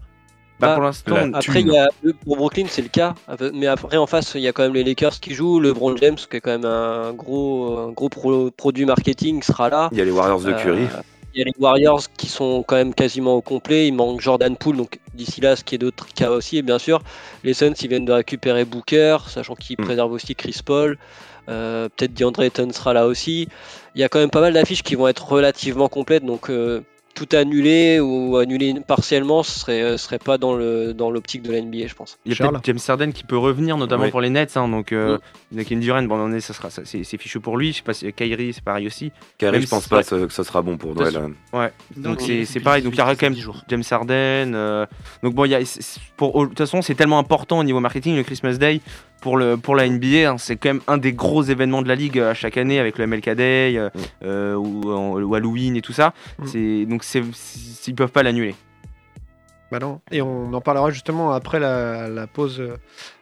Bah, 0.60 0.68
Bah, 0.68 0.74
pour 0.74 0.84
l'instant, 0.84 1.16
Après, 1.34 1.60
il 1.62 1.66
y 1.68 1.76
a, 1.76 1.88
pour 2.24 2.36
Brooklyn, 2.36 2.66
c'est 2.68 2.82
le 2.82 2.88
cas. 2.88 3.14
Mais 3.52 3.66
après, 3.66 3.96
en 3.96 4.06
face, 4.06 4.32
il 4.36 4.40
y 4.40 4.48
a 4.48 4.52
quand 4.52 4.62
même 4.62 4.74
les 4.74 4.84
Lakers 4.84 5.18
qui 5.20 5.34
jouent. 5.34 5.58
LeBron 5.60 5.96
James, 5.96 6.14
qui 6.16 6.36
est 6.36 6.40
quand 6.40 6.52
même 6.52 6.64
un 6.64 7.12
gros, 7.12 7.76
un 7.78 7.90
gros 7.90 8.08
pro- 8.08 8.50
produit 8.52 8.84
marketing, 8.84 9.42
sera 9.42 9.68
là. 9.68 9.88
Il 9.92 9.98
y 9.98 10.00
a 10.00 10.04
les 10.04 10.10
Warriors 10.12 10.40
de 10.42 10.52
Curry. 10.52 10.84
Euh, 10.84 11.02
Il 11.34 11.40
y 11.40 11.42
a 11.42 11.44
les 11.46 11.52
Warriors 11.58 12.02
qui 12.16 12.28
sont 12.28 12.62
quand 12.62 12.76
même 12.76 12.94
quasiment 12.94 13.34
au 13.34 13.42
complet. 13.42 13.88
Il 13.88 13.94
manque 13.94 14.20
Jordan 14.20 14.56
Poole, 14.56 14.76
donc 14.76 15.00
d'ici 15.14 15.40
là, 15.40 15.56
ce 15.56 15.64
qui 15.64 15.74
est 15.74 15.78
d'autres 15.78 16.06
cas 16.14 16.30
aussi. 16.30 16.58
Et 16.58 16.62
bien 16.62 16.78
sûr, 16.78 17.02
les 17.42 17.52
Suns, 17.54 17.72
ils 17.82 17.88
viennent 17.88 18.04
de 18.04 18.12
récupérer 18.12 18.64
Booker, 18.64 19.18
sachant 19.26 19.56
qu'ils 19.56 19.74
Mm. 19.80 19.84
préservent 19.84 20.12
aussi 20.12 20.36
Chris 20.36 20.60
Paul. 20.64 20.96
Euh, 21.48 21.88
Peut-être 21.88 22.14
DeAndre 22.14 22.42
Ayton 22.42 22.70
sera 22.72 22.92
là 22.92 23.06
aussi. 23.06 23.48
Il 23.94 24.00
y 24.00 24.04
a 24.04 24.08
quand 24.08 24.18
même 24.18 24.30
pas 24.30 24.40
mal 24.40 24.52
d'affiches 24.52 24.82
qui 24.82 24.94
vont 24.94 25.08
être 25.08 25.26
relativement 25.28 25.88
complètes. 25.88 26.24
Donc 26.24 26.50
euh, 26.50 26.82
tout 27.14 27.28
annuler 27.32 28.00
ou 28.00 28.36
annuler 28.36 28.74
partiellement, 28.86 29.42
ce 29.42 29.60
serait, 29.60 29.82
euh, 29.82 29.96
serait 29.96 30.18
pas 30.18 30.36
dans 30.38 30.54
le 30.56 30.92
dans 30.94 31.10
l'optique 31.10 31.42
de 31.42 31.52
la 31.52 31.60
NBA, 31.60 31.86
je 31.86 31.94
pense. 31.94 32.18
il 32.24 32.32
y 32.32 32.34
a 32.34 32.48
peut-être 32.48 32.60
James 32.64 32.78
Harden 32.88 33.12
qui 33.12 33.24
peut 33.24 33.38
revenir, 33.38 33.76
notamment 33.76 34.04
Oui. 34.04 34.10
pour 34.10 34.20
les 34.20 34.30
Nets. 34.30 34.56
hein, 34.56 34.68
donc, 34.68 34.92
euh, 34.92 35.18
Mm. 35.52 35.58
a 35.60 35.64
Kevin 35.64 35.80
Durant, 35.80 36.02
bon, 36.02 36.16
on 36.16 36.32
est, 36.32 36.40
ça 36.40 36.52
sera, 36.54 36.70
ça- 36.70 36.82
c'est 36.84 37.04
c'est 37.04 37.16
fichu 37.18 37.38
pour 37.40 37.56
lui. 37.56 37.72
Je 37.72 37.76
sais 37.78 37.82
pas 37.82 37.94
si 37.94 38.12
Kyrie, 38.12 38.52
c'est 38.52 38.64
pareil 38.64 38.86
aussi. 38.86 39.12
Kyrie, 39.38 39.52
même 39.52 39.62
je 39.62 39.68
pense 39.68 39.84
si- 39.84 39.88
pas 39.88 39.98
ouais. 39.98 40.04
que 40.26 40.32
ce 40.32 40.42
sera 40.42 40.60
bon 40.62 40.76
pour 40.76 40.94
Noël. 40.94 41.16
hein. 41.52 41.70
Donc 41.96 42.20
c'est 42.20 42.44
c'est 42.44 42.60
pareil, 42.60 42.82
donc 42.82 42.94
il 42.94 42.98
y 42.98 43.02
aura 43.02 43.14
quand 43.14 43.30
même 43.30 43.38
James 43.68 43.82
Harden. 43.90 44.52
euh, 44.54 44.86
donc 45.22 45.34
bon, 45.34 45.44
il 45.44 45.50
y 45.52 45.54
a, 45.54 45.60
pour, 46.16 46.40
de 46.42 46.48
toute 46.48 46.58
façon, 46.58 46.82
c'est 46.82 46.94
tellement 46.94 47.18
important 47.18 47.58
au 47.60 47.64
niveau 47.64 47.80
marketing, 47.80 48.16
le 48.16 48.22
Christmas 48.24 48.54
Day 48.58 48.80
pour, 49.20 49.36
le, 49.38 49.56
pour 49.56 49.74
la 49.74 49.86
NBA. 49.88 50.28
hein, 50.30 50.36
c'est 50.38 50.56
quand 50.56 50.68
même 50.68 50.80
un 50.86 50.98
des 50.98 51.12
gros 51.14 51.42
événements 51.42 51.80
de 51.80 51.88
la 51.88 51.94
ligue 51.94 52.18
euh, 52.18 52.32
à 52.32 52.34
chaque 52.34 52.58
année 52.58 52.78
avec 52.78 52.98
le 52.98 53.06
MLK 53.06 53.30
Day 53.34 53.74
euh, 53.76 53.88
euh, 54.22 54.54
ou, 54.54 54.82
ou 54.92 55.34
Halloween 55.34 55.76
et 55.76 55.80
tout 55.82 55.92
ça. 55.94 56.12
Mm. 56.40 56.46
C'est 56.46 56.84
donc 56.86 57.03
c'est 57.04 57.22
c'est- 57.34 57.90
ils 57.90 57.94
peuvent 57.94 58.10
pas 58.12 58.22
l'annuler. 58.22 58.54
Bah 59.72 59.78
non. 59.80 60.00
Et 60.12 60.20
on 60.22 60.52
en 60.52 60.60
parlera 60.60 60.90
justement 60.90 61.32
après 61.32 61.58
la, 61.58 62.08
la 62.08 62.26
pause. 62.26 62.60
euh, 62.60 62.76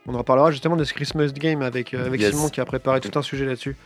On 0.06 0.14
en 0.14 0.24
parlera 0.24 0.50
justement 0.50 0.76
de 0.76 0.84
ce 0.84 0.92
Christmas 0.92 1.28
Game 1.28 1.62
avec, 1.62 1.94
euh, 1.94 2.06
avec 2.06 2.20
Yes. 2.20 2.32
Simon 2.34 2.48
qui 2.48 2.60
a 2.60 2.64
préparé 2.64 3.00
tout 3.00 3.16
un 3.18 3.22
sujet 3.22 3.44
là-dessus. 3.46 3.76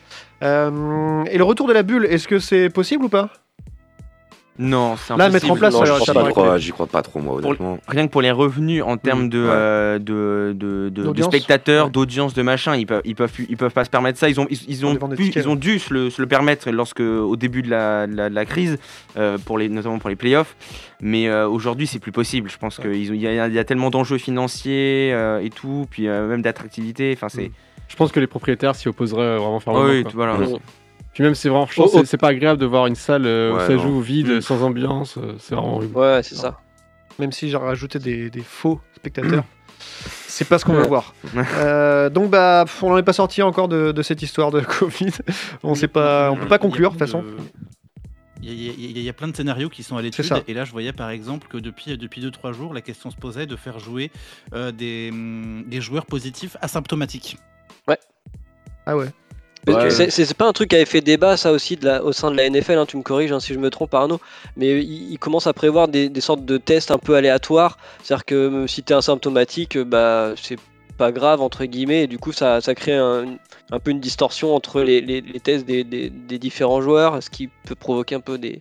Euh, 0.43 1.25
et 1.27 1.37
le 1.39 1.45
retour 1.45 1.69
de 1.69 1.73
la 1.75 1.83
bulle, 1.83 2.07
est-ce 2.07 2.27
que 2.27 2.39
c'est 2.39 2.71
possible 2.71 3.05
ou 3.05 3.09
pas? 3.09 3.31
Non, 4.59 4.97
c'est 4.97 5.17
Là, 5.17 5.27
impossible. 5.27 5.33
mettre 5.35 5.51
en 5.51 5.57
place, 5.57 5.75
Non, 5.75 5.79
ça- 5.81 5.85
je 5.85 6.05
ça 6.05 6.13
crois 6.13 6.25
pas 6.25 6.31
trop, 6.31 6.59
j'y 6.59 6.71
crois 6.73 6.87
pas 6.87 7.03
trop 7.03 7.21
moi 7.21 7.37
Pour- 7.41 7.47
honnêtement. 7.51 7.79
Rien 7.89 8.07
que 8.07 8.13
pour 8.13 8.23
les 8.23 8.31
revenus 8.31 8.83
en 8.83 8.97
termes 8.97 9.29
de, 9.29 9.39
ouais. 9.43 9.49
euh, 9.51 9.99
de, 9.99 10.55
de, 10.55 10.89
de- 10.89 11.23
spectateurs, 11.23 11.87
Ouais. 11.87 11.91
d'audience, 11.91 12.33
de 12.35 12.43
machin, 12.43 12.75
ils 12.77 12.87
peuvent, 12.87 13.03
ils, 13.05 13.15
peuvent, 13.15 13.33
ils 13.49 13.57
peuvent 13.57 13.73
pas 13.73 13.85
se 13.85 13.91
permettre 13.91 14.19
ça. 14.19 14.29
Ils 14.29 14.41
ont, 14.41 14.47
ils, 14.51 14.87
ont, 14.87 14.97
pu- 14.97 15.33
ils 15.35 15.49
ont 15.49 15.57
dû 15.57 15.79
se 15.79 15.93
le, 15.93 16.11
se 16.11 16.23
le 16.23 16.29
permettre 16.29 16.71
lorsque, 16.71 17.01
au 17.01 17.37
début 17.37 17.63
de 17.63 17.71
la, 17.71 18.07
la, 18.07 18.29
de 18.31 18.35
la 18.35 18.45
crise, 18.47 18.79
euh, 19.17 19.37
pour 19.45 19.59
les, 19.59 19.69
notamment 19.69 19.99
pour 19.99 20.09
les 20.11 20.17
playoffs. 20.17 20.57
Mais 21.03 21.29
euh, 21.29 21.47
aujourd'hui, 21.49 21.87
c'est 21.87 21.99
plus 21.99 22.13
possible. 22.13 22.49
Je 22.51 22.57
pense 22.57 22.79
Ouais. 22.79 22.91
qu'il 22.91 23.15
y, 23.17 23.21
y 23.21 23.59
a 23.59 23.65
tellement 23.65 23.91
d'enjeux 23.91 24.19
financiers 24.19 25.11
euh, 25.13 25.41
et 25.43 25.51
tout, 25.51 25.87
puis 25.91 26.09
euh, 26.09 26.29
même 26.29 26.41
d'attractivité. 26.43 27.13
Enfin, 27.15 27.29
c'est. 27.29 27.51
Je 27.89 27.95
pense 27.97 28.11
que 28.11 28.19
les 28.21 28.27
propriétaires 28.27 28.75
s'y 28.75 28.89
opposeraient 28.89 29.37
vraiment 29.37 29.61
fermement. 29.61 29.85
oui, 29.85 30.03
quoi. 30.03 30.13
voilà. 30.15 30.39
Ouais. 31.17 31.23
Puis 31.23 31.25
même, 31.25 31.35
c'est 31.35 31.49
vraiment, 31.49 31.67
je 31.67 31.75
pense 31.75 31.91
Oh, 31.95 32.01
que 32.01 32.07
c'est- 32.07 32.17
pas 32.19 32.29
agréable 32.29 32.61
de 32.61 32.67
voir 32.67 32.87
une 32.87 32.95
salle 32.95 33.25
euh, 33.27 33.53
où 33.53 33.57
Ouais, 33.57 33.67
ça 33.67 33.73
non. 33.75 33.83
joue 33.83 34.01
vide, 34.01 34.29
Mm. 34.37 34.41
sans 34.43 34.63
ambiance. 34.63 35.17
euh, 35.17 35.35
C'est 35.39 35.55
vraiment 35.55 35.77
horrible. 35.77 35.97
Ouais, 35.97 36.23
c'est 36.23 36.35
ça. 36.35 36.61
Même 37.19 37.33
si 37.33 37.49
j'ai 37.49 37.57
rajouté 37.57 37.99
des, 37.99 38.29
des 38.31 38.43
faux 38.43 38.81
spectateurs. 38.95 39.45
C'est 40.27 40.47
pas 40.47 40.59
ce 40.59 40.65
qu'on 40.67 40.75
veut 40.75 40.87
voir. 40.87 41.15
Ouais. 41.35 41.43
Euh, 41.57 42.11
donc 42.11 42.31
bah, 42.31 42.65
on 42.83 42.91
n'en 42.91 42.99
est 42.99 43.03
pas 43.03 43.13
sorti 43.15 43.41
encore 43.43 43.69
de, 43.69 43.93
de 43.93 44.03
cette 44.03 44.21
histoire 44.23 44.51
de 44.51 44.61
Covid. 44.79 45.13
On 45.63 45.75
sait 45.75 45.89
pas, 45.89 46.31
on 46.31 46.37
peut 46.37 46.47
pas 46.49 46.59
conclure 46.59 46.91
de 46.93 46.99
toute 46.99 47.07
façon. 47.07 47.25
Il 48.43 48.53
y, 48.53 48.69
a- 48.69 49.01
y 49.01 49.07
y 49.09 49.13
plein 49.13 49.29
de 49.29 49.35
scénarios 49.37 49.71
qui 49.71 49.83
sont 49.83 49.97
à 49.97 50.03
l'étude. 50.03 50.31
Et 50.47 50.53
là, 50.55 50.65
je 50.67 50.73
voyais 50.73 50.93
par 50.93 51.09
exemple 51.11 51.49
que 51.49 51.57
depuis 51.57 51.97
2-3 51.97 52.21
deux, 52.21 52.31
trois 52.31 52.53
jours, 52.53 52.75
la 52.75 52.83
question 52.83 53.11
se 53.11 53.17
posait 53.17 53.47
de 53.47 53.57
faire 53.57 53.79
jouer 53.79 54.11
euh, 54.55 54.73
des, 54.73 55.11
des 55.67 55.81
joueurs 55.81 56.05
positifs 56.07 56.57
asymptomatiques. 56.61 57.39
Ah 58.89 58.97
ouais. 58.97 59.09
Ouais. 59.75 59.91
C'est 60.11 60.35
pas 60.35 60.47
un 60.47 60.53
truc 60.53 60.71
qui 60.71 60.77
avait 60.77 60.85
fait 60.85 61.01
débat, 61.01 61.37
ça 61.37 61.51
aussi, 61.53 61.77
de 61.77 61.85
la, 61.87 62.05
au 62.05 62.13
sein 62.13 62.31
de 62.31 62.37
la 62.37 62.49
NFL, 62.49 62.73
hein, 62.79 62.87
tu 62.87 62.97
me 62.97 63.03
corriges 63.03 63.33
hein, 63.33 63.41
si 63.41 63.53
je 63.53 63.59
me 63.59 63.69
trompe, 63.71 63.93
Arnaud, 63.95 64.21
mais 64.57 64.81
il, 64.83 65.13
il 65.13 65.19
commence 65.19 65.47
à 65.47 65.53
prévoir 65.53 65.89
des, 65.89 66.09
des 66.09 66.21
sortes 66.21 66.45
de 66.45 66.57
tests 66.57 66.91
un 66.91 66.99
peu 66.99 67.17
aléatoires. 67.17 67.77
C'est-à-dire 68.03 68.25
que 68.25 68.35
euh, 68.35 68.67
si 68.67 68.83
tu 68.85 68.93
es 68.93 68.97
asymptomatique, 68.97 69.77
euh, 69.77 69.85
bah, 69.85 70.35
c'est 70.41 70.59
pas 70.99 71.11
grave, 71.13 71.41
entre 71.43 71.65
guillemets, 71.65 72.05
et 72.05 72.07
du 72.07 72.19
coup, 72.19 72.33
ça, 72.33 72.61
ça 72.61 72.75
crée 72.75 72.95
un, 72.97 73.37
un 73.71 73.79
peu 73.81 73.91
une 73.91 74.01
distorsion 74.01 74.55
entre 74.55 74.81
les, 74.83 75.01
les- 75.01 75.21
les 75.21 75.41
tests 75.41 75.67
des, 75.67 75.85
des- 75.85 76.11
des 76.11 76.39
différents 76.39 76.81
joueurs, 76.81 77.23
ce 77.23 77.29
qui 77.29 77.49
peut 77.67 77.75
provoquer 77.75 78.15
un 78.15 78.21
peu 78.21 78.39
des- 78.39 78.61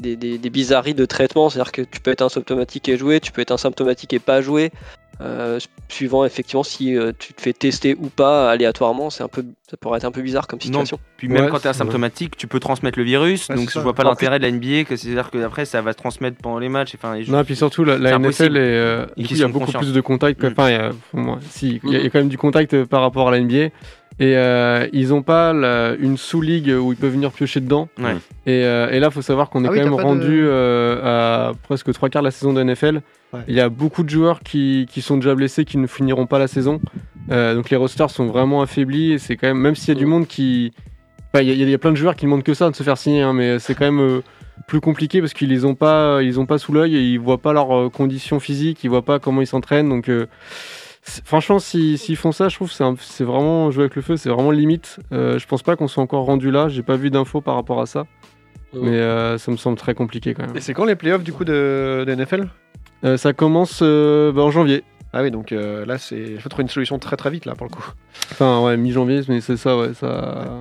des 0.00 0.50
bizarreries 0.50 0.94
de 0.94 1.04
traitement. 1.04 1.50
C'est-à-dire 1.50 1.72
que 1.72 1.82
tu 1.82 2.00
peux 2.00 2.10
être 2.10 2.22
asymptomatique 2.22 2.88
et 2.88 2.96
jouer, 2.96 3.20
tu 3.20 3.30
peux 3.32 3.42
être 3.42 3.50
asymptomatique 3.52 4.12
et 4.14 4.18
pas 4.18 4.40
jouer. 4.40 4.70
Euh, 5.20 5.58
suivant 5.88 6.24
effectivement 6.24 6.62
si 6.62 6.96
euh, 6.96 7.12
tu 7.18 7.34
te 7.34 7.42
fais 7.42 7.52
tester 7.52 7.94
ou 7.98 8.08
pas 8.08 8.50
aléatoirement, 8.50 9.10
c'est 9.10 9.22
un 9.22 9.28
peu, 9.28 9.44
ça 9.70 9.76
pourrait 9.76 9.98
être 9.98 10.04
un 10.06 10.10
peu 10.12 10.22
bizarre 10.22 10.46
comme 10.46 10.58
Non, 10.58 10.62
situation. 10.64 10.98
puis 11.18 11.28
même 11.28 11.44
Ouais, 11.44 11.50
quand 11.50 11.58
tu 11.58 11.66
es 11.66 11.70
asymptomatique, 11.70 12.36
tu 12.38 12.46
peux 12.46 12.60
transmettre 12.60 12.98
le 12.98 13.04
virus. 13.04 13.48
Ouais, 13.48 13.56
donc 13.56 13.68
je 13.68 13.74
ça. 13.74 13.80
vois 13.80 13.92
pas 13.94 14.02
l'intérêt 14.04 14.38
de 14.38 14.44
la 14.44 14.50
NBA, 14.50 14.84
que 14.84 14.96
c'est-à-dire 14.96 15.30
que 15.30 15.38
après 15.42 15.64
ça 15.66 15.82
va 15.82 15.92
se 15.92 15.98
transmettre 15.98 16.38
pendant 16.38 16.58
les 16.58 16.68
matchs. 16.70 16.94
Enfin, 16.94 17.16
les 17.16 17.26
Non, 17.26 17.40
et 17.40 17.44
puis 17.44 17.54
surtout, 17.56 17.84
la, 17.84 17.98
NFL, 17.98 18.56
euh, 18.56 19.06
y 19.18 19.42
a 19.42 19.46
beaucoup 19.48 19.66
conscience. 19.66 19.82
plus 19.84 19.92
de 19.92 20.00
contact. 20.00 20.40
que- 20.40 20.46
Mm. 20.46 20.52
Enfin, 20.52 20.68
il 20.70 20.72
y 20.72 20.76
a- 20.76 21.38
si, 21.50 21.80
il 21.84 21.90
y, 21.90 21.96
y 21.96 22.02
Mm. 22.02 22.06
a 22.06 22.10
quand 22.10 22.18
même 22.20 22.28
du 22.28 22.38
contact 22.38 22.84
par 22.84 23.02
rapport 23.02 23.28
à 23.28 23.30
la 23.32 23.40
NBA. 23.40 23.68
Et 24.20 24.36
euh, 24.36 24.86
ils 24.92 25.12
ont 25.14 25.22
pas 25.22 25.52
la- 25.54 25.94
une 25.98 26.16
sous-ligue 26.18 26.68
où 26.78 26.92
ils 26.92 26.96
peuvent 26.96 27.10
venir 27.12 27.32
piocher 27.32 27.60
dedans. 27.60 27.88
Ouais. 27.98 28.14
Et, 28.46 28.64
euh, 28.64 28.90
et 28.90 29.00
là, 29.00 29.08
il 29.08 29.12
faut 29.12 29.22
savoir 29.22 29.48
qu'on 29.50 29.64
est 29.64 29.68
Ah 29.68 29.70
quand 29.70 29.76
même 29.82 29.96
de- 29.96 30.02
rendu 30.02 30.40
euh, 30.44 31.00
à 31.50 31.52
presque 31.62 31.90
trois 31.94 32.08
quarts 32.10 32.20
de 32.22 32.26
la 32.26 32.30
saison 32.30 32.52
de 32.52 32.62
NFL. 32.62 33.00
Ouais. 33.32 33.40
Il 33.48 33.54
y 33.54 33.60
a 33.60 33.68
beaucoup 33.70 34.02
de 34.02 34.10
joueurs 34.10 34.40
qui, 34.40 34.86
qui 34.90 35.00
sont 35.02 35.16
déjà 35.16 35.34
blessés, 35.34 35.64
qui 35.64 35.78
ne 35.78 35.86
finiront 35.86 36.26
pas 36.26 36.38
la 36.38 36.48
saison. 36.48 36.80
Euh, 37.30 37.54
donc 37.54 37.70
les 37.70 37.76
rosters 37.78 38.10
sont 38.10 38.26
vraiment 38.26 38.60
affaiblis. 38.60 39.12
Et 39.12 39.18
c'est 39.18 39.36
quand 39.36 39.46
même, 39.46 39.58
même 39.58 39.74
s'il 39.74 39.88
y 39.94 39.96
a 39.96 39.98
du 39.98 40.06
monde 40.06 40.26
qui. 40.26 40.72
Enfin, 41.32 41.42
il 41.42 41.48
y, 41.48 41.52
a- 41.52 41.54
il 41.54 41.70
y 41.70 41.74
a 41.74 41.78
plein 41.78 41.92
de 41.92 41.96
joueurs 41.96 42.14
qui 42.16 42.26
ne 42.26 42.30
demandent 42.30 42.42
que 42.44 42.54
ça 42.54 42.68
de 42.70 42.76
se 42.76 42.82
faire 42.82 42.98
signer, 42.98 43.22
hein, 43.22 43.32
mais 43.32 43.58
c'est 43.58 43.74
quand 43.74 43.84
même 43.86 44.00
euh, 44.00 44.20
plus 44.66 44.80
compliqué 44.80 45.20
parce 45.20 45.32
qu'ils 45.32 45.48
les 45.48 45.64
ont 45.64 45.74
pas, 45.76 46.20
ils 46.22 46.38
ont 46.40 46.44
pas 46.46 46.58
sous 46.58 46.72
l'œil 46.72 46.94
et 46.96 47.00
ils 47.00 47.18
voient 47.20 47.38
pas 47.40 47.52
leurs 47.54 47.90
conditions 47.90 48.38
physiques, 48.40 48.84
ils 48.84 48.90
voient 48.90 49.04
pas 49.04 49.18
comment 49.18 49.40
ils 49.40 49.46
s'entraînent. 49.46 49.88
Donc 49.88 50.08
euh, 50.10 50.26
franchement, 51.02 51.58
si- 51.58 51.98
s'ils 51.98 52.16
font 52.16 52.32
ça, 52.32 52.48
je 52.48 52.56
trouve 52.56 52.68
que 52.70 52.74
c'est 53.00 53.24
vraiment 53.24 53.70
jouer 53.70 53.84
avec 53.84 53.96
le 53.96 54.02
feu, 54.02 54.16
c'est 54.16 54.28
vraiment 54.28 54.50
limite. 54.50 54.98
Euh, 55.12 55.38
je 55.38 55.46
pense 55.46 55.62
pas 55.62 55.76
qu'on 55.76 55.88
soit 55.88 56.02
encore 56.02 56.24
rendu 56.24 56.50
là. 56.50 56.68
J'ai 56.68 56.82
pas 56.82 56.96
vu 56.96 57.10
d'infos 57.10 57.40
par 57.40 57.54
rapport 57.54 57.80
à 57.80 57.86
ça, 57.86 58.06
mais 58.74 58.98
euh, 58.98 59.38
ça 59.38 59.50
me 59.50 59.56
semble 59.56 59.76
très 59.78 59.94
compliqué 59.94 60.34
quand 60.34 60.46
même. 60.46 60.56
Et 60.56 60.60
c'est 60.60 60.74
quand 60.74 60.84
les 60.84 60.96
playoffs 60.96 61.22
du 61.24 61.32
coup 61.32 61.44
de, 61.44 62.04
de 62.06 62.14
NFL 62.14 62.48
Euh, 63.04 63.16
ça 63.16 63.32
commence 63.32 63.82
bah, 63.82 64.42
en 64.42 64.50
janvier. 64.50 64.84
Ah 65.12 65.22
oui, 65.22 65.30
donc 65.32 65.50
là, 65.50 65.98
c'est, 65.98 66.18
il 66.20 66.40
faut 66.40 66.48
trouver 66.48 66.62
une 66.62 66.68
solution 66.68 66.98
très 67.00 67.16
très 67.16 67.30
vite 67.30 67.44
là 67.46 67.54
pour 67.56 67.66
le 67.66 67.72
coup. 67.72 67.84
Enfin 68.30 68.60
ouais, 68.62 68.76
mi-janvier, 68.76 69.22
mais 69.28 69.40
c'est 69.40 69.56
ça, 69.56 69.76
ouais, 69.76 69.92
ça. 69.94 70.60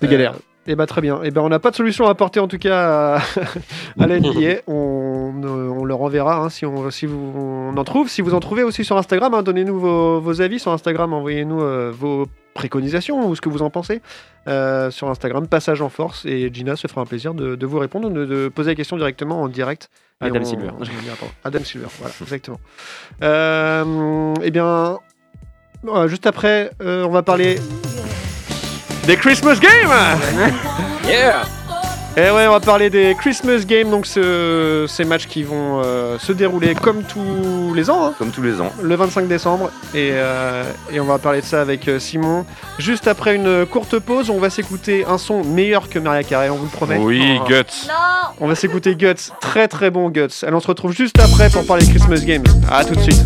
C'est 0.00 0.08
galère. 0.08 0.34
Et 0.66 0.76
bah 0.76 0.86
très 0.86 1.00
bien. 1.02 1.22
Et 1.22 1.30
ben 1.30 1.42
on 1.42 1.48
n'a 1.50 1.58
pas 1.58 1.70
de 1.70 1.76
solution 1.76 2.06
à 2.06 2.10
apporter 2.10 2.40
en 2.40 2.48
tout 2.48 2.58
cas 2.58 3.16
à, 3.16 3.20
à 4.00 4.06
la 4.06 4.18
NBA. 4.20 4.60
On, 4.66 5.32
euh, 5.44 5.68
on 5.68 5.84
leur 5.84 6.00
enverra 6.00 6.36
hein, 6.38 6.48
si, 6.48 6.64
on, 6.64 6.90
si 6.90 7.04
vous, 7.06 7.32
on 7.36 7.76
en 7.76 7.84
trouve. 7.84 8.08
Si 8.08 8.22
vous 8.22 8.32
en 8.34 8.40
trouvez 8.40 8.62
aussi 8.62 8.84
sur 8.84 8.96
Instagram, 8.96 9.34
hein, 9.34 9.42
donnez-nous 9.42 9.78
vos, 9.78 10.20
vos 10.20 10.40
avis 10.40 10.58
sur 10.58 10.72
Instagram. 10.72 11.12
Envoyez-nous 11.12 11.60
euh, 11.62 11.92
vos 11.94 12.26
préconisations 12.54 13.28
ou 13.28 13.34
ce 13.34 13.40
que 13.40 13.48
vous 13.48 13.62
en 13.62 13.68
pensez 13.70 14.00
euh, 14.48 14.90
sur 14.90 15.10
Instagram, 15.10 15.48
Passage 15.48 15.82
en 15.82 15.88
Force. 15.90 16.24
Et 16.24 16.48
Gina 16.54 16.76
se 16.76 16.86
fera 16.86 17.02
un 17.02 17.06
plaisir 17.06 17.34
de, 17.34 17.56
de 17.56 17.66
vous 17.66 17.78
répondre, 17.78 18.08
de, 18.10 18.24
de 18.24 18.48
poser 18.48 18.70
la 18.70 18.74
question 18.76 18.96
directement 18.96 19.42
en 19.42 19.48
direct. 19.48 19.90
Adam 20.20 20.40
on- 20.40 20.44
Silver. 20.44 20.70
Adam 21.44 21.60
Silver, 21.64 21.88
voilà, 21.98 22.14
exactement. 22.22 22.60
Eh 24.42 24.50
bien, 24.50 24.98
juste 26.06 26.26
après, 26.26 26.70
euh, 26.80 27.04
on 27.04 27.10
va 27.10 27.22
parler 27.22 27.56
des 29.06 29.16
Christmas 29.16 29.56
Games 29.60 29.90
Yeah 31.08 31.42
Et 32.16 32.30
ouais, 32.30 32.46
on 32.46 32.52
va 32.52 32.60
parler 32.60 32.90
des 32.90 33.14
Christmas 33.18 33.64
Games, 33.66 33.90
donc 33.90 34.06
ce- 34.06 34.86
ces 34.88 35.04
matchs 35.04 35.26
qui 35.26 35.42
vont 35.42 35.82
euh, 35.84 36.16
se 36.18 36.32
dérouler 36.32 36.74
comme 36.74 37.02
tous 37.02 37.74
les 37.74 37.90
ans, 37.90 38.06
hein, 38.06 38.14
Comme 38.18 38.30
tous 38.30 38.40
les 38.42 38.60
ans. 38.60 38.70
le 38.82 38.94
25 38.94 39.26
décembre. 39.26 39.70
Et, 39.94 40.10
euh, 40.12 40.62
et 40.92 41.00
on 41.00 41.04
va 41.06 41.18
parler 41.18 41.40
de 41.40 41.46
ça 41.46 41.60
avec 41.60 41.88
euh, 41.88 41.98
Simon. 41.98 42.46
Juste 42.78 43.08
après 43.08 43.34
une 43.34 43.66
courte 43.66 43.98
pause, 43.98 44.30
on 44.30 44.38
va 44.38 44.48
s'écouter 44.48 45.04
un 45.08 45.18
son 45.18 45.42
meilleur 45.44 45.88
que 45.88 45.98
Maria 45.98 46.22
Carey, 46.22 46.48
on 46.50 46.56
vous 46.56 46.64
le 46.64 46.70
promet. 46.70 46.98
Oui, 46.98 47.38
Oh. 47.40 47.44
Guts. 47.48 47.88
On 48.40 48.46
va 48.48 48.54
s'écouter 48.54 48.94
Guts, 48.96 49.32
très 49.40 49.66
très 49.68 49.90
bon 49.90 50.08
Guts. 50.08 50.44
Alors 50.46 50.58
on 50.58 50.60
se 50.60 50.68
retrouve 50.68 50.92
juste 50.92 51.18
après 51.20 51.50
pour 51.50 51.66
parler 51.66 51.84
Christmas 51.86 52.20
Games. 52.24 52.44
À 52.70 52.84
tout 52.84 52.94
de 52.94 53.00
suite. 53.00 53.22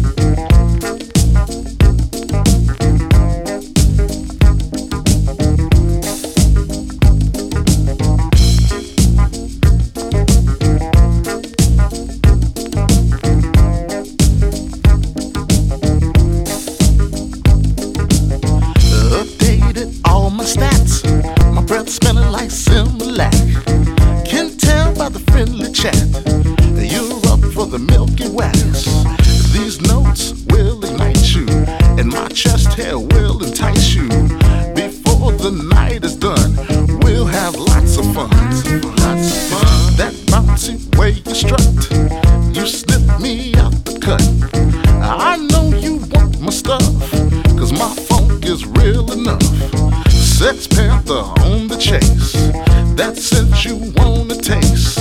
That 52.98 53.16
scent 53.16 53.64
you 53.64 53.76
wanna 53.96 54.34
taste. 54.34 54.97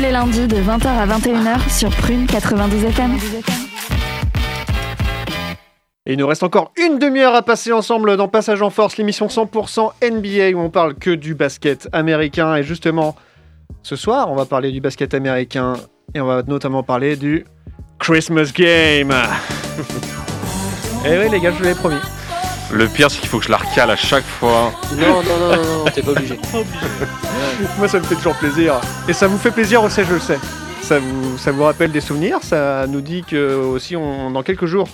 Les 0.00 0.12
lundis 0.12 0.46
de 0.46 0.56
20h 0.56 0.86
à 0.86 1.06
21h 1.06 1.68
sur 1.68 1.90
Prune 1.90 2.26
92 2.26 2.84
FM. 2.84 3.10
Et 6.06 6.14
il 6.14 6.18
nous 6.18 6.26
reste 6.26 6.42
encore 6.42 6.72
une 6.76 6.98
demi-heure 6.98 7.34
à 7.34 7.42
passer 7.42 7.72
ensemble 7.72 8.16
dans 8.16 8.28
Passage 8.28 8.62
en 8.62 8.70
Force, 8.70 8.96
l'émission 8.96 9.26
100% 9.26 9.90
NBA 10.02 10.56
où 10.56 10.60
on 10.60 10.70
parle 10.70 10.94
que 10.94 11.10
du 11.10 11.34
basket 11.34 11.88
américain. 11.92 12.56
Et 12.56 12.62
justement, 12.62 13.14
ce 13.82 13.96
soir, 13.96 14.30
on 14.30 14.36
va 14.36 14.46
parler 14.46 14.72
du 14.72 14.80
basket 14.80 15.12
américain 15.12 15.74
et 16.14 16.20
on 16.20 16.26
va 16.26 16.42
notamment 16.42 16.82
parler 16.82 17.16
du 17.16 17.44
Christmas 17.98 18.52
Game. 18.54 19.12
et 21.04 21.18
oui, 21.18 21.30
les 21.30 21.40
gars, 21.40 21.52
je 21.52 21.58
vous 21.58 21.64
l'avais 21.64 21.78
promis. 21.78 22.00
Le 22.72 22.86
pire, 22.86 23.10
c'est 23.10 23.18
qu'il 23.20 23.28
faut 23.28 23.38
que 23.38 23.44
je 23.46 23.50
la 23.50 23.56
recale 23.56 23.90
à 23.90 23.96
chaque 23.96 24.24
fois. 24.24 24.72
Non, 24.96 25.06
non, 25.06 25.22
non, 25.22 25.56
non, 25.56 25.78
non, 25.78 25.84
t'es 25.92 26.02
pas 26.02 26.12
obligé. 26.12 26.38
Moi, 27.78 27.88
ça 27.88 27.98
me 27.98 28.04
fait 28.04 28.14
toujours 28.14 28.36
plaisir. 28.36 28.74
Et 29.08 29.12
ça 29.12 29.26
vous 29.26 29.38
fait 29.38 29.50
plaisir 29.50 29.82
aussi, 29.82 30.02
je 30.04 30.14
le 30.14 30.20
sais. 30.20 30.38
Ça 30.82 30.98
vous, 31.00 31.36
ça 31.36 31.50
vous 31.50 31.64
rappelle 31.64 31.90
des 31.90 32.00
souvenirs? 32.00 32.38
Ça 32.42 32.86
nous 32.86 33.00
dit 33.00 33.24
que 33.24 33.54
aussi, 33.56 33.96
on, 33.96 34.30
dans 34.30 34.42
quelques 34.44 34.66
jours, 34.66 34.88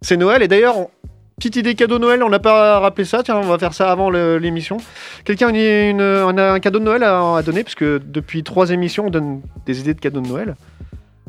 c'est 0.00 0.16
Noël. 0.16 0.42
Et 0.42 0.48
d'ailleurs, 0.48 0.78
on- 0.78 0.90
petite 1.36 1.56
idée 1.56 1.74
cadeau 1.74 1.98
Noël, 1.98 2.22
on 2.22 2.28
n'a 2.28 2.38
pas 2.38 2.78
rappelé 2.78 3.04
ça. 3.04 3.22
Tiens, 3.24 3.36
on 3.36 3.42
va 3.48 3.58
faire 3.58 3.74
ça 3.74 3.90
avant 3.90 4.10
le- 4.10 4.38
l'émission. 4.38 4.76
Quelqu'un 5.24 5.48
a 5.48 5.50
une, 5.50 5.56
une- 5.56 6.00
on 6.00 6.36
a 6.38 6.52
un 6.52 6.60
cadeau 6.60 6.78
de 6.78 6.84
Noël 6.84 7.02
à, 7.02 7.36
à 7.36 7.42
donner, 7.42 7.64
parce 7.64 7.74
que 7.74 8.00
depuis 8.04 8.44
trois 8.44 8.70
émissions, 8.70 9.06
on 9.06 9.10
donne 9.10 9.40
des 9.66 9.80
idées 9.80 9.94
de 9.94 10.00
cadeaux 10.00 10.20
de 10.20 10.28
Noël. 10.28 10.54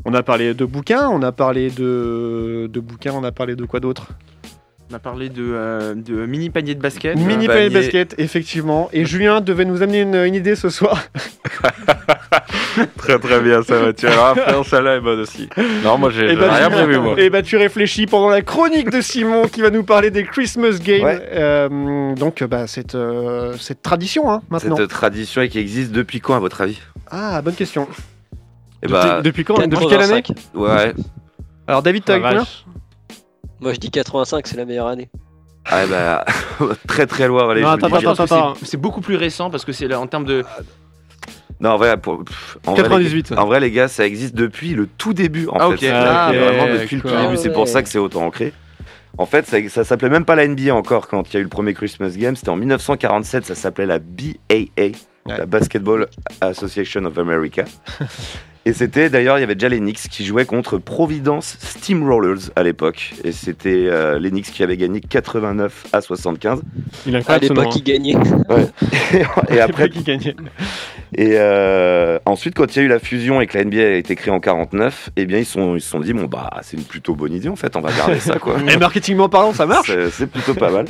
On 0.04 0.14
a 0.14 0.22
parlé 0.22 0.54
de 0.54 0.64
bouquins, 0.64 1.08
on 1.10 1.22
a 1.22 1.32
parlé 1.32 1.68
de, 1.70 2.70
de 2.72 2.80
bouquins, 2.80 3.12
on 3.12 3.24
a 3.24 3.32
parlé 3.32 3.54
de 3.56 3.64
quoi 3.64 3.80
d'autre? 3.80 4.06
On 4.90 4.96
a 4.96 4.98
parlé 4.98 5.28
de, 5.28 5.36
euh, 5.54 5.94
de 5.94 6.26
mini 6.26 6.50
panier 6.50 6.74
de 6.74 6.80
basket. 6.80 7.16
Mini 7.16 7.46
panier 7.46 7.68
de 7.68 7.74
basket, 7.74 8.14
effectivement. 8.18 8.88
Et 8.92 9.04
Julien 9.04 9.40
devait 9.40 9.64
nous 9.64 9.82
amener 9.82 10.00
une, 10.00 10.16
une 10.16 10.34
idée 10.34 10.56
ce 10.56 10.68
soir. 10.68 11.00
Très 12.98 13.18
très 13.18 13.40
bien, 13.40 13.62
ça 13.62 13.78
va. 13.78 13.92
Tu 13.92 14.06
verras, 14.06 14.34
frère, 14.34 14.64
celle-là 14.64 14.96
est 14.96 15.00
bonne 15.00 15.20
aussi. 15.20 15.48
Non, 15.84 15.98
moi 15.98 16.10
j'ai 16.10 16.24
Et 16.24 16.28
j'ai 16.30 16.36
bah, 16.36 16.52
rien 16.52 16.68
tu- 16.68 16.74
prévu, 16.74 16.98
moi. 16.98 17.14
Et 17.18 17.30
bah 17.30 17.42
tu 17.42 17.56
réfléchis 17.56 18.06
pendant 18.06 18.28
la 18.30 18.42
chronique 18.42 18.90
de 18.90 19.00
Simon 19.00 19.46
qui 19.48 19.60
va 19.60 19.70
nous 19.70 19.82
parler 19.84 20.10
des 20.10 20.24
Christmas 20.24 20.78
Games. 20.82 21.04
Ouais. 21.04 21.20
Euh, 21.32 22.14
donc 22.14 22.42
bah 22.44 22.66
cette, 22.66 22.94
euh, 22.94 23.54
cette 23.58 23.82
tradition 23.82 24.30
hein, 24.30 24.42
maintenant. 24.50 24.76
Cette 24.76 24.90
tradition 24.90 25.46
qui 25.48 25.58
existe 25.58 25.92
depuis 25.92 26.20
quand, 26.20 26.34
à 26.34 26.38
votre 26.38 26.60
avis? 26.60 26.80
Ah 27.10 27.42
bonne 27.42 27.54
question. 27.54 27.88
Eh 28.82 28.88
bah, 28.88 29.20
Depuis 29.22 29.44
quand 29.44 29.58
Depuis 29.66 29.86
quelle 29.88 30.00
année? 30.02 30.22
85. 30.22 30.54
ouais. 30.54 30.94
Alors 31.66 31.82
David 31.82 32.04
t'as 32.04 32.18
Ah. 32.24 32.44
Moi 33.60 33.72
je 33.74 33.78
dis 33.78 33.90
85, 33.90 34.46
c'est 34.46 34.56
la 34.56 34.64
meilleure 34.64 34.86
année. 34.86 35.08
Ah 35.66 35.86
bah, 35.86 36.24
très 36.88 37.06
très 37.06 37.28
loin. 37.28 37.48
Allez, 37.50 37.62
Non, 37.62 37.68
attends, 37.68 37.92
attends, 37.94 38.24
attends. 38.24 38.54
C'est 38.62 38.78
beaucoup 38.78 39.00
plus 39.02 39.16
récent 39.16 39.50
parce 39.50 39.64
que 39.64 39.72
c'est 39.72 39.88
là 39.88 40.00
en 40.00 40.06
termes 40.06 40.24
de. 40.24 40.44
Non, 41.60 41.70
en 41.72 41.76
vrai, 41.76 41.98
pour, 41.98 42.24
pff, 42.24 42.56
en 42.66 42.72
vrai, 42.72 42.82
98. 42.84 43.30
les, 43.30 43.36
en 43.36 43.44
vrai, 43.46 43.60
les 43.60 43.70
gars, 43.70 43.86
ça 43.88 44.06
existe 44.06 44.34
depuis 44.34 44.72
le 44.72 44.86
tout 44.86 45.12
début. 45.12 45.46
En 45.48 45.56
Ah, 45.58 45.76
fait. 45.76 45.90
Ah, 45.90 46.32
vraiment 46.32 46.64
ok, 46.74 46.80
depuis 46.80 46.96
le 46.96 47.02
tout 47.02 47.08
début. 47.14 47.36
C'est 47.36 47.52
pour 47.52 47.68
ça 47.68 47.82
que 47.82 47.88
c'est 47.90 47.98
autant 47.98 48.22
ancré. 48.24 48.54
En 49.18 49.26
fait, 49.26 49.46
ça, 49.46 49.58
ça 49.68 49.84
s'appelait 49.84 50.08
même 50.08 50.24
pas 50.24 50.36
la 50.36 50.48
NBA 50.48 50.74
encore 50.74 51.06
quand 51.08 51.28
il 51.30 51.34
y 51.34 51.36
a 51.36 51.40
eu 51.40 51.42
le 51.42 51.48
premier 51.50 51.74
Christmas 51.74 52.10
Game. 52.16 52.36
C'était 52.36 52.48
en 52.48 52.56
1947. 52.56 53.44
Ça 53.44 53.54
s'appelait 53.54 53.84
la 53.84 53.98
BAA, 53.98 54.92
la 55.26 55.44
Basketball 55.44 56.08
Association 56.40 57.04
of 57.04 57.18
America. 57.18 57.64
Et 58.66 58.74
c'était 58.74 59.08
d'ailleurs, 59.08 59.38
il 59.38 59.40
y 59.40 59.44
avait 59.44 59.54
déjà 59.54 59.70
les 59.70 59.78
Knicks 59.78 60.08
qui 60.10 60.24
jouaient 60.24 60.44
contre 60.44 60.76
Providence 60.76 61.56
Steamrollers 61.60 62.50
à 62.56 62.62
l'époque. 62.62 63.14
Et 63.24 63.32
c'était 63.32 63.86
euh, 63.88 64.18
les 64.18 64.30
Knicks 64.30 64.52
qui 64.52 64.62
avaient 64.62 64.76
gagné 64.76 65.00
89 65.00 65.86
à 65.92 66.00
75. 66.02 66.60
Il 67.06 67.14
est 67.14 67.16
À 67.16 67.20
incroyable 67.20 67.46
ce 67.46 67.52
nom. 67.54 67.62
l'époque, 67.62 67.76
il 67.76 67.82
gagnait. 67.82 68.16
Et 69.48 69.60
après, 69.60 69.88
qui 69.88 70.02
gagnait 70.02 70.36
Et 71.14 71.36
euh, 71.36 72.18
ensuite, 72.26 72.54
quand 72.54 72.76
il 72.76 72.78
y 72.80 72.82
a 72.82 72.84
eu 72.84 72.88
la 72.88 72.98
fusion 72.98 73.40
et 73.40 73.46
que 73.46 73.56
la 73.56 73.64
NBA 73.64 73.78
a 73.78 73.90
été 73.92 74.14
créée 74.14 74.32
en 74.32 74.40
49, 74.40 75.10
eh 75.16 75.24
bien, 75.24 75.38
ils 75.38 75.46
se 75.46 75.52
sont, 75.52 75.76
ils 75.76 75.80
se 75.80 75.88
sont 75.88 76.00
dit, 76.00 76.12
bon, 76.12 76.26
bah, 76.26 76.50
c'est 76.62 76.76
une 76.76 76.84
plutôt 76.84 77.14
bonne 77.14 77.32
idée, 77.32 77.48
en 77.48 77.56
fait, 77.56 77.76
on 77.76 77.80
va 77.80 77.92
garder 77.92 78.20
ça, 78.20 78.38
quoi. 78.38 78.56
Et 78.68 78.76
marketingment 78.76 79.30
parlant 79.30 79.54
ça 79.54 79.64
marche 79.64 79.92
C'est 80.12 80.26
plutôt 80.26 80.54
pas 80.54 80.70
mal. 80.70 80.84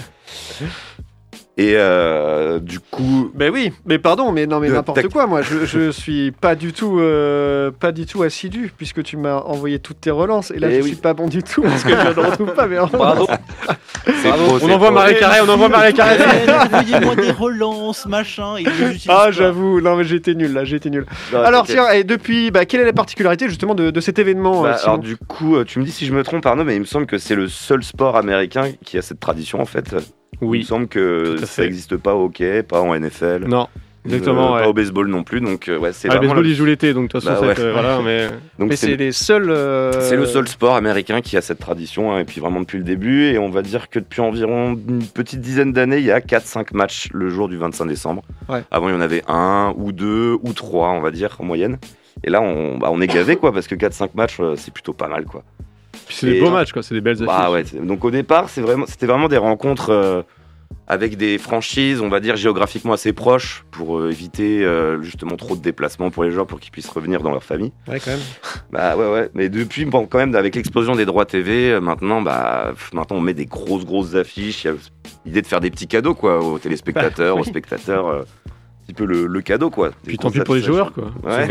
Et 1.56 1.74
euh, 1.76 2.58
du 2.58 2.78
coup, 2.80 3.30
Ben 3.34 3.52
oui, 3.52 3.72
mais 3.84 3.98
pardon, 3.98 4.32
mais 4.32 4.46
non 4.46 4.60
mais 4.60 4.68
n'importe 4.70 5.08
quoi. 5.08 5.26
Moi, 5.26 5.42
je, 5.42 5.66
je 5.66 5.90
suis 5.90 6.30
pas 6.30 6.54
du 6.54 6.72
tout, 6.72 6.98
euh, 7.00 7.70
pas 7.70 7.92
du 7.92 8.06
tout 8.06 8.22
assidu 8.22 8.72
puisque 8.74 9.02
tu 9.02 9.16
m'as 9.18 9.36
envoyé 9.40 9.78
toutes 9.78 10.00
tes 10.00 10.10
relances 10.10 10.50
et 10.52 10.58
là 10.58 10.68
Eh 10.70 10.76
je 10.78 10.82
oui. 10.82 10.88
suis 10.90 10.96
pas 10.96 11.12
bon 11.12 11.26
du 11.26 11.42
tout 11.42 11.60
parce 11.60 11.82
que 11.84 11.90
je 11.90 11.94
ne 12.20 12.26
retrouve 12.26 12.54
pas. 12.54 12.66
Mais 12.66 12.76
Bravo. 12.76 13.26
c'est 14.22 14.30
trop, 14.30 14.58
On 14.62 14.70
envoie. 14.70 14.90
Marie 14.90 15.18
Carré, 15.18 15.40
on 15.46 15.48
envoie 15.50 15.68
Marie 15.68 15.92
Carré. 15.92 16.16
Envoyez-moi 16.64 17.16
des 17.16 17.30
relances, 17.32 18.06
machin. 18.06 18.56
Et 18.56 18.64
Ah 19.08 19.30
j'avoue, 19.30 19.80
non 19.82 19.96
mais 19.96 20.04
j'étais 20.04 20.34
nul 20.34 20.52
là, 20.54 20.64
j'étais 20.64 20.88
nul. 20.88 21.04
Non, 21.32 21.40
Alors 21.40 21.66
tiens, 21.66 21.90
et 21.90 22.04
depuis, 22.04 22.50
bah, 22.50 22.64
quelle 22.64 22.80
est 22.80 22.84
la 22.86 22.92
particularité 22.94 23.48
justement 23.48 23.74
de, 23.74 23.90
de 23.90 24.00
cet 24.00 24.18
événement 24.18 24.62
Bah, 24.62 24.76
euh, 24.80 24.84
alors 24.84 24.98
du 24.98 25.16
coup, 25.18 25.62
tu 25.64 25.78
me 25.80 25.84
dis 25.84 25.90
si 25.92 26.06
je 26.06 26.14
me 26.14 26.22
trompe, 26.22 26.46
Arnaud, 26.46 26.64
mais 26.64 26.76
il 26.76 26.80
me 26.80 26.84
semble 26.86 27.06
que 27.06 27.18
c'est 27.18 27.34
le 27.34 27.48
seul 27.48 27.82
sport 27.82 28.16
américain 28.16 28.68
qui 28.84 28.96
a 28.96 29.02
cette 29.02 29.20
tradition 29.20 29.60
en 29.60 29.66
fait. 29.66 29.94
Il 30.42 30.48
me 30.48 30.62
semble 30.62 30.88
que 30.88 31.36
ça 31.44 31.62
n'existe 31.62 31.96
pas 31.96 32.14
au 32.14 32.24
hockey, 32.26 32.62
pas 32.62 32.80
en 32.80 32.94
NFL, 32.98 33.44
Non, 33.46 33.68
exactement. 34.06 34.52
euh, 34.52 34.56
ouais. 34.56 34.62
pas 34.62 34.68
au 34.68 34.72
baseball 34.72 35.06
non 35.08 35.22
plus. 35.22 35.40
Donc 35.42 35.68
euh, 35.68 35.76
ouais, 35.78 35.92
c'est 35.92 36.08
Ah, 36.10 36.14
le 36.14 36.20
baseball, 36.20 36.46
il 36.46 36.54
joue 36.54 36.64
l'été, 36.64 36.94
donc 36.94 37.08
de 37.08 37.08
toute 37.12 37.22
façon, 37.22 37.42
Bah, 37.42 37.48
ouais. 37.48 37.60
euh, 37.60 37.72
voilà, 37.72 38.00
mais 38.58 38.76
c'est 38.76 38.96
les 38.96 39.12
seuls. 39.12 39.50
euh, 39.50 39.92
C'est 40.00 40.16
le 40.16 40.24
seul 40.24 40.48
sport 40.48 40.76
américain 40.76 41.20
qui 41.20 41.36
a 41.36 41.42
cette 41.42 41.58
tradition, 41.58 42.12
hein, 42.14 42.20
et 42.20 42.24
puis 42.24 42.40
vraiment 42.40 42.60
depuis 42.60 42.78
le 42.78 42.84
début. 42.84 43.24
Et 43.26 43.38
on 43.38 43.50
va 43.50 43.60
dire 43.60 43.90
que 43.90 43.98
depuis 43.98 44.22
environ 44.22 44.72
une 44.88 45.04
petite 45.04 45.40
dizaine 45.42 45.72
d'années, 45.74 45.98
il 45.98 46.04
y 46.06 46.10
a 46.12 46.20
4-5 46.20 46.74
matchs 46.74 47.08
le 47.12 47.28
jour 47.28 47.48
du 47.48 47.58
25 47.58 47.84
décembre. 47.86 48.22
Ouais. 48.48 48.62
Avant, 48.70 48.88
il 48.88 48.92
y 48.94 48.96
en 48.96 49.00
avait 49.02 49.22
un 49.28 49.74
ou 49.76 49.92
deux 49.92 50.38
ou 50.42 50.52
trois, 50.54 50.88
on 50.90 51.00
va 51.00 51.10
dire, 51.10 51.36
en 51.38 51.44
moyenne. 51.44 51.76
Et 52.24 52.30
là, 52.30 52.40
on, 52.40 52.78
bah, 52.78 52.88
on 52.90 53.00
est 53.02 53.06
gavé, 53.06 53.36
quoi, 53.36 53.52
parce 53.52 53.66
que 53.66 53.74
4-5 53.74 54.10
matchs, 54.14 54.38
c'est 54.56 54.72
plutôt 54.72 54.92
pas 54.94 55.08
mal, 55.08 55.24
quoi. 55.26 55.42
Puis 56.10 56.18
c'est 56.18 56.26
des 56.32 56.40
beaux 56.40 56.50
matchs, 56.50 56.72
quoi. 56.72 56.82
C'est 56.82 56.94
des 56.94 57.00
belles 57.00 57.16
affiches. 57.22 57.26
Bah 57.26 57.50
ouais, 57.50 57.64
c'est- 57.64 57.84
donc 57.84 58.04
au 58.04 58.10
départ, 58.10 58.48
c'est 58.48 58.60
vraiment, 58.60 58.86
c'était 58.86 59.06
vraiment 59.06 59.28
des 59.28 59.36
rencontres 59.38 59.90
euh, 59.90 60.22
avec 60.86 61.16
des 61.16 61.38
franchises, 61.38 62.00
on 62.00 62.08
va 62.08 62.18
dire 62.20 62.36
géographiquement 62.36 62.92
assez 62.92 63.12
proches, 63.12 63.64
pour 63.70 63.98
euh, 63.98 64.10
éviter 64.10 64.64
euh, 64.64 65.00
justement 65.02 65.36
trop 65.36 65.54
de 65.56 65.62
déplacements 65.62 66.10
pour 66.10 66.24
les 66.24 66.30
joueurs, 66.32 66.46
pour 66.46 66.58
qu'ils 66.60 66.72
puissent 66.72 66.88
revenir 66.88 67.22
dans 67.22 67.30
leur 67.30 67.44
famille. 67.44 67.72
Ouais 67.88 68.00
quand 68.00 68.10
même. 68.10 68.20
Bah 68.72 68.96
ouais 68.96 69.08
ouais, 69.10 69.30
mais 69.34 69.48
depuis 69.48 69.84
bon 69.84 70.06
quand 70.06 70.18
même 70.18 70.34
avec 70.34 70.54
l'explosion 70.56 70.94
des 70.96 71.04
droits 71.06 71.26
TV, 71.26 71.70
euh, 71.72 71.80
maintenant 71.80 72.22
bah 72.22 72.72
maintenant 72.92 73.16
on 73.16 73.20
met 73.20 73.34
des 73.34 73.46
grosses 73.46 73.84
grosses 73.84 74.14
affiches, 74.14 74.64
il 74.64 74.68
y 74.68 74.70
a 74.70 74.74
l'idée 75.26 75.42
de 75.42 75.46
faire 75.46 75.60
des 75.60 75.70
petits 75.70 75.88
cadeaux 75.88 76.14
quoi 76.14 76.38
aux 76.44 76.58
téléspectateurs, 76.58 77.34
Bah, 77.36 77.40
aux 77.40 77.44
spectateurs, 77.44 78.06
euh, 78.08 78.22
petit 78.90 78.94
peu 78.94 79.04
le, 79.04 79.26
le 79.26 79.40
cadeau 79.42 79.70
quoi. 79.70 79.90
Puis 80.04 80.16
tant 80.18 80.30
pis 80.30 80.40
pour 80.40 80.54
les 80.54 80.62
joueurs, 80.62 80.92
quoi. 80.92 81.10
Ouais. 81.24 81.46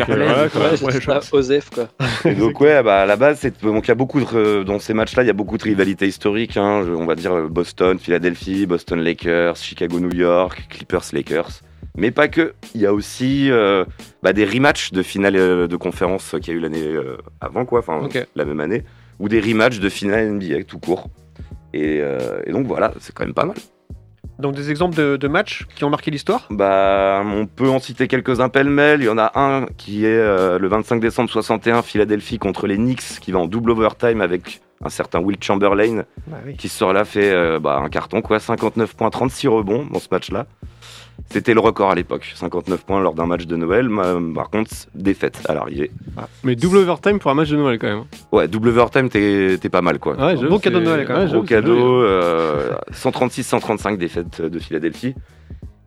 Donc. 2.35 2.59
Ouais, 2.61 2.83
bah 2.83 3.01
à 3.01 3.05
la 3.05 3.15
base, 3.15 3.39
c'est 3.41 3.61
donc 3.63 3.85
il 3.85 3.89
y 3.89 3.91
a 3.91 3.95
beaucoup 3.95 4.19
de 4.19 4.63
dans 4.63 4.79
ces 4.79 4.93
matchs-là, 4.93 5.23
il 5.23 5.27
y 5.27 5.29
a 5.29 5.33
beaucoup 5.33 5.57
de 5.57 5.63
rivalités 5.63 6.07
historiques. 6.07 6.57
hein. 6.57 6.85
On 6.97 7.05
va 7.05 7.15
dire 7.15 7.33
euh, 7.33 7.47
Boston, 7.47 7.97
Philadelphie, 7.99 8.65
Boston 8.65 8.99
Lakers, 8.99 9.55
Chicago, 9.57 9.99
New 9.99 10.13
York, 10.13 10.65
Clippers, 10.69 11.03
Lakers. 11.13 11.49
Mais 11.97 12.11
pas 12.11 12.27
que. 12.27 12.53
Il 12.75 12.81
y 12.81 12.85
a 12.85 12.93
aussi 12.93 13.49
euh, 13.51 13.83
bah, 14.23 14.33
des 14.33 14.45
rematchs 14.45 14.91
de 14.91 15.01
finale 15.01 15.35
euh, 15.35 15.67
de 15.67 15.75
conférence 15.75 16.35
qu'il 16.41 16.53
y 16.53 16.55
a 16.55 16.59
eu 16.59 16.61
l'année 16.61 16.83
euh, 16.85 17.17
avant, 17.41 17.65
quoi, 17.65 17.79
enfin 17.79 17.99
Ok. 18.03 18.25
la 18.35 18.45
même 18.45 18.59
année, 18.59 18.83
ou 19.19 19.27
des 19.27 19.39
rematchs 19.41 19.79
de 19.79 19.89
finale 19.89 20.29
NBA 20.33 20.63
tout 20.65 20.79
court. 20.79 21.09
Et, 21.73 21.99
euh, 22.01 22.41
et 22.45 22.51
donc 22.51 22.67
voilà, 22.67 22.93
c'est 22.99 23.13
quand 23.13 23.25
même 23.25 23.33
pas 23.33 23.45
mal. 23.45 23.55
Donc 24.37 24.55
des 24.55 24.71
exemples 24.71 24.95
de, 24.95 25.17
de 25.17 25.27
matchs 25.27 25.65
qui 25.75 25.83
ont 25.83 25.89
marqué 25.89 26.11
l'histoire? 26.11 26.45
Bah, 26.49 27.21
on 27.25 27.45
peut 27.45 27.69
en 27.69 27.79
citer 27.79 28.07
quelques-uns 28.07 28.49
pêle-mêle. 28.49 29.01
Il 29.01 29.05
y 29.05 29.09
en 29.09 29.17
a 29.17 29.31
un 29.39 29.65
qui 29.77 30.05
est 30.05 30.09
euh, 30.17 30.57
le 30.57 30.67
25 30.67 30.99
décembre 30.99 31.29
61, 31.29 31.81
Philadelphie 31.81 32.39
contre 32.39 32.65
les 32.67 32.77
Knicks, 32.77 33.19
qui 33.21 33.31
va 33.31 33.39
en 33.39 33.47
double 33.47 33.71
overtime 33.71 34.21
avec 34.21 34.61
un 34.83 34.89
certain 34.89 35.19
Will 35.19 35.37
Chamberlain, 35.41 36.03
Bah 36.27 36.37
oui. 36.45 36.55
qui 36.55 36.69
sort 36.69 36.93
là 36.93 37.03
fait 37.03 37.31
euh, 37.31 37.59
bah, 37.59 37.81
un 37.83 37.89
carton, 37.89 38.21
quoi, 38.21 38.39
59 38.39 38.95
points, 38.95 39.09
36 39.09 39.47
rebonds 39.49 39.85
dans 39.91 39.99
ce 39.99 40.07
match-là. 40.09 40.45
C'était 41.31 41.53
le 41.53 41.59
record 41.59 41.91
à 41.91 41.95
l'époque, 41.95 42.31
59 42.35 42.83
points 42.85 43.01
lors 43.01 43.13
d'un 43.13 43.25
match 43.27 43.45
de 43.45 43.55
Noël. 43.55 43.89
Par 44.33 44.49
contre, 44.49 44.71
défaite 44.95 45.41
à 45.47 45.53
l'arrivée. 45.53 45.91
Mais 46.43 46.55
double 46.55 46.77
overtime 46.77 47.19
pour 47.19 47.29
un 47.31 47.35
match 47.35 47.49
de 47.49 47.57
Noël, 47.57 47.77
quand 47.77 47.87
même. 47.87 48.03
Ouais, 48.31 48.47
double 48.47 48.69
overtime, 48.69 49.09
t'es 49.09 49.57
t'es 49.61 49.69
pas 49.69 49.81
mal, 49.81 49.99
quoi. 49.99 50.15
Ouais, 50.15 50.35
Bon 50.47 50.57
cadeau 50.59 50.79
de 50.79 50.85
Noël, 50.85 51.05
quand 51.05 51.17
même. 51.17 51.27
Gros 51.29 51.43
cadeau, 51.43 51.75
joli. 51.75 52.07
euh, 52.07 52.71
136-135 52.93 53.97
défaites 53.97 54.41
de 54.41 54.59
Philadelphie. 54.59 55.13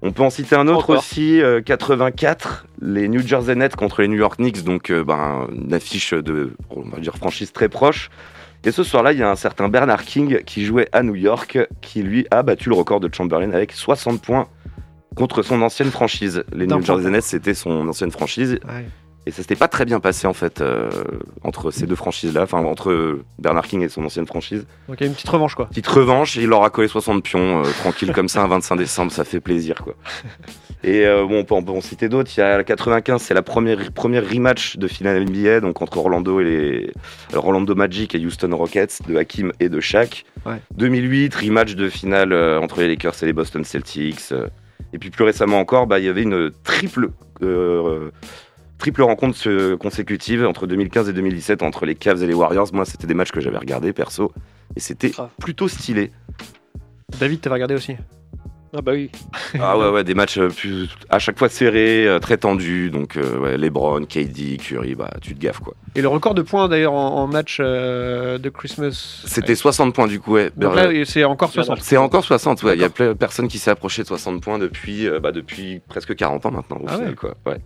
On 0.05 0.11
peut 0.11 0.23
en 0.25 0.31
citer 0.31 0.57
un 0.57 0.67
autre 0.67 0.85
Encore. 0.91 0.99
aussi, 0.99 1.41
euh, 1.41 1.61
84, 1.61 2.67
les 2.81 3.09
New 3.09 3.21
Jersey 3.25 3.55
Nets 3.55 3.77
contre 3.77 4.03
les 4.03 4.09
New 4.09 4.17
York 4.19 4.37
Knicks, 4.39 4.65
donc 4.65 4.91
euh, 4.91 5.05
ben, 5.05 5.47
une 5.55 5.73
affiche 5.73 6.13
de, 6.13 6.55
on 6.71 6.83
va 6.83 6.99
dire, 6.99 7.15
franchise 7.17 7.53
très 7.53 7.69
proche. 7.69 8.11
Et 8.65 8.73
ce 8.73 8.83
soir-là, 8.83 9.13
il 9.13 9.19
y 9.21 9.23
a 9.23 9.31
un 9.31 9.37
certain 9.37 9.69
Bernard 9.69 10.03
King 10.03 10.39
qui 10.45 10.65
jouait 10.65 10.89
à 10.93 11.03
New 11.05 11.15
York, 11.15 11.59
qui 11.81 12.03
lui 12.03 12.27
a 12.33 12.43
battu 12.43 12.69
le 12.69 12.75
record 12.75 12.99
de 13.01 13.09
Chamberlain 13.13 13.53
avec 13.53 13.73
60 13.73 14.21
points 14.23 14.49
contre 15.15 15.43
son 15.43 15.63
ancienne 15.63 15.91
franchise. 15.91 16.45
Les 16.53 16.67
New. 16.67 16.83
Jersey 16.83 17.11
Nets, 17.11 17.23
c'était 17.23 17.55
son 17.55 17.89
ancienne 17.89 18.11
franchise. 18.11 18.59
Ouais. 18.65 18.87
Et 19.25 19.31
ça 19.31 19.43
s'était 19.43 19.57
pas 19.57 19.69
très 19.69 19.85
bien 19.85 20.01
passé 20.01 20.27
en 20.27 20.33
fait 20.33 20.61
euh, 20.61 20.91
entre 21.45 21.71
ces 21.71 21.87
deux 21.87 21.95
franchises-là, 21.95 22.43
enfin 22.43 22.59
entre 22.59 23.21
Bernard 23.39 23.69
King 23.69 23.83
et 23.83 23.89
son 23.89 24.05
ancienne 24.05 24.27
franchise. 24.27 24.67
Donc 24.89 24.97
il 24.99 25.05
y 25.05 25.07
a 25.07 25.07
une 25.07 25.15
petite 25.15 25.29
revanche 25.29 25.55
quoi. 25.55 25.67
Petite 25.67 25.87
revanche, 25.87 26.35
il 26.35 26.49
leur 26.49 26.65
a 26.65 26.71
collé 26.71 26.89
60 26.89 27.23
pions, 27.23 27.61
euh, 27.61 27.71
tranquille 27.81 28.13
comme 28.13 28.29
ça, 28.29 28.43
un 28.43 28.49
25 28.49 28.77
décembre, 28.77 29.13
ça 29.13 29.23
fait 29.23 29.41
plaisir 29.41 29.77
quoi. 29.85 29.95
Et 30.85 31.07
euh, 31.07 31.25
bon, 31.25 31.47
on 31.49 31.63
peut, 31.63 31.71
en 31.73 31.81
citer 31.81 32.09
d'autres. 32.09 32.33
Il 32.37 32.41
y 32.41 32.43
a 32.43 32.57
la 32.57 32.65
95, 32.65 33.23
c'est 33.23 33.35
la 33.35 33.43
première, 33.43 33.93
première 33.93 34.29
rematch 34.29 34.77
de 34.79 34.89
finale 34.89 35.25
NBA, 35.25 35.61
donc 35.61 35.81
entre 35.81 35.99
Orlando 35.99 36.41
et 36.41 36.45
les 36.45 36.93
alors, 37.31 37.47
Orlando 37.47 37.77
Magic 37.77 38.17
et 38.17 38.19
Houston 38.19 38.51
Rockets, 38.57 38.99
de 39.07 39.17
Hakim 39.17 39.53
et 39.61 39.69
de 39.69 39.79
Shaq. 39.79 40.25
Ouais. 40.45 40.61
2008, 40.75 41.33
rematch 41.37 41.77
de 41.77 41.89
finale 41.89 42.35
entre 42.61 42.81
les 42.81 42.89
Lakers 42.89 43.15
et 43.23 43.27
les 43.27 43.33
Boston 43.33 43.63
Celtics. 43.63 44.33
Et 44.93 44.99
puis 44.99 45.11
plus 45.11 45.25
récemment 45.25 45.59
encore, 45.59 45.87
bah, 45.87 45.99
il 45.99 46.05
y 46.05 46.09
avait 46.09 46.23
une 46.23 46.51
triple, 46.65 47.11
euh, 47.43 48.11
triple 48.79 49.03
rencontre 49.03 49.75
consécutive 49.77 50.45
entre 50.45 50.67
2015 50.67 51.09
et 51.09 51.13
2017 51.13 51.63
entre 51.63 51.87
les 51.87 51.95
Cavs 51.95 52.23
et 52.23 52.27
les 52.27 52.35
Warriors. 52.35 52.69
Moi, 52.73 52.85
c'était 52.85 53.07
des 53.07 53.15
matchs 53.15 53.33
que 53.33 53.41
j'avais 53.41 53.59
regardés 53.59 53.93
perso, 53.93 54.33
et 54.77 54.81
c'était 54.81 55.13
plutôt 55.41 55.69
stylé. 55.69 56.11
David, 57.19 57.41
t'avais 57.41 57.55
regardé 57.55 57.75
aussi? 57.75 57.97
Ah 58.75 58.81
bah 58.81 58.93
oui. 58.93 59.11
Ah 59.61 59.77
ouais, 59.79 59.91
ouais, 59.91 60.03
des 60.03 60.15
matchs 60.15 60.39
euh, 60.39 60.49
plus, 60.49 60.89
à 61.11 61.19
chaque 61.19 61.39
fois 61.39 61.51
serrés, 61.51 62.07
euh, 62.07 62.19
très 62.21 62.39
tendus. 62.39 62.91
Donc, 62.91 63.17
euh, 63.19 63.39
ouais, 63.39 63.59
LeBron, 63.59 64.05
KD, 64.07 64.57
Curry, 64.59 64.95
bah, 64.95 65.11
tu 65.21 65.35
te 65.35 65.39
gaffes 65.41 65.61
quoi. 65.61 65.75
Et 65.95 66.01
le 66.01 66.09
record 66.09 66.33
de 66.35 66.41
points 66.41 66.69
d'ailleurs 66.69 66.95
en, 66.95 67.17
en 67.23 67.27
match 67.27 67.59
euh, 67.61 68.39
de 68.39 68.49
Christmas. 68.49 69.23
C'était 69.27 69.55
60 69.57 69.95
points 69.95 70.07
du 70.07 70.21
coup, 70.21 70.33
ouais. 70.33 70.51
Donc 70.57 70.75
là, 70.75 70.89
c'est 71.05 71.25
encore 71.25 71.51
60. 71.53 71.81
C'est 71.83 71.99
encore 71.99 72.25
60, 72.25 72.63
ouais. 72.63 72.75
Il 72.75 72.81
y 72.81 72.85
a 72.85 72.89
plein- 72.89 73.15
personne 73.15 73.47
qui 73.49 73.59
s'est 73.59 73.71
approché 73.71 74.03
de 74.03 74.09
60 74.09 74.41
points 74.43 74.59
depuis, 74.59 75.07
euh, 75.07 75.21
bah, 75.21 75.33
depuis 75.33 75.81
presque 75.89 76.15
40 76.17 76.47
ans 76.47 76.51
maintenant. 76.51 76.79
Au 76.79 76.85
Ah 76.89 76.93
final, 76.95 77.09
ouais. 77.11 77.15
quoi. 77.15 77.35
Ouais. 77.45 77.59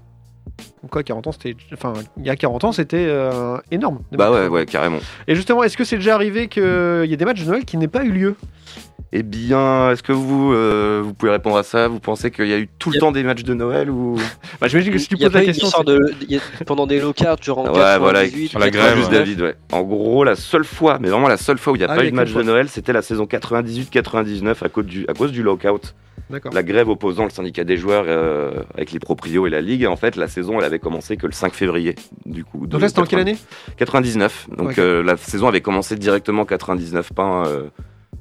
Quoi, 0.91 1.03
40 1.05 1.27
ans, 1.29 1.33
c'était. 1.33 1.55
Enfin, 1.73 1.93
il 2.17 2.25
y 2.27 2.31
a 2.31 2.37
40 2.37 2.65
ans, 2.65 2.73
c'était 2.73 3.05
euh, 3.09 3.59
énorme. 3.71 4.01
Bah 4.13 4.31
ouais, 4.33 4.49
ouais, 4.49 4.65
carrément. 4.67 4.99
Et 5.29 5.35
justement, 5.37 5.63
est-ce 5.63 5.77
que 5.77 5.85
c'est 5.85 5.97
déjà 5.97 6.15
arrivé 6.15 6.49
qu'il 6.49 6.63
y 6.65 7.13
ait 7.13 7.17
des 7.17 7.25
matchs 7.25 7.43
de 7.43 7.49
Noël 7.51 7.65
qui 7.65 7.77
n'aient 7.77 7.89
pas 7.89 8.05
eu 8.05 8.11
lieu? 8.11 8.35
Eh 9.13 9.23
bien, 9.23 9.91
est-ce 9.93 10.03
que 10.03 10.13
vous, 10.13 10.53
euh, 10.53 11.01
vous 11.03 11.15
pouvez 11.15 11.31
répondre 11.31 11.57
à 11.57 11.63
ça? 11.63 11.87
Vous 11.89 12.01
pensez 12.01 12.31
qu'il 12.31 12.49
y 12.49 12.53
a 12.53 12.59
eu 12.59 12.69
tout 12.79 12.91
le 12.91 12.99
temps 12.99 13.13
des 13.13 13.23
matchs 13.23 13.45
de 13.45 13.55
Noël 13.55 13.89
ou? 13.91 14.17
Bah, 14.61 14.67
j'imagine 14.69 14.93
que 14.93 14.99
si 14.99 15.09
tu 15.09 15.17
poses 15.17 15.33
la 15.33 15.45
question. 15.45 15.67
histoire 15.69 15.85
c'est- 15.87 15.93
de, 15.95 16.13
il 16.23 16.33
y 16.33 16.37
a- 16.37 16.65
pendant 16.67 16.87
des 16.87 17.01
low-cards 17.01 17.37
durant 17.37 17.65
Ouais, 17.67 17.99
voilà, 17.99 18.23
98, 18.25 18.49
sur 18.49 18.59
la 18.59 18.71
grève, 18.71 18.97
juste 18.97 19.11
ouais. 19.11 19.19
David, 19.19 19.41
ouais. 19.43 19.55
En 19.73 19.83
gros, 19.83 20.25
la 20.25 20.35
seule 20.35 20.65
fois, 20.65 20.99
mais 21.01 21.09
vraiment 21.09 21.29
la 21.29 21.37
seule 21.37 21.59
fois 21.59 21.73
où 21.73 21.77
il 21.77 21.81
n'y 21.81 21.85
a 21.85 21.91
Ah 21.91 21.95
pas 21.97 22.05
eu 22.05 22.11
de 22.11 22.17
match 22.17 22.33
de 22.33 22.43
Noël, 22.43 22.69
c'était 22.69 22.93
la 22.93 23.03
saison 23.03 23.27
98-99 23.27 24.63
à, 24.63 24.69
cause 24.69 24.85
du- 24.87 25.05
à 25.09 25.15
cause 25.15 25.33
du 25.33 25.43
lockout. 25.43 25.95
D'accord. 26.29 26.53
La 26.53 26.65
grève 26.65 26.89
opposant 26.89 27.23
le 27.25 27.31
syndicat 27.31 27.63
des 27.63 27.77
joueurs 27.77 28.05
euh, 28.09 28.65
avec 28.75 28.91
les 28.91 28.99
proprios 28.99 29.47
et 29.47 29.51
la 29.51 29.61
ligue. 29.61 29.83
Et 29.83 29.87
en 29.87 29.95
fait, 29.97 30.17
la 30.17 30.27
saison, 30.27 30.59
elle 30.59 30.65
avait 30.65 30.81
commencé 30.81 31.17
que 31.17 31.27
le 31.27 31.33
5 31.33 31.55
février. 31.55 31.95
Du 32.25 32.45
coup, 32.45 32.67
Donc 32.67 32.81
là, 32.81 32.89
c'était 32.89 33.01
en 33.01 33.05
quelle 33.05 33.21
année? 33.21 33.37
99. 33.77 34.49
Donc 34.57 34.79
euh, 34.79 35.05
la 35.05 35.17
saison 35.17 35.47
avait 35.47 35.61
commencé 35.61 35.95
directement 35.95 36.43
en 36.43 36.47
99, 36.47 37.13
pas, 37.13 37.47
euh, 37.47 37.69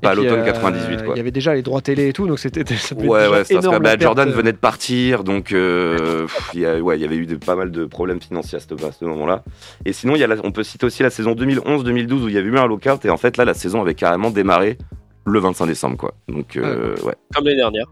pas 0.06 0.12
à 0.12 0.16
l'automne 0.16 0.40
euh, 0.40 0.46
98. 0.46 1.04
Quoi. 1.04 1.14
Il 1.16 1.18
y 1.18 1.20
avait 1.20 1.32
déjà 1.32 1.54
les 1.54 1.62
droits 1.62 1.82
télé 1.82 2.08
et 2.10 2.14
tout, 2.14 2.28
donc 2.28 2.40
c'était. 2.40 2.64
ça 2.76 2.96
Ouais, 2.96 3.06
ouais, 3.06 3.44
c'est 3.44 3.54
parce 3.56 3.66
que 3.66 3.70
énorme, 3.72 3.84
bah, 3.84 3.96
Jordan 4.00 4.30
euh. 4.30 4.32
venait 4.32 4.52
de 4.54 4.58
partir, 4.58 5.24
donc 5.24 5.52
euh, 5.52 6.24
pff, 6.24 6.50
il 6.54 6.60
y, 6.62 6.66
a- 6.66 6.80
ouais, 6.80 6.98
il 6.98 7.02
y 7.02 7.06
avait 7.06 7.18
eu 7.18 7.26
de- 7.26 7.36
pas 7.36 7.56
mal 7.56 7.72
de 7.72 7.86
problèmes 7.86 8.22
financiers 8.22 8.58
à 8.58 8.62
ce, 8.62 8.74
à 8.86 8.92
ce 8.92 9.06
moment-là. 9.06 9.44
Et 9.86 9.94
sinon, 9.94 10.16
il 10.16 10.20
y 10.20 10.24
a 10.24 10.28
la- 10.28 10.36
on 10.44 10.52
peut 10.52 10.64
citer 10.64 10.86
aussi 10.86 11.04
la 11.04 11.10
saison 11.10 11.34
2011-2012 11.34 12.24
où 12.24 12.30
il 12.30 12.36
y 12.36 12.38
avait 12.38 12.48
eu 12.50 12.58
un 12.58 12.68
lockout, 12.68 13.04
et 13.06 13.10
en 13.10 13.18
fait, 13.18 13.38
là, 13.38 13.46
la 13.46 13.54
saison 13.54 13.82
avait 13.82 13.96
carrément 13.96 14.30
démarré 14.32 14.78
le 15.26 15.40
25 15.40 15.66
décembre, 15.66 15.98
quoi. 15.98 16.14
Donc, 16.28 16.56
euh, 16.56 16.96
ouais. 17.04 17.14
comme 17.34 17.46
l'année 17.46 17.58
dernière. 17.58 17.86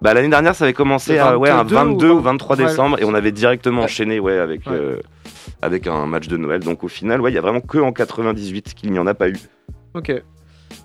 Bah, 0.00 0.14
l'année 0.14 0.28
dernière, 0.28 0.54
ça 0.54 0.64
avait 0.64 0.72
commencé 0.72 1.18
à 1.18 1.36
ouais, 1.36 1.50
un 1.50 1.64
22 1.64 1.74
22 1.74 2.10
ou 2.10 2.16
ou 2.18 2.20
23 2.20 2.56
Ouais. 2.56 2.64
décembre, 2.64 2.98
et 3.00 3.04
on 3.04 3.12
avait 3.12 3.32
directement 3.32 3.82
enchaîné 3.82 4.18
ouais, 4.18 4.38
avec, 4.38 4.66
Ouais. 4.66 4.72
euh, 4.74 4.96
avec 5.60 5.86
un 5.86 6.06
match 6.06 6.28
de 6.28 6.36
Noël. 6.38 6.60
Donc, 6.60 6.82
au 6.84 6.88
final, 6.88 7.20
ouais, 7.20 7.30
il 7.30 7.34
y 7.34 7.38
a 7.38 7.42
vraiment 7.42 7.60
que 7.60 7.76
en 7.78 7.92
98 7.92 8.72
qu'il 8.74 8.90
n'y 8.92 8.98
en 8.98 9.06
a 9.06 9.12
pas 9.14 9.28
eu. 9.28 9.36
Ok. 9.94 10.12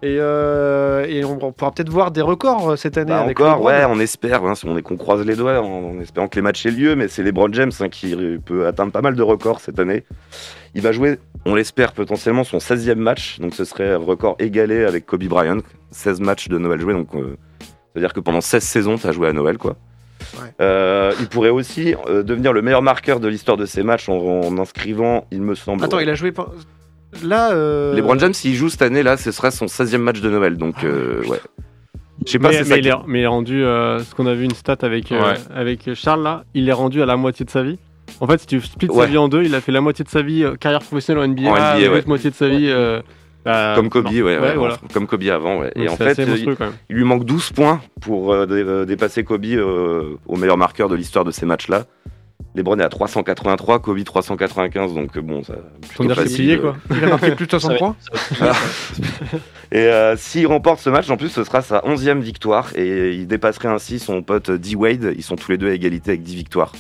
Et, 0.01 0.17
euh, 0.19 1.05
et 1.07 1.23
on, 1.23 1.37
pourra 1.37 1.71
peut-être 1.71 1.89
voir 1.89 2.11
des 2.11 2.21
records 2.21 2.71
euh, 2.71 2.75
cette 2.75 2.97
année 2.97 3.11
Bah, 3.11 3.21
avec 3.21 3.39
encore, 3.39 3.61
ouais, 3.61 3.85
on 3.87 3.99
espère, 3.99 4.43
hein, 4.43 4.53
on 4.65 4.77
est 4.77 4.81
qu'on 4.81 4.97
croise 4.97 5.25
les 5.25 5.35
doigts 5.35 5.61
en, 5.61 5.91
en 5.91 5.99
espérant 5.99 6.27
que 6.27 6.35
les 6.35 6.41
matchs 6.41 6.65
aient 6.65 6.71
lieu, 6.71 6.95
mais 6.95 7.07
c'est 7.07 7.23
LeBron 7.23 7.51
James 7.53 7.71
hein, 7.79 7.89
qui 7.89 8.15
peut 8.43 8.67
atteindre 8.67 8.91
pas 8.91 9.01
mal 9.01 9.15
de 9.15 9.23
records 9.23 9.61
cette 9.61 9.79
année. 9.79 10.03
Il 10.73 10.81
va 10.81 10.91
jouer, 10.91 11.17
on 11.45 11.55
l'espère, 11.55 11.93
potentiellement 11.93 12.43
son 12.43 12.57
16e 12.57 12.95
match, 12.95 13.39
donc 13.39 13.53
ce 13.53 13.63
serait 13.63 13.93
un 13.93 13.97
record 13.97 14.35
égalé 14.39 14.83
avec 14.83 15.05
Kobe 15.05 15.23
Bryant, 15.23 15.59
16 15.91 16.19
matchs 16.19 16.49
de 16.49 16.57
Noël 16.57 16.81
joués, 16.81 16.93
donc 16.93 17.15
euh, 17.15 17.37
c'est-à-dire 17.93 18.13
que 18.13 18.19
pendant 18.19 18.41
16 18.41 18.61
saisons, 18.63 18.97
tu 18.97 19.07
as 19.07 19.11
joué 19.11 19.29
à 19.29 19.33
Noël, 19.33 19.57
quoi. 19.57 19.77
Ouais. 20.37 20.49
Euh, 20.59 21.13
il 21.19 21.27
pourrait 21.27 21.49
aussi 21.49 21.95
euh, 22.07 22.23
devenir 22.23 22.51
le 22.51 22.61
meilleur 22.61 22.81
marqueur 22.81 23.19
de 23.19 23.27
l'histoire 23.27 23.57
de 23.57 23.65
ces 23.65 23.83
matchs 23.83 24.09
en, 24.09 24.17
en 24.17 24.57
inscrivant, 24.57 25.27
il 25.31 25.41
me 25.41 25.55
semble. 25.55 25.83
Attends, 25.83 25.99
il 25.99 26.09
a 26.09 26.15
joué. 26.15 26.33
Là. 27.23 27.51
euh, 27.53 27.93
LeBron 27.95 28.17
James, 28.19 28.33
s'il 28.33 28.55
joue 28.55 28.69
cette 28.69 28.81
année, 28.81 29.03
là, 29.03 29.17
ce 29.17 29.31
serait 29.31 29.51
son 29.51 29.65
16e 29.67 29.97
match 29.97 30.21
de 30.21 30.29
Noël, 30.29 30.57
donc 30.57 30.75
Ah 30.81 30.85
euh, 30.85 31.21
ouais. 31.27 31.39
Je 32.25 32.31
sais 32.31 32.39
pas 32.39 32.47
mais, 32.49 32.53
si 32.55 32.59
mais 32.63 32.65
ça 32.69 32.77
il 32.77 32.87
est, 32.87 32.91
mais 33.07 33.19
il 33.19 33.23
est 33.23 33.27
rendu, 33.27 33.63
euh, 33.63 33.99
ce 33.99 34.15
qu'on 34.15 34.25
a 34.25 34.33
vu 34.33 34.45
une 34.45 34.53
stat 34.55 34.77
avec, 34.81 35.11
euh, 35.11 35.21
Ouais. 35.21 35.37
avec 35.53 35.93
Charles 35.93 36.23
là, 36.23 36.43
il 36.53 36.67
est 36.69 36.73
rendu 36.73 37.01
à 37.01 37.05
la 37.05 37.17
moitié 37.17 37.45
de 37.45 37.49
sa 37.51 37.61
vie. 37.63 37.77
En 38.21 38.27
fait, 38.27 38.39
si 38.39 38.47
tu 38.47 38.61
splits 38.61 38.89
Ouais. 38.89 39.01
sa 39.01 39.05
vie 39.05 39.17
en 39.17 39.27
deux, 39.27 39.43
il 39.43 39.53
a 39.55 39.61
fait 39.61 39.71
la 39.71 39.81
moitié 39.81 40.05
de 40.05 40.09
sa 40.09 40.21
vie 40.21 40.43
euh, 40.43 40.55
carrière 40.55 40.79
professionnelle 40.81 41.23
en 41.23 41.27
NBA, 41.27 41.49
En 41.49 41.53
NBA, 41.55 41.79
et 41.79 41.85
l'autre 41.85 41.95
ouais. 41.97 42.03
moitié 42.07 42.29
de 42.29 42.35
sa 42.35 42.47
vie. 42.47 42.67
euh, 42.69 43.01
bah, 43.43 43.73
Comme 43.75 43.89
Kobe, 43.89 44.07
ouais, 44.07 44.21
ouais, 44.23 44.55
voilà. 44.55 44.77
comme 44.93 45.05
Kobe 45.07 45.23
avant, 45.23 45.59
ouais. 45.59 45.71
Et 45.75 45.87
en 45.89 45.95
fait. 45.95 46.17
Il 46.89 46.95
lui 46.95 47.03
manque 47.03 47.25
12 47.25 47.51
points 47.51 47.81
pour 48.01 48.33
euh, 48.33 48.45
dé- 48.45 48.63
euh, 48.65 48.85
dépasser 48.85 49.23
Kobe 49.23 49.45
euh, 49.45 50.15
au 50.27 50.35
meilleur 50.37 50.57
marqueur 50.57 50.89
de 50.89 50.95
l'histoire 50.95 51.25
de 51.25 51.31
ces 51.31 51.45
matchs-là. 51.45 51.85
LeBron 52.55 52.79
est 52.79 52.83
à 52.83 52.89
383, 52.89 53.79
Kobe 53.79 54.03
395, 54.03 54.93
donc 54.93 55.17
euh, 55.17 55.21
bon, 55.21 55.43
ça. 55.43 55.55
Faut 55.91 56.07
facile, 56.09 56.61
quoi. 56.61 56.75
Il 56.89 57.03
a 57.03 57.07
marqué 57.07 57.31
plus 57.31 57.45
de 57.47 57.51
60 57.51 57.71
Ça 57.71 57.73
va- 57.73 57.77
points. 57.77 57.95
Et 59.71 59.79
euh, 59.79 60.15
s'il 60.15 60.47
remporte 60.47 60.79
ce 60.79 60.89
match, 60.89 61.09
en 61.09 61.17
plus, 61.17 61.29
ce 61.29 61.43
sera 61.43 61.61
sa 61.61 61.79
11e 61.79 62.19
victoire 62.19 62.69
et 62.75 63.11
il 63.13 63.27
dépasserait 63.27 63.67
ainsi 63.67 63.99
son 63.99 64.21
pote 64.21 64.51
D. 64.51 64.75
Wade. 64.75 65.13
Ils 65.17 65.23
sont 65.23 65.35
tous 65.35 65.51
les 65.51 65.57
deux 65.57 65.69
à 65.69 65.73
égalité 65.73 66.11
avec 66.11 66.23
10 66.23 66.35
victoires 66.35 66.71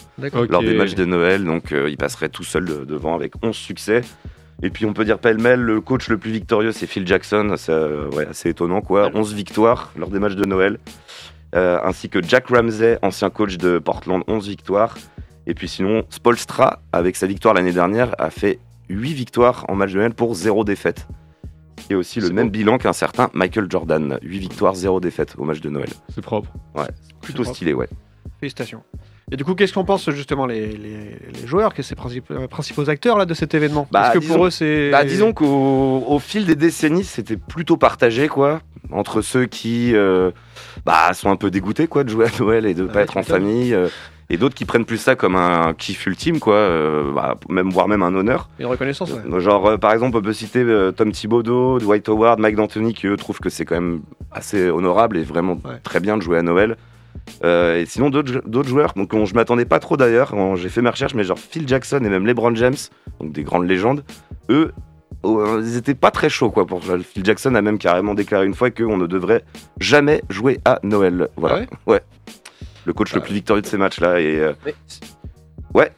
lors 0.49 0.61
des 0.61 0.75
matchs 0.77 0.93
de 0.95 1.03
Noël, 1.05 1.43
donc 1.43 1.71
euh, 1.71 1.89
il 1.89 1.97
passerait 1.97 2.29
tout 2.29 2.43
seul 2.43 2.65
de- 2.65 2.85
devant 2.85 3.15
avec 3.15 3.33
11 3.43 3.55
succès. 3.55 4.01
Et 4.63 4.69
puis 4.69 4.85
on 4.85 4.93
peut 4.93 5.03
dire 5.03 5.19
pêle-mêle, 5.19 5.59
le 5.59 5.81
coach 5.81 6.07
le 6.07 6.17
plus 6.17 6.31
victorieux 6.31 6.71
c'est 6.71 6.87
Phil 6.87 7.05
Jackson, 7.05 7.53
c'est 7.57 7.73
euh, 7.73 8.07
ouais, 8.11 8.27
assez 8.29 8.49
étonnant 8.49 8.79
quoi, 8.81 9.09
11 9.13 9.33
victoires 9.33 9.91
lors 9.97 10.07
des 10.09 10.19
matchs 10.19 10.35
de 10.35 10.45
Noël. 10.45 10.77
Euh, 11.55 11.77
ainsi 11.83 12.07
que 12.09 12.21
Jack 12.23 12.47
Ramsey, 12.47 12.97
ancien 13.01 13.29
coach 13.29 13.57
de 13.57 13.79
Portland, 13.79 14.23
11 14.27 14.47
victoires. 14.47 14.95
Et 15.47 15.53
puis 15.53 15.67
sinon, 15.67 16.03
Spolstra, 16.09 16.81
avec 16.91 17.15
sa 17.15 17.27
victoire 17.27 17.53
l'année 17.53 17.71
dernière, 17.73 18.15
a 18.19 18.29
fait 18.29 18.59
8 18.89 19.13
victoires 19.13 19.65
en 19.67 19.75
match 19.75 19.91
de 19.91 19.97
Noël 19.97 20.13
pour 20.13 20.33
0 20.35 20.63
défaite. 20.63 21.07
Et 21.89 21.95
aussi 21.95 22.19
le 22.19 22.29
même 22.31 22.47
beau. 22.47 22.51
bilan 22.53 22.77
qu'un 22.79 22.93
certain 22.93 23.29
Michael 23.33 23.67
Jordan, 23.69 24.17
8 24.23 24.39
victoires, 24.39 24.73
0 24.75 24.99
défaite 24.99 25.35
au 25.37 25.43
match 25.43 25.61
de 25.61 25.69
Noël. 25.69 25.89
C'est 26.13 26.21
propre. 26.23 26.49
Plutôt 27.21 27.43
propre. 27.43 27.55
stylé, 27.55 27.73
ouais. 27.73 27.87
Félicitations. 28.39 28.81
Et 29.31 29.37
du 29.37 29.43
coup, 29.43 29.55
qu'est-ce 29.55 29.73
qu'on 29.73 29.85
pense 29.85 30.09
justement 30.11 30.45
les, 30.45 30.67
les, 30.67 31.19
les 31.33 31.47
joueurs, 31.47 31.73
que 31.73 31.81
ces 31.83 31.95
principaux, 31.95 32.33
euh, 32.35 32.47
principaux 32.47 32.89
acteurs 32.89 33.17
là 33.17 33.25
de 33.25 33.33
cet 33.33 33.53
événement? 33.55 33.87
Bah, 33.91 34.01
Parce 34.01 34.13
que 34.15 34.19
disons- 34.19 34.33
pour 34.35 34.45
eux, 34.45 34.49
c'est. 34.51 34.91
Bah, 34.91 35.03
disons 35.03 35.33
qu'au 35.33 36.03
au 36.07 36.19
fil 36.19 36.45
des 36.45 36.55
décennies, 36.55 37.03
c'était 37.03 37.37
plutôt 37.37 37.75
partagé, 37.77 38.27
quoi. 38.27 38.61
Entre 38.91 39.21
ceux 39.21 39.45
qui 39.47 39.95
euh, 39.95 40.29
bah, 40.85 41.11
sont 41.13 41.29
un 41.31 41.35
peu 41.37 41.49
dégoûtés, 41.49 41.87
quoi, 41.87 42.03
de 42.03 42.09
jouer 42.09 42.27
à 42.27 42.39
Noël 42.39 42.65
et 42.67 42.75
de 42.75 42.83
Ah 42.83 42.87
pas 42.93 42.97
ouais, 42.99 43.03
être 43.03 43.17
en 43.17 43.23
famille. 43.23 43.73
euh, 43.73 43.89
et 44.29 44.37
d'autres 44.37 44.55
qui 44.55 44.65
prennent 44.65 44.85
plus 44.85 44.97
ça 44.97 45.15
comme 45.15 45.35
un 45.35 45.73
kiff 45.73 46.05
ultime, 46.07 46.39
quoi. 46.39 46.55
euh, 46.55 47.11
bah, 47.13 47.35
même, 47.49 47.69
voire 47.69 47.87
même 47.87 48.01
un 48.03 48.13
honneur. 48.15 48.49
Une 48.59 48.65
reconnaissance, 48.65 49.11
ouais. 49.11 49.39
Genre, 49.39 49.67
euh, 49.67 49.77
par 49.77 49.93
exemple, 49.93 50.17
on 50.17 50.21
peut 50.21 50.33
citer 50.33 50.59
euh, 50.63 50.91
Tom 50.91 51.11
Thibodeau, 51.11 51.79
Dwight 51.79 52.07
Howard, 52.09 52.39
Mike 52.39 52.55
D'Antoni, 52.55 52.93
qui 52.93 53.07
eux 53.07 53.17
trouvent 53.17 53.39
que 53.39 53.49
c'est 53.49 53.65
quand 53.65 53.75
même 53.75 54.01
assez 54.31 54.69
honorable 54.69 55.17
et 55.17 55.23
vraiment 55.23 55.53
Ouais. 55.65 55.79
très 55.83 55.99
bien 55.99 56.17
de 56.17 56.21
jouer 56.21 56.37
à 56.37 56.41
Noël. 56.41 56.75
Euh, 57.43 57.77
et 57.81 57.85
sinon, 57.85 58.09
d'autres 58.09 58.31
jou- 58.33 58.41
d'autres 58.45 58.67
joueurs, 58.69 58.93
donc 58.95 59.13
on- 59.13 59.25
je 59.25 59.33
m'attendais 59.35 59.65
pas 59.65 59.79
trop 59.79 59.95
d'ailleurs, 59.97 60.33
j'ai 60.57 60.69
fait 60.69 60.81
mes 60.81 60.89
recherches, 60.89 61.13
mais 61.15 61.23
genre 61.23 61.39
Phil 61.39 61.67
Jackson 61.67 61.97
et 62.03 62.09
même 62.09 62.25
LeBron 62.27 62.53
James, 62.55 62.75
donc 63.19 63.31
des 63.31 63.43
grandes 63.43 63.67
légendes, 63.67 64.03
eux, 64.49 64.73
oh, 65.23 65.39
euh, 65.39 65.61
ils 65.63 65.77
étaient 65.77 65.95
pas 65.95 66.11
très 66.11 66.29
chauds 66.29 66.51
quoi. 66.51 66.65
Pour 66.67 66.81
Phil 66.83 67.23
Jackson 67.25 67.55
a 67.55 67.61
même 67.61 67.77
carrément 67.77 68.13
déclaré 68.15 68.45
une 68.45 68.53
fois 68.53 68.69
qu'on 68.69 68.97
ne 68.97 69.07
devrait 69.07 69.43
jamais 69.79 70.21
jouer 70.29 70.59
à 70.65 70.79
Noël. 70.83 71.29
Voilà. 71.37 71.61
Ah 71.71 71.75
ouais 71.91 72.01
Le 72.85 72.93
coach 72.93 73.13
le 73.13 73.21
plus 73.21 73.33
victorieux 73.33 73.61
de 73.61 73.67
ces 73.67 73.77
matchs-là 73.77 74.19
et 74.19 74.39
euh, 74.39 74.53
Mais- 74.65 74.75
Ouais. 75.73 75.91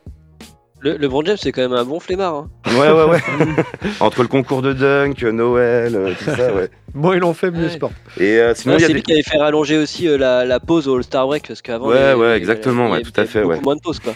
Le, 0.79 0.95
le 0.95 1.09
James, 1.25 1.37
c'est 1.41 1.51
quand 1.51 1.61
même 1.61 1.73
un 1.73 1.83
bon 1.83 1.99
flemmard. 1.99 2.35
hein. 2.35 2.49
ouais 2.67 2.91
ouais 2.91 3.03
ouais. 3.05 3.19
Entre 3.99 4.21
le 4.21 4.27
concours 4.27 4.61
de 4.61 4.73
dunk, 4.73 5.23
Noël, 5.23 5.95
euh, 5.95 6.13
tout 6.17 6.25
ça, 6.25 6.53
ouais. 6.53 6.69
Moi, 6.93 7.15
ils 7.15 7.19
l'ont 7.19 7.33
fait 7.33 7.49
mieux 7.49 7.63
Ouais. 7.65 7.69
sport. 7.71 7.91
Et 8.19 8.37
euh, 8.39 8.53
sinon 8.53 8.75
Ouais, 8.75 8.79
il 8.79 8.81
y 8.81 8.85
a 8.85 8.87
c'est 8.87 8.93
des 8.93 8.99
lui 8.99 9.03
qui 9.03 9.11
avait 9.13 9.23
fait 9.23 9.37
rallonger 9.39 9.77
aussi 9.79 10.07
euh, 10.07 10.17
la, 10.19 10.45
la 10.45 10.59
pause 10.59 10.87
au 10.87 10.95
All-Star 10.97 11.25
Break 11.27 11.47
parce 11.47 11.61
qu'avant. 11.63 11.87
Ouais, 11.89 12.11
il 12.13 12.15
ouais, 12.17 12.33
il 12.33 12.37
exactement, 12.37 12.87
il 12.89 12.91
ouais, 12.91 13.01
tout 13.01 13.19
à 13.19 13.25
fait, 13.25 13.43
ouais. 13.43 13.59
moins 13.61 13.75
de 13.75 13.81
pauses 13.81 13.99
quoi. 13.99 14.13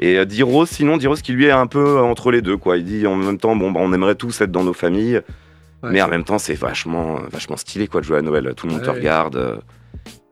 Et 0.00 0.18
euh, 0.18 0.24
Diros, 0.24 0.66
sinon, 0.66 0.96
Diros 0.96 1.14
qui 1.14 1.32
lui 1.32 1.46
est 1.46 1.50
un 1.52 1.68
peu 1.68 2.00
entre 2.00 2.30
les 2.32 2.42
deux, 2.42 2.56
quoi. 2.56 2.76
Il 2.78 2.84
dit 2.84 3.06
en 3.06 3.14
même 3.14 3.38
temps, 3.38 3.54
bon, 3.56 3.70
bah, 3.70 3.80
on 3.82 3.92
aimerait 3.92 4.16
tous 4.16 4.40
être 4.40 4.50
dans 4.52 4.64
nos 4.64 4.74
familles, 4.74 5.22
Ouais. 5.82 5.90
mais 5.92 6.02
en 6.02 6.08
même 6.08 6.24
temps, 6.24 6.38
c'est 6.38 6.54
vachement, 6.54 7.20
vachement 7.30 7.56
stylé, 7.56 7.86
quoi, 7.86 8.00
de 8.00 8.06
jouer 8.06 8.18
à 8.18 8.22
Noël. 8.22 8.52
Tout 8.56 8.66
le 8.66 8.72
monde 8.72 8.82
te 8.82 8.88
Ouais. 8.90 8.96
regarde. 8.96 9.60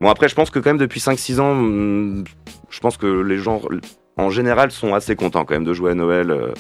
Euh. 0.05 0.07
Bon, 0.07 0.11
après, 0.11 0.29
je 0.29 0.35
pense 0.35 0.51
que 0.51 0.59
quand 0.59 0.71
même, 0.71 0.79
depuis 0.79 1.01
5-6 1.01 1.41
ans, 1.41 1.51
hum, 1.53 2.25
je 2.71 2.81
pense 2.81 2.97
que 2.97 3.07
les 3.07 3.39
gens, 3.39 3.61
en 4.17 4.31
général, 4.31 4.71
sont 4.71 4.95
assez 4.95 5.17
contents 5.17 5.45
quand 5.45 5.55
même 5.55 5.65
de 5.65 5.73
jouer 5.73 5.93
à 5.93 5.95
Noël. 5.95 6.31
euh. 6.31 6.53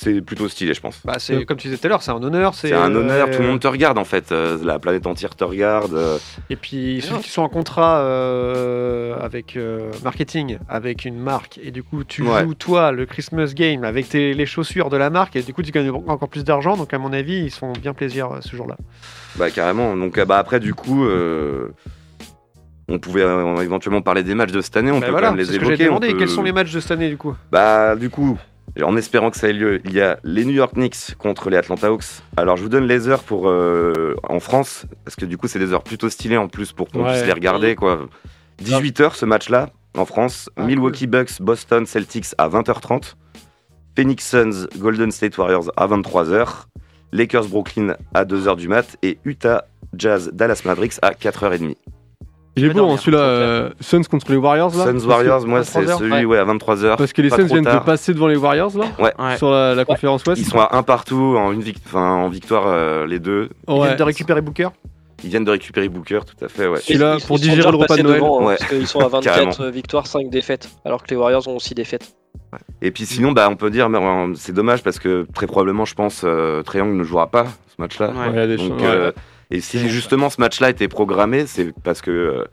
C'est 0.00 0.20
plutôt 0.20 0.48
stylé, 0.48 0.74
je 0.74 0.80
pense. 0.80 1.00
Bah, 1.04 1.14
c'est 1.18 1.44
comme 1.44 1.56
tu 1.56 1.66
disais 1.66 1.76
tout 1.76 1.86
à 1.88 1.90
l'heure, 1.90 2.02
c'est 2.04 2.12
un 2.12 2.22
honneur. 2.22 2.54
C'est 2.54 2.72
un 2.72 2.94
honneur, 2.94 3.26
euh, 3.26 3.34
tout 3.36 3.42
le 3.42 3.48
monde 3.48 3.58
te 3.58 3.66
regarde 3.66 3.98
en 3.98 4.04
fait, 4.04 4.30
euh, 4.30 4.56
la 4.62 4.78
planète 4.78 5.08
entière 5.08 5.34
te 5.34 5.42
regarde. 5.42 5.92
euh. 5.94 6.18
Et 6.50 6.54
puis 6.54 7.00
ceux 7.02 7.16
qui 7.18 7.30
sont 7.30 7.42
en 7.42 7.48
contrat 7.48 7.98
euh, 7.98 9.16
avec 9.20 9.56
euh, 9.56 9.90
marketing, 10.04 10.58
avec 10.68 11.04
une 11.04 11.18
marque, 11.18 11.58
et 11.60 11.72
du 11.72 11.82
coup 11.82 12.04
tu 12.04 12.22
Ouais. 12.22 12.44
joues 12.44 12.54
toi 12.54 12.92
le 12.92 13.06
Christmas 13.06 13.54
game 13.56 13.82
avec 13.82 14.08
tes, 14.08 14.34
les 14.34 14.46
chaussures 14.46 14.88
de 14.88 14.96
la 14.96 15.10
marque, 15.10 15.34
et 15.34 15.42
du 15.42 15.52
coup 15.52 15.62
tu 15.64 15.72
gagnes 15.72 15.90
encore 15.90 16.28
plus 16.28 16.44
d'argent. 16.44 16.76
Donc 16.76 16.94
à 16.94 16.98
mon 16.98 17.12
avis, 17.12 17.40
ils 17.46 17.50
sont 17.50 17.72
bien 17.72 17.92
plaisir 17.92 18.30
euh, 18.30 18.38
ce 18.40 18.54
jour-là. 18.54 18.76
Bah 19.34 19.50
carrément. 19.50 19.96
Donc 19.96 20.16
euh, 20.16 20.24
bah 20.24 20.38
après 20.38 20.60
du 20.60 20.74
coup, 20.74 21.06
euh, 21.06 21.70
on 22.88 22.98
pouvait 22.98 23.22
euh, 23.22 23.56
éventuellement 23.62 24.02
parler 24.02 24.22
des 24.22 24.34
matchs 24.34 24.52
de 24.52 24.60
cette 24.60 24.76
année. 24.76 24.90
On 24.90 24.98
Bah 25.00 25.06
peut 25.06 25.12
voilà, 25.12 25.28
quand 25.28 25.34
même 25.36 25.44
les 25.46 25.58
que 25.58 25.62
évoquer. 25.64 25.84
on 25.84 25.86
demandé. 25.98 26.12
peut- 26.12 26.18
Quels 26.18 26.28
sont 26.28 26.42
les 26.42 26.52
matchs 26.52 26.72
de 26.72 26.80
cette 26.80 26.90
année 26.92 27.08
du 27.08 27.16
coup? 27.16 27.34
Bah 27.52 27.96
du 27.96 28.08
coup, 28.10 28.38
en 28.82 28.96
espérant 28.96 29.30
que 29.30 29.36
ça 29.36 29.48
ait 29.48 29.52
lieu, 29.52 29.80
il 29.84 29.92
y 29.92 30.00
a 30.00 30.18
les 30.24 30.44
New 30.44 30.52
York 30.54 30.72
Knicks 30.74 31.14
contre 31.18 31.50
les 31.50 31.56
Atlanta 31.56 31.88
Hawks. 31.88 32.04
Alors 32.36 32.56
je 32.56 32.62
vous 32.62 32.68
donne 32.68 32.86
les 32.86 33.08
heures 33.08 33.22
pour 33.22 33.48
euh, 33.48 34.14
en 34.28 34.40
France, 34.40 34.86
parce 35.04 35.16
que 35.16 35.24
du 35.26 35.36
coup 35.36 35.48
c'est 35.48 35.58
des 35.58 35.72
heures 35.72 35.82
plutôt 35.84 36.08
stylées 36.08 36.36
en 36.38 36.48
plus 36.48 36.72
pour 36.72 36.88
qu'on 36.88 37.04
Ouais. 37.04 37.12
puisse 37.12 37.26
les 37.26 37.32
regarder. 37.32 37.74
quoi. 37.74 38.08
18h 38.62 39.14
ce 39.14 39.24
match-là 39.26 39.70
en 39.96 40.04
France. 40.04 40.48
Ah, 40.56 40.64
Milwaukee 40.64 41.06
Bucks, 41.06 41.40
Boston 41.40 41.86
Celtics 41.86 42.26
à 42.38 42.48
20h30. 42.48 43.14
Phoenix 43.96 44.28
Suns, 44.28 44.66
Golden 44.78 45.10
State 45.10 45.36
Warriors 45.38 45.70
à 45.76 45.86
23h. 45.88 46.66
Lakers 47.12 47.46
Brooklyn 47.46 47.94
à 48.14 48.24
2h 48.24 48.56
du 48.56 48.68
mat. 48.68 48.96
Et 49.02 49.18
Utah 49.24 49.64
Jazz 49.96 50.30
Dallas 50.32 50.62
Mavericks 50.64 50.94
à 51.02 51.12
4h30. 51.12 51.74
Il 52.58 52.64
est 52.66 52.74
beau, 52.74 52.90
hein, 52.90 52.96
celui-là. 52.96 53.18
euh, 53.20 53.70
Suns 53.80 54.02
contre 54.10 54.30
les 54.30 54.36
Warriors, 54.36 54.74
là. 54.76 54.84
Suns 54.84 55.06
Warriors, 55.06 55.46
moi 55.46 55.64
c'est 55.64 55.80
23h, 55.82 55.98
celui 55.98 56.12
ouais. 56.12 56.24
ouais, 56.24 56.38
à 56.38 56.44
23h. 56.44 56.96
Parce 56.96 57.12
que 57.12 57.22
les 57.22 57.30
Suns 57.30 57.44
viennent 57.44 57.60
de 57.60 57.70
tard. 57.70 57.84
passer 57.84 58.12
devant 58.14 58.26
les 58.28 58.36
Warriors, 58.36 58.76
là. 58.76 58.86
Ouais. 58.98 59.12
Ouais. 59.18 59.36
Sur 59.36 59.50
la, 59.50 59.74
la 59.74 59.84
conférence 59.84 60.24
Ouest. 60.26 60.40
Ils 60.40 60.46
sont 60.46 60.58
à 60.60 60.76
un 60.76 60.82
partout 60.82 61.34
en, 61.38 61.52
une 61.52 61.62
en 61.94 62.28
victoire 62.28 62.64
euh, 62.66 63.06
les 63.06 63.18
deux. 63.18 63.48
Ils 63.68 63.74
Ouais. 63.74 63.86
viennent 63.86 63.96
de 63.98 64.02
récupérer 64.02 64.40
Booker? 64.40 64.68
Ils 65.24 65.30
viennent 65.30 65.44
de 65.44 65.50
récupérer 65.50 65.88
Booker, 65.88 66.20
tout 66.24 66.44
à 66.44 66.48
fait. 66.48 66.68
Ouais. 66.68 66.78
Celui-là, 66.80 67.16
Ils- 67.18 67.26
pour 67.26 67.38
ils 67.38 67.42
digérer 67.42 67.70
le 67.72 67.76
repas 67.76 67.96
de 67.96 68.02
Noël. 68.02 68.16
devant, 68.20 68.40
hein, 68.40 68.44
Ouais. 68.46 68.56
Parce 68.58 68.70
qu'ils 68.70 68.86
sont 68.86 69.00
à 69.00 69.08
24 69.08 69.22
Carrément. 69.24 69.70
victoires, 69.72 70.06
5 70.06 70.30
défaites. 70.30 70.68
Alors 70.84 71.02
que 71.02 71.10
les 71.10 71.16
Warriors 71.16 71.46
ont 71.48 71.56
aussi 71.56 71.70
des 71.74 71.82
défaites. 71.82 72.14
Et 72.80 72.92
puis 72.92 73.04
sinon, 73.04 73.32
bah, 73.32 73.48
on 73.50 73.56
peut 73.56 73.68
dire, 73.70 73.88
mais, 73.88 73.98
euh, 73.98 74.32
c'est 74.36 74.52
dommage 74.54 74.82
parce 74.82 74.98
que 74.98 75.26
très 75.34 75.46
probablement, 75.46 75.84
je 75.84 75.94
pense, 75.94 76.22
euh, 76.24 76.62
Young 76.72 76.94
ne 76.96 77.02
jouera 77.02 77.26
pas 77.26 77.46
ce 77.66 77.74
match-là. 77.82 78.10
Ouais. 78.10 78.16
Ouais, 78.16 78.28
il 78.32 78.36
y 78.36 78.38
a 78.38 78.46
des 78.46 78.56
Donc, 78.56 78.78
choses. 78.78 78.88
euh, 78.88 79.12
et 79.50 79.60
si 79.60 79.88
justement 79.88 80.30
ce 80.30 80.40
match-là 80.40 80.70
était 80.70 80.88
programmé, 80.88 81.46
c'est 81.46 81.72
parce 81.82 82.00
que 82.02 82.10
euh, 82.10 82.44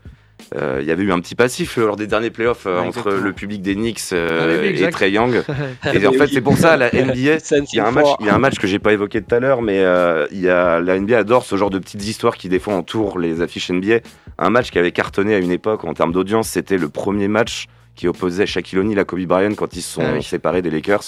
euh, 0.54 0.78
il 0.80 0.86
y 0.86 0.92
avait 0.92 1.02
eu 1.02 1.12
un 1.12 1.20
petit 1.20 1.34
passif 1.34 1.76
lors 1.76 1.96
des 1.96 2.06
derniers 2.06 2.30
playoffs 2.30 2.66
euh, 2.66 2.78
entre 2.78 3.10
le 3.10 3.32
public 3.32 3.62
des 3.62 3.74
Knicks 3.74 4.12
euh, 4.12 4.58
Ah 4.58 4.62
oui, 4.62 4.82
et. 4.82 4.90
Trey 4.90 5.10
Young. 5.10 5.42
et 5.92 6.06
en 6.06 6.12
fait, 6.12 6.28
c'est 6.28 6.40
pour 6.40 6.56
ça 6.56 6.76
la 6.76 6.90
NBA. 6.90 7.14
Il 7.14 7.74
y, 7.74 7.80
a 7.80 7.86
un 7.86 7.90
match, 7.90 8.06
il 8.20 8.26
y 8.26 8.28
a 8.28 8.34
un 8.34 8.38
match 8.38 8.56
que 8.58 8.66
j'ai 8.66 8.78
pas 8.78 8.92
évoqué 8.92 9.22
tout 9.22 9.34
à 9.34 9.40
l'heure, 9.40 9.62
mais 9.62 9.80
euh, 9.80 10.26
il 10.30 10.40
y 10.40 10.48
a, 10.48 10.80
la 10.80 10.98
NBA 10.98 11.18
adore 11.18 11.44
ce 11.44 11.56
genre 11.56 11.70
de 11.70 11.78
petites 11.78 12.06
histoires 12.06 12.36
qui 12.36 12.48
des 12.48 12.60
fois 12.60 12.74
entourent 12.74 13.18
les 13.18 13.42
affiches 13.42 13.70
NBA. 13.70 14.00
Un 14.38 14.50
match 14.50 14.70
qui 14.70 14.78
avait 14.78 14.92
cartonné 14.92 15.34
à 15.34 15.38
une 15.38 15.50
époque 15.50 15.84
en 15.84 15.94
termes 15.94 16.12
d'audience, 16.12 16.48
c'était 16.48 16.78
le 16.78 16.88
premier 16.88 17.28
match 17.28 17.66
qui 17.96 18.06
opposait 18.06 18.46
Shaquille 18.46 18.78
O'Neal 18.78 18.98
à 18.98 19.04
Kobe 19.04 19.24
Bryant 19.24 19.54
quand 19.54 19.74
ils 19.74 19.82
se 19.82 19.94
sont 19.94 20.02
Ah 20.04 20.12
oui. 20.14 20.22
séparés 20.22 20.62
des 20.62 20.70
Lakers. 20.70 21.04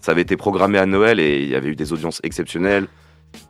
Ça 0.00 0.12
avait 0.12 0.22
été 0.22 0.36
programmé 0.36 0.78
à 0.78 0.86
Noël 0.86 1.20
et 1.20 1.42
il 1.42 1.48
y 1.48 1.54
avait 1.54 1.68
eu 1.68 1.76
des 1.76 1.92
audiences 1.92 2.20
exceptionnelles. 2.24 2.86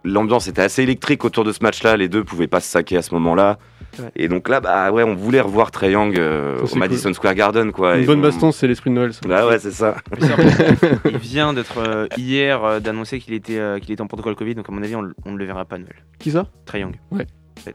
L'ambiance 0.05 0.49
était 0.49 0.63
assez 0.63 0.83
électrique 0.83 1.25
autour 1.25 1.45
de 1.45 1.53
ce 1.53 1.63
match-là. 1.63 1.97
Les 1.97 2.09
deux 2.09 2.25
pouvaient 2.25 2.47
pas 2.49 2.61
se 2.61 2.69
saquer 2.71 2.97
à 2.97 3.03
ce 3.03 3.15
moment-là. 3.15 3.59
Ouais. 3.99 4.11
Et 4.17 4.29
donc 4.29 4.49
là, 4.49 4.61
bah 4.61 4.91
ouais, 4.91 5.03
on 5.03 5.15
voulait 5.15 5.41
revoir 5.41 5.71
Trey 5.71 5.93
Young 5.93 6.19
euh, 6.19 6.59
au 6.63 6.77
Madison 6.77 7.13
Square 7.13 7.35
Garden, 7.35 7.73
quoi. 7.73 7.97
Une 7.97 8.03
Et 8.05 8.07
bonne 8.07 8.21
on- 8.21 8.23
baston, 8.23 8.51
c'est 8.51 8.67
l'esprit 8.67 8.91
de 8.91 8.95
Noël. 8.95 9.13
ça. 9.13 9.21
Bah 9.29 9.47
ouais, 9.47 9.59
c'est 9.59 9.71
ça. 9.71 9.97
Il 11.11 11.19
vient 11.19 11.53
d'être 11.53 11.79
euh, 11.79 12.07
hier 12.17 12.65
euh, 12.65 12.81
d'annoncer 12.81 13.19
qu'il 13.21 13.35
était, 13.35 13.59
euh, 13.59 13.79
qu'il 13.79 13.93
était 13.93 14.01
en 14.03 14.07
protocole 14.07 14.35
Covid, 14.35 14.55
donc 14.55 14.69
à 14.69 14.73
mon 14.73 14.83
avis, 14.83 14.97
on, 14.97 15.03
ne 15.03 15.37
le 15.37 15.45
verra 15.45 15.65
pas 15.67 15.77
Noël. 15.79 15.95
Qui 16.19 16.31
ça? 16.31 16.47
Très 16.65 16.81
Young. 16.81 16.95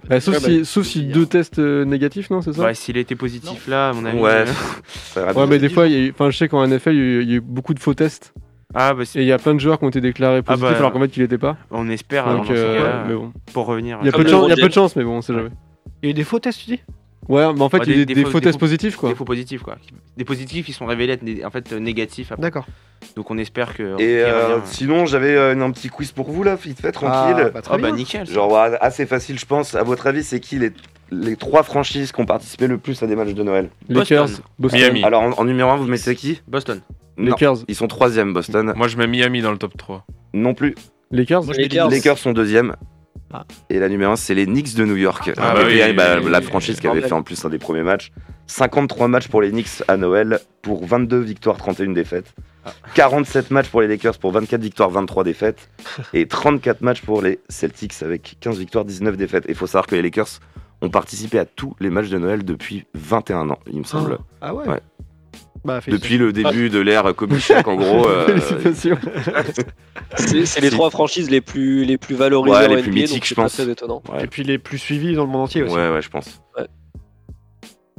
Bah, 0.09 0.19
Sauf 0.19 0.33
Ouais, 0.35 0.39
si, 0.41 0.57
bah, 0.59 0.65
sauf 0.65 0.85
si 0.87 1.03
deux 1.05 1.27
tests 1.27 1.59
euh, 1.59 1.85
négatifs, 1.85 2.29
non 2.31 2.41
C'est 2.41 2.53
ça? 2.53 2.63
Ouais, 2.63 2.73
s'il 2.73 2.97
était 2.97 3.15
positif 3.15 3.67
là, 3.67 3.89
à 3.89 3.93
mon 3.93 4.03
avis. 4.05 4.19
Ouais. 4.19 4.43
Ouais, 5.35 5.47
mais 5.47 5.59
des 5.59 5.69
fois, 5.69 5.87
y 5.87 5.95
a 5.95 5.99
eu- 5.99 6.11
enfin, 6.11 6.29
je 6.31 6.37
sais 6.37 6.47
qu'en 6.49 6.65
NFL, 6.67 6.93
il 6.95 7.21
y, 7.23 7.25
y 7.27 7.33
a 7.33 7.35
eu 7.37 7.41
beaucoup 7.41 7.73
de 7.75 7.79
faux 7.79 7.93
tests. 7.93 8.33
Ah, 8.73 8.93
bah, 8.93 9.05
c'est- 9.05 9.19
Et 9.19 9.23
il 9.23 9.27
y 9.27 9.31
a 9.31 9.37
plein 9.39 9.53
de 9.55 9.59
joueurs 9.59 9.79
qui 9.79 9.85
ont 9.85 9.89
été 9.89 10.01
déclarés 10.01 10.39
Ah, 10.39 10.43
positifs 10.43 10.69
bah, 10.71 10.77
alors 10.77 10.91
qu'en 10.91 10.99
fait, 10.99 11.15
il 11.17 11.21
n'était 11.23 11.37
pas. 11.37 11.57
on 11.71 11.89
espère, 11.89 12.25
Donc, 12.35 12.49
euh, 12.51 13.05
mais 13.07 13.15
bon. 13.15 13.31
pour 13.53 13.65
revenir. 13.65 13.97
Il 14.01 14.05
y 14.05 14.09
a 14.09 14.11
peu 14.11 14.23
de 14.23 14.73
chance, 14.73 14.95
mais 14.95 15.03
bon, 15.03 15.17
on 15.17 15.21
sait 15.21 15.33
jamais. 15.33 15.49
Il 16.03 16.05
y 16.05 16.09
a 16.09 16.11
eu 16.11 16.13
des 16.13 16.23
faux 16.23 16.39
tests, 16.39 16.59
tu 16.63 16.71
dis? 16.71 16.81
Ouais, 17.29 17.53
mais 17.53 17.61
en 17.61 17.69
fait, 17.69 17.79
il 17.85 17.89
y 17.89 17.93
a 17.93 17.95
des- 17.97 18.05
des, 18.05 18.13
des 18.15 18.23
des 18.23 18.29
faux- 18.29 18.39
tests 18.39 18.59
positifs, 18.59 18.95
quoi. 18.95 19.09
Des 19.09 19.15
faux 19.15 19.25
positifs, 19.25 19.61
quoi. 19.61 19.77
Des 20.15 20.23
positifs 20.25 20.65
qui 20.65 20.73
sont 20.73 20.85
révélés 20.85 21.13
être 21.13 21.45
en 21.45 21.49
fait 21.51 21.71
euh, 21.73 21.79
négatifs. 21.79 22.31
après. 22.31 22.41
D'accord. 22.41 22.65
Donc 23.15 23.29
on 23.31 23.37
espère 23.37 23.75
que. 23.75 23.99
Et 24.01 24.23
euh, 24.23 24.55
revient. 24.55 24.61
sinon, 24.65 25.05
j'avais 25.05 25.35
euh, 25.35 25.59
un 25.59 25.71
petit 25.71 25.89
quiz 25.89 26.11
pour 26.11 26.31
vous 26.31 26.43
là, 26.43 26.55
vite 26.55 26.79
fait, 26.81 26.91
tranquille. 26.91 27.35
Ah, 27.45 27.49
bah, 27.49 27.61
très 27.61 27.75
Ah, 27.75 27.77
bah 27.77 27.87
bien. 27.89 27.95
nickel. 27.97 28.25
ça. 28.27 28.33
Genre 28.33 28.51
ouais, 28.51 28.77
assez 28.81 29.05
facile, 29.05 29.37
je 29.37 29.45
pense. 29.45 29.75
À 29.75 29.83
votre 29.83 30.07
avis, 30.07 30.23
c'est 30.23 30.39
qui 30.39 30.57
les, 30.57 30.71
les 31.11 31.35
trois 31.35 31.63
franchises 31.63 32.11
qui 32.11 32.21
ont 32.21 32.25
participé 32.25 32.67
le 32.67 32.77
plus 32.77 33.01
à 33.03 33.07
des 33.07 33.15
matchs 33.15 33.33
de 33.33 33.43
Noël? 33.43 33.69
Lakers, 33.89 34.23
Boston. 34.27 34.43
Boston. 34.59 34.79
Miami. 34.81 35.03
Alors 35.03 35.21
en, 35.21 35.31
en 35.33 35.45
numéro 35.45 35.69
1, 35.69 35.75
vous 35.77 35.85
mettez 35.87 36.15
qui? 36.15 36.41
Boston. 36.47 36.81
Non, 37.17 37.31
Lakers. 37.31 37.57
ils 37.67 37.75
sont 37.75 37.87
troisième, 37.87 38.33
Boston. 38.33 38.73
Moi, 38.75 38.87
je 38.87 38.97
mets 38.97 39.07
Miami 39.07 39.41
dans 39.41 39.51
le 39.51 39.57
top 39.57 39.75
3. 39.77 40.05
Non 40.33 40.53
plus. 40.53 40.75
Lakers 41.11 41.43
Moi. 41.43 41.53
Lakers. 41.55 41.89
Lakers 41.89 42.17
sont 42.17 42.31
deuxième. 42.31 42.75
Ah. 43.33 43.43
Et 43.69 43.79
la 43.79 43.89
numéro 43.89 44.11
1, 44.13 44.15
c'est 44.15 44.35
les 44.35 44.45
Knicks 44.45 44.75
de 44.75 44.85
New 44.85 44.95
York. 44.95 45.31
Ah, 45.37 45.53
bah 45.53 45.61
oui, 45.65 45.81
bah, 45.93 46.19
oui, 46.23 46.31
la 46.31 46.39
oui. 46.39 46.45
franchise 46.45 46.79
qui 46.79 46.87
avait 46.87 47.01
fait 47.01 47.13
en 47.13 47.23
plus 47.23 47.43
un 47.43 47.49
des 47.49 47.57
premiers 47.59 47.83
matchs. 47.83 48.11
53 48.47 49.07
matchs 49.09 49.27
pour 49.27 49.41
les 49.41 49.51
Knicks 49.51 49.83
à 49.87 49.97
Noël 49.97 50.39
pour 50.61 50.85
22 50.85 51.19
victoires, 51.19 51.57
31 51.57 51.91
défaites. 51.91 52.33
47 52.95 53.51
matchs 53.51 53.69
pour 53.69 53.81
les 53.81 53.87
Lakers 53.87 54.17
pour 54.17 54.31
24 54.31 54.61
victoires, 54.61 54.89
23 54.89 55.23
défaites. 55.23 55.69
Et 56.13 56.27
34 56.27 56.81
matchs 56.81 57.01
pour 57.01 57.21
les 57.21 57.39
Celtics 57.49 58.01
avec 58.01 58.37
15 58.39 58.59
victoires, 58.59 58.85
19 58.85 59.17
défaites. 59.17 59.45
Et 59.47 59.51
il 59.51 59.55
faut 59.55 59.67
savoir 59.67 59.87
que 59.87 59.95
les 59.95 60.01
Lakers 60.01 60.39
ont 60.81 60.89
participé 60.89 61.39
à 61.39 61.45
tous 61.45 61.75
les 61.79 61.89
matchs 61.89 62.09
de 62.09 62.17
Noël 62.17 62.45
depuis 62.45 62.85
21 62.93 63.49
ans, 63.49 63.59
il 63.71 63.79
me 63.79 63.83
semble. 63.83 64.19
Ah 64.41 64.53
ouais 64.53 64.67
Ouais. 64.67 64.81
Bah. 65.67 65.79
Depuis 65.85 66.17
le 66.17 66.31
début 66.31 66.69
de 66.69 66.79
l'ère 66.79 67.13
Kobe 67.15 67.37
Shaq, 67.37 67.67
en 67.67 67.75
gros. 67.75 68.07
euh, 68.07 68.25
Félicitations. 68.39 68.97
C'est 70.15 70.61
les 70.61 70.69
trois 70.69 70.89
franchises 70.89 71.29
les 71.29 71.41
plus, 71.41 71.83
les 71.83 71.97
plus 71.97 72.15
valorisées 72.15 72.55
Ouais, 72.55 72.67
les 72.69 72.75
NBA, 72.75 72.81
plus 72.83 72.91
mythiques, 72.91 73.27
je 73.27 73.33
pense. 73.35 73.53
très 73.53 73.69
étonnant. 73.69 74.01
ouais. 74.13 74.23
Et 74.23 74.27
puis 74.27 74.43
les 74.43 74.57
plus 74.57 74.77
suivis 74.77 75.13
dans 75.15 75.25
le 75.25 75.29
monde 75.29 75.41
entier 75.41 75.63
aussi. 75.63 75.75
Ouais, 75.75 75.89
ouais, 75.89 76.01
je 76.01 76.09
pense. 76.09 76.39
Ouais. 76.57 76.65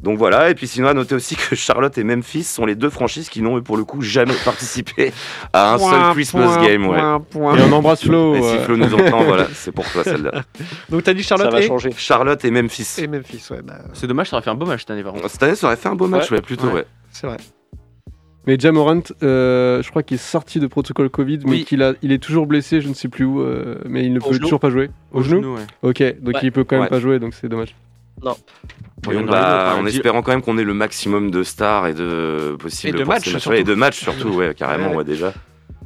Donc 0.00 0.16
voilà, 0.16 0.48
et 0.48 0.54
puis 0.54 0.68
sinon 0.68 0.86
à 0.86 0.94
noter 0.94 1.16
aussi 1.16 1.34
que 1.34 1.56
Charlotte 1.56 1.98
et 1.98 2.04
Memphis 2.04 2.44
sont 2.44 2.64
les 2.64 2.76
deux 2.76 2.88
franchises 2.88 3.28
qui 3.28 3.42
n'ont 3.42 3.60
pour 3.62 3.76
le 3.76 3.84
coup 3.84 4.00
jamais 4.00 4.32
participé 4.44 5.12
à 5.52 5.74
un 5.74 5.78
seul 5.78 6.12
Christmas 6.12 6.54
point, 6.56 6.66
game. 6.66 6.86
Ouais. 6.86 6.96
point, 6.98 7.20
point. 7.20 7.56
Et 7.56 7.62
on 7.62 7.72
embrasse 7.72 8.04
Flo. 8.04 8.36
Et 8.36 8.40
si 8.40 8.46
euh, 8.46 8.60
Flo 8.64 8.76
nous 8.76 8.94
entend, 8.94 9.24
voilà, 9.24 9.48
c'est 9.54 9.72
pour 9.72 9.84
toi 9.90 10.04
celle-là. 10.04 10.44
Donc 10.88 11.02
t'as 11.02 11.14
dit 11.14 11.24
Ça 11.24 11.34
Charlotte 11.36 11.52
va 11.52 11.60
et... 11.62 11.66
changer. 11.66 11.90
Charlotte 11.96 12.44
et 12.44 12.50
Memphis. 12.52 12.86
et 12.98 13.08
Memphis, 13.08 13.42
ouais, 13.50 13.60
bah, 13.64 13.78
C'est 13.92 14.06
dommage, 14.06 14.30
ça 14.30 14.36
aurait 14.36 14.44
fait 14.44 14.50
un 14.50 14.54
beau 14.54 14.66
match 14.66 14.80
cette 14.82 14.90
année 14.92 15.02
par 15.02 15.14
contre. 15.14 15.28
Cette 15.28 15.42
année, 15.42 15.56
ça 15.56 15.66
aurait 15.66 15.76
fait 15.76 15.88
un 15.88 15.96
beau 15.96 16.06
match, 16.06 16.30
Ouais. 16.30 16.36
ouais, 16.36 16.42
plutôt, 16.42 16.68
Ouais. 16.68 16.72
ouais. 16.74 16.86
c'est 17.10 17.26
vrai. 17.26 17.36
Mais 18.48 18.56
Jamorant, 18.58 19.02
euh, 19.22 19.82
je 19.82 19.90
crois 19.90 20.02
qu'il 20.02 20.14
est 20.14 20.18
sorti 20.18 20.58
de 20.58 20.66
protocole 20.66 21.10
Covid, 21.10 21.40
mais 21.44 21.50
Oui. 21.50 21.64
qu'il 21.66 21.82
a, 21.82 21.92
il 22.00 22.12
est 22.12 22.18
toujours 22.18 22.46
blessé, 22.46 22.80
je 22.80 22.88
ne 22.88 22.94
sais 22.94 23.08
plus 23.08 23.26
où, 23.26 23.42
euh, 23.42 23.76
mais 23.86 24.06
il 24.06 24.12
ne 24.14 24.20
Au 24.20 24.22
peut 24.22 24.32
genou. 24.32 24.44
toujours 24.46 24.58
pas 24.58 24.70
jouer. 24.70 24.88
Au, 25.12 25.20
genou 25.20 25.56
ouais. 25.56 25.66
Ok, 25.82 26.02
donc 26.22 26.36
Ouais. 26.36 26.40
il 26.44 26.50
peut 26.50 26.64
quand 26.64 26.76
même 26.76 26.84
Ouais. 26.84 26.88
pas 26.88 26.98
jouer, 26.98 27.18
donc 27.18 27.34
c'est 27.34 27.46
dommage. 27.46 27.74
Et 28.24 29.14
aura 29.14 29.22
bah, 29.26 29.76
en 29.78 29.84
espérant 29.84 30.22
quand 30.22 30.32
même 30.32 30.40
qu'on 30.40 30.56
ait 30.56 30.64
le 30.64 30.72
maximum 30.72 31.30
de 31.30 31.42
stars 31.42 31.88
et 31.88 31.92
de 31.92 32.56
possibles 32.58 32.96
Et 32.96 33.00
de 33.00 33.04
matchs. 33.04 33.28
Et 33.52 33.64
de 33.64 33.74
matchs 33.74 33.98
surtout, 34.00 34.30
ouais, 34.30 34.54
carrément, 34.54 34.92
Ouais. 34.92 34.96
ouais, 34.96 35.04
déjà. 35.04 35.34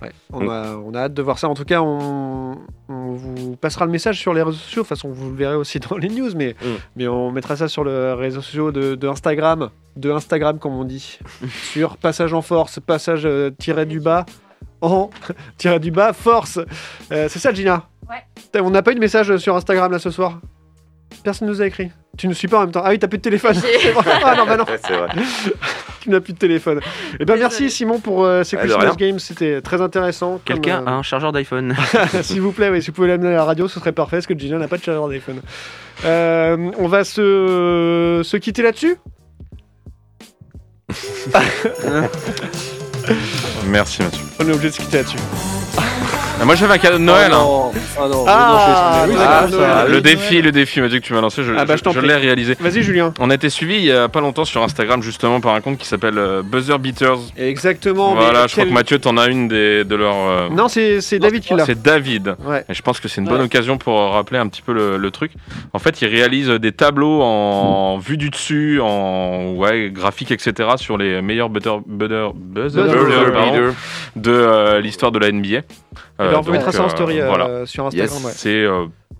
Ouais. 0.02 0.12
On, 0.32 0.48
a, 0.48 0.74
on 0.76 0.94
a 0.94 1.00
hâte 1.00 1.14
de 1.14 1.22
voir 1.22 1.38
ça. 1.38 1.48
En 1.48 1.54
tout 1.54 1.64
cas, 1.64 1.80
on, 1.80 2.58
on 2.88 3.12
vous 3.12 3.56
passera 3.56 3.84
le 3.86 3.90
message 3.92 4.18
sur 4.18 4.34
les 4.34 4.42
réseaux 4.42 4.58
sociaux. 4.58 4.82
De 4.82 4.88
toute 4.88 4.96
façon, 4.96 5.10
vous 5.10 5.30
le 5.30 5.36
verrez 5.36 5.54
aussi 5.56 5.78
dans 5.90 5.96
les 5.96 6.08
news, 6.08 6.30
mais, 6.36 6.54
Mm. 6.62 6.66
mais 6.96 7.08
on 7.08 7.30
mettra 7.32 7.56
ça 7.56 7.68
sur 7.68 7.84
le 7.84 8.14
réseau 8.14 8.40
social 8.42 8.72
de, 8.72 8.94
de 8.94 9.08
Instagram, 9.08 9.70
de 9.96 10.10
Instagram 10.10 10.58
comme 10.58 10.74
on 10.74 10.84
dit, 10.84 11.18
sur 11.72 11.96
passage 11.96 12.32
en 12.34 12.42
force, 12.42 12.80
passage 12.80 13.22
euh, 13.24 13.50
tiré 13.58 13.86
du 13.86 14.00
bas, 14.00 14.26
en 14.80 15.10
tiré 15.58 15.78
du 15.80 15.90
bas, 15.90 16.12
force. 16.12 16.58
Euh, 17.12 17.28
c'est 17.28 17.38
ça, 17.38 17.52
Gina? 17.52 17.88
Ouais. 18.08 18.60
On 18.60 18.70
n'a 18.70 18.82
pas 18.82 18.92
eu 18.92 18.94
de 18.96 19.00
message 19.00 19.36
sur 19.38 19.54
Instagram 19.56 19.90
là 19.92 19.98
ce 19.98 20.10
soir? 20.10 20.40
Personne 21.22 21.48
nous 21.48 21.62
a 21.62 21.66
écrit. 21.66 21.90
Tu 22.18 22.28
ne 22.28 22.34
suis 22.34 22.48
pas 22.48 22.58
en 22.58 22.60
même 22.62 22.72
temps. 22.72 22.82
Ah 22.84 22.90
oui, 22.90 22.98
t'as 22.98 23.08
plus 23.08 23.18
de 23.18 23.22
téléphone. 23.22 23.56
Ah 24.24 24.34
non, 24.36 24.44
bah 24.44 24.56
non, 24.56 24.64
Ouais, 24.68 24.78
c'est 24.84 24.92
vrai. 24.96 25.08
tu 26.00 26.10
n'as 26.10 26.20
plus 26.20 26.32
de 26.32 26.38
téléphone. 26.38 26.80
Eh 27.20 27.24
ben 27.24 27.36
merci. 27.38 27.70
Simon 27.70 28.00
pour 28.00 28.24
euh, 28.24 28.42
ces 28.44 28.56
Ah, 28.56 28.60
Christmas. 28.60 28.94
Games. 28.96 29.18
C'était 29.18 29.60
très 29.62 29.80
intéressant. 29.80 30.40
Quelqu'un 30.44 30.82
euh, 30.82 30.86
a 30.86 30.90
un 30.92 31.02
chargeur 31.02 31.32
d'iPhone. 31.32 31.74
S'il 32.22 32.40
vous 32.40 32.52
plaît, 32.52 32.70
oui, 32.70 32.82
si 32.82 32.88
vous 32.90 32.94
pouvez 32.94 33.08
l'amener 33.08 33.28
à 33.28 33.36
la 33.36 33.44
radio, 33.44 33.68
ce 33.68 33.78
serait 33.80 33.92
parfait, 33.92 34.16
parce 34.16 34.26
que 34.26 34.38
Gina 34.38 34.58
n'a 34.58 34.68
pas 34.68 34.78
de 34.78 34.82
chargeur 34.82 35.08
d'iPhone. 35.08 35.40
Euh, 36.04 36.70
on 36.78 36.88
va 36.88 37.04
se, 37.04 38.20
se 38.24 38.36
quitter 38.36 38.62
là-dessus 38.62 38.96
Merci, 43.66 44.02
Mathieu. 44.02 44.24
On 44.40 44.48
est 44.48 44.52
obligé 44.52 44.68
de 44.68 44.74
se 44.74 44.80
quitter 44.80 44.96
là-dessus. 44.98 45.18
Ah, 46.40 46.44
moi, 46.44 46.56
j'avais 46.56 46.74
un 46.74 46.78
cadeau 46.78 46.98
de 46.98 47.02
Noël. 47.04 47.30
Oh 47.34 47.70
hein. 47.72 48.08
non, 48.08 48.08
ah 48.08 48.08
non, 48.08 48.24
Ah, 48.26 49.06
non, 49.08 49.14
Ah, 49.20 49.46
ça, 49.48 49.86
le 49.88 50.00
défi, 50.00 50.42
le 50.42 50.50
défi, 50.50 50.80
Mathieu, 50.80 50.98
que 50.98 51.04
tu 51.04 51.12
m'as 51.12 51.20
lancé, 51.20 51.44
je, 51.44 51.52
Ah 51.56 51.64
bah, 51.64 51.76
je 51.76 51.88
je 51.92 52.00
l'ai 52.00 52.16
réalisé. 52.16 52.56
Vas-y, 52.58 52.82
Julien. 52.82 53.14
On 53.20 53.30
a 53.30 53.34
été 53.34 53.48
suivi 53.48 53.76
il 53.76 53.84
y 53.84 53.92
a 53.92 54.08
pas 54.08 54.20
longtemps 54.20 54.44
sur 54.44 54.60
Instagram, 54.62 55.02
justement, 55.02 55.40
par 55.40 55.54
un 55.54 55.60
compte 55.60 55.78
qui 55.78 55.86
s'appelle 55.86 56.18
euh, 56.18 56.42
Buzzer 56.42 56.78
Beaters. 56.80 57.18
Exactement. 57.36 58.14
voilà, 58.16 58.42
mais 58.42 58.48
je 58.48 58.52
crois 58.54 58.64
quel- 58.64 58.68
que 58.70 58.74
Mathieu, 58.74 58.98
t'en 58.98 59.16
as 59.18 59.28
une 59.28 59.46
des, 59.46 59.84
de 59.84 59.94
leurs. 59.94 60.16
euh, 60.16 60.48
Non, 60.50 60.66
c'est 60.66 60.98
David 61.20 61.42
qui 61.44 61.54
l'a. 61.54 61.64
C'est 61.64 61.80
David. 61.80 62.34
Ouais. 62.44 62.64
Et 62.68 62.74
je 62.74 62.82
pense 62.82 62.98
que 62.98 63.06
c'est 63.06 63.20
une 63.20 63.28
Ouais. 63.28 63.34
bonne 63.34 63.42
occasion 63.42 63.78
pour 63.78 64.00
rappeler 64.12 64.38
un 64.38 64.48
petit 64.48 64.62
peu 64.62 64.72
le, 64.72 64.96
le 64.96 65.10
truc. 65.12 65.32
En 65.72 65.78
fait, 65.78 66.02
il 66.02 66.08
réalise 66.08 66.48
des 66.48 66.72
tableaux 66.72 67.22
en 67.22 67.98
vue 67.98 68.16
du 68.16 68.30
dessus, 68.30 68.80
en 68.82 69.52
ouais, 69.54 69.90
graphique, 69.92 70.32
etc. 70.32 70.70
sur 70.76 70.96
les 70.98 71.22
meilleurs 71.22 71.50
butter, 71.50 71.76
butter, 71.86 72.30
buzzer, 72.34 72.82
Buzzer 72.82 73.04
beaters, 73.04 73.32
pardon, 73.32 73.52
beater. 73.52 73.74
de 74.16 74.32
euh, 74.32 74.80
l'histoire 74.80 75.12
de 75.12 75.20
la 75.20 75.30
NBA. 75.30 75.60
Alors, 76.18 76.40
on 76.40 76.42
vous 76.42 76.52
mettra 76.52 76.72
ça 76.72 76.82
en 76.82 76.86
euh, 76.86 76.88
story 76.90 77.20
euh, 77.20 77.26
voilà. 77.26 77.66
sur 77.66 77.86
Instagram. 77.86 78.16
Yes. 78.16 78.24
ouais. 78.24 78.32
C'est 78.34 78.66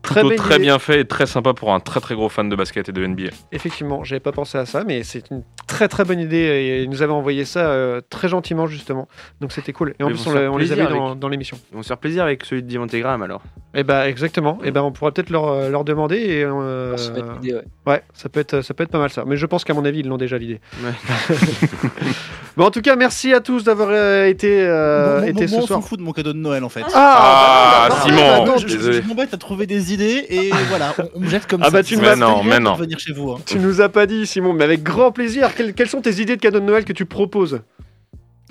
Très 0.02 0.14
plutôt 0.20 0.28
belle 0.30 0.38
très 0.38 0.54
idée. 0.56 0.64
bien 0.64 0.78
fait 0.78 1.00
et 1.00 1.04
très 1.04 1.26
sympa 1.26 1.54
pour 1.54 1.72
un 1.72 1.78
très 1.80 2.00
très 2.00 2.14
gros 2.16 2.28
fan 2.28 2.48
de 2.48 2.56
basket 2.56 2.88
et 2.88 2.92
de 2.92 3.06
NBA. 3.06 3.30
Effectivement, 3.52 4.02
j'avais 4.04 4.20
pas 4.20 4.32
pensé 4.32 4.58
à 4.58 4.66
ça, 4.66 4.82
mais 4.84 5.04
c'est 5.04 5.30
une 5.30 5.42
très 5.68 5.86
très 5.88 6.04
bonne 6.04 6.18
idée 6.18 6.36
et 6.36 6.82
ils 6.82 6.90
nous 6.90 7.02
avaient 7.02 7.12
envoyé 7.12 7.44
ça 7.44 7.60
euh, 7.60 8.00
très 8.10 8.28
gentiment 8.28 8.66
justement. 8.66 9.06
Donc 9.40 9.52
c'était 9.52 9.72
cool. 9.72 9.94
Et 10.00 10.02
en 10.02 10.08
plus 10.08 10.26
on, 10.26 10.36
on 10.36 10.56
les 10.58 10.72
avait 10.72 10.86
dans, 11.16 11.28
l'émission. 11.28 11.56
Ils 11.72 11.76
vont 11.76 11.82
se 11.82 11.88
faire 11.88 11.98
plaisir 11.98 12.24
avec 12.24 12.44
celui 12.44 12.62
de 12.62 12.68
Divantegram 12.68 13.22
alors. 13.22 13.42
Et 13.74 13.84
bah 13.84 14.08
exactement. 14.08 14.58
Et 14.64 14.70
ben 14.70 14.82
on 14.82 14.90
pourra 14.92 15.12
peut-être 15.12 15.30
leur, 15.30 15.48
euh, 15.48 15.70
leur 15.70 15.84
demander 15.84 16.16
et 16.16 16.44
euh, 16.44 16.96
se 16.96 17.10
mettre 17.12 17.32
l'idée, 17.40 17.54
ouais. 17.54 17.62
ouais, 17.86 18.02
ça 18.12 18.28
peut 18.28 18.40
être 18.40 18.60
ça 18.60 18.74
peut 18.74 18.82
être 18.82 18.90
pas 18.90 18.98
mal 18.98 19.10
ça. 19.10 19.24
Mais 19.26 19.36
je 19.36 19.46
pense 19.46 19.64
qu'à 19.64 19.72
mon 19.72 19.84
avis 19.84 20.00
ils 20.00 20.08
l'ont 20.08 20.18
déjà 20.18 20.36
l'idée. 20.36 20.60
Ouais. 20.82 21.36
bon 22.56 22.64
en 22.66 22.70
tout 22.70 22.82
cas 22.82 22.96
merci 22.96 23.32
à 23.32 23.40
tous 23.40 23.64
d'avoir 23.64 23.88
euh, 23.92 24.26
été 24.26 24.62
euh, 24.66 25.22
été 25.22 25.32
moi, 25.32 25.48
ce 25.48 25.54
on 25.54 25.66
soir. 25.66 25.80
s'en 25.80 25.86
fout 25.86 25.98
de 25.98 26.04
mon 26.04 26.12
cadeau 26.12 26.32
de 26.32 26.38
Noël 26.38 26.64
en 26.64 26.68
fait. 26.68 26.82
Ah, 26.92 26.92
Ah, 26.94 27.88
bah, 27.88 27.96
Simon. 28.04 28.16
bah, 28.16 28.44
non, 28.46 28.56
je, 28.58 28.68
je- 28.68 28.92
je 28.92 29.00
m'embête 29.08 29.32
à 29.32 29.36
trouver 29.38 29.66
des 29.66 29.91
idées 29.92 30.26
et 30.28 30.50
voilà, 30.68 30.94
on, 31.14 31.20
me 31.20 31.28
jette 31.28 31.46
comme 31.46 31.60
Ah 31.62 31.66
ça. 31.66 31.70
bah, 31.70 31.82
tu 31.82 31.96
Mais 31.96 32.16
non, 32.16 32.42
mais 32.42 32.58
non. 32.58 32.74
venir 32.74 32.98
chez 32.98 33.12
vous. 33.12 33.30
hein. 33.32 33.38
Tu 33.46 33.58
nous 33.58 33.80
as 33.80 33.88
pas 33.88 34.06
dit 34.06 34.26
Simon, 34.26 34.52
mais 34.52 34.64
avec 34.64 34.82
grand 34.82 35.12
plaisir. 35.12 35.54
Quelles, 35.54 35.74
quelles 35.74 35.88
sont 35.88 36.00
tes 36.00 36.20
idées 36.20 36.36
de 36.36 36.40
cadeaux 36.40 36.60
de 36.60 36.64
Noël 36.64 36.84
que 36.84 36.92
tu 36.92 37.04
proposes? 37.06 37.60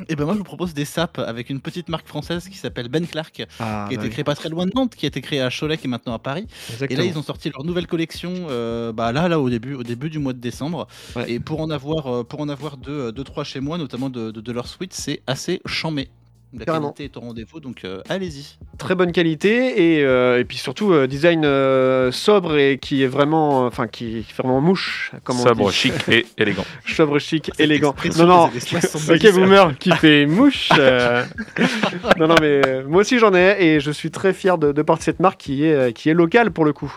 Et 0.10 0.16
ben 0.16 0.26
moi 0.26 0.34
je 0.34 0.40
vous 0.40 0.44
propose 0.44 0.74
des 0.74 0.86
sapes 0.86 1.20
avec 1.20 1.52
une 1.52 1.60
petite 1.62 1.88
marque 1.88 2.08
française 2.08 2.48
qui 2.50 2.58
s'appelle 2.58 2.88
Ben 2.90 3.06
Clark, 3.06 3.44
Ah, 3.60 3.86
qui 3.88 3.96
a 3.96 4.00
été 4.00 4.10
créée 4.10 4.24
pas 4.24 4.34
très 4.34 4.50
loin 4.50 4.66
de 4.66 4.72
Nantes, 4.74 4.96
qui 4.96 5.06
a 5.06 5.10
été 5.10 5.22
créée 5.22 5.42
à 5.42 5.50
Cholet 5.52 5.78
qui 5.78 5.86
est 5.86 5.90
maintenant 5.90 6.14
à 6.14 6.18
Paris. 6.20 6.48
Et 6.90 6.96
là 6.96 7.04
ils 7.04 7.16
ont 7.20 7.22
sorti 7.22 7.52
leur 7.52 7.64
nouvelle 7.64 7.86
collection, 7.86 8.34
euh, 8.50 8.92
bah 8.94 9.12
là 9.12 9.28
là 9.28 9.40
au 9.40 9.48
début 9.52 9.76
au 9.76 9.84
début 9.84 10.10
du 10.10 10.18
mois 10.18 10.34
de 10.34 10.40
décembre. 10.40 10.88
Ouais. 11.16 11.30
Et 11.34 11.40
pour 11.40 11.62
en 11.62 11.70
avoir 11.70 12.08
euh, 12.08 12.24
pour 12.24 12.42
en 12.42 12.50
avoir 12.50 12.78
deux 12.78 12.92
euh, 12.92 13.12
deux 13.12 13.24
trois 13.24 13.44
chez 13.44 13.60
moi, 13.60 13.78
notamment 13.78 14.10
de, 14.10 14.32
de, 14.32 14.42
de 14.42 14.52
leur 14.52 14.68
suite, 14.68 14.94
c'est 14.94 15.22
assez 15.28 15.62
chamé. 15.68 16.10
La 16.54 16.66
Carrément. 16.66 16.92
qualité 16.92 17.06
est 17.06 17.18
au 17.18 17.22
rendez-vous, 17.22 17.60
donc 17.62 17.86
euh, 17.86 18.02
allez-y. 18.10 18.58
très 18.78 18.94
bonne 18.94 19.14
qualité 19.14 19.96
et, 20.00 20.04
euh, 20.04 20.38
et 20.40 20.44
puis 20.44 20.58
surtout 20.58 20.92
euh, 20.92 21.08
design 21.08 21.44
euh, 21.46 22.12
sobre 22.12 22.58
et 22.58 22.78
qui 22.78 23.04
est 23.04 23.08
vraiment 23.08 23.66
enfin 23.66 23.88
qui, 23.88 24.22
fait 24.24 24.44
vraiment 24.44 24.60
mouche 24.60 25.14
comme 25.24 25.40
on 25.40 25.44
Sobre, 25.44 25.70
dit. 25.70 25.74
chic 25.76 25.94
et 26.10 26.26
élégant. 26.38 26.66
sobre 26.86 27.20
chic 27.20 27.46
Cette 27.46 27.60
élégant 27.62 27.96
non 28.18 28.26
non 28.28 28.48
des 28.50 28.60
années 28.76 28.82
70. 28.82 29.12
Ok, 29.28 29.34
boomer 29.34 29.78
qui 29.78 29.92
fait 29.92 30.26
mouche. 30.26 30.70
euh, 30.78 31.24
non 32.20 32.28
non 32.28 32.36
mais 32.42 32.62
euh, 32.68 32.84
moi 32.86 33.00
aussi 33.02 33.18
j'en 33.18 33.34
ai 33.34 33.56
et 33.64 33.80
je 33.80 33.92
suis 33.92 34.12
très 34.12 34.34
fier 34.34 34.58
de, 34.58 34.74
de 34.74 34.82
porter 34.82 35.04
cette 35.06 35.22
marque 35.22 35.40
qui 35.40 35.64
est 35.64 35.74
euh, 35.74 35.92
qui 35.92 36.10
est 36.10 36.14
locale 36.14 36.52
pour 36.52 36.66
le 36.66 36.74
coup 36.74 36.94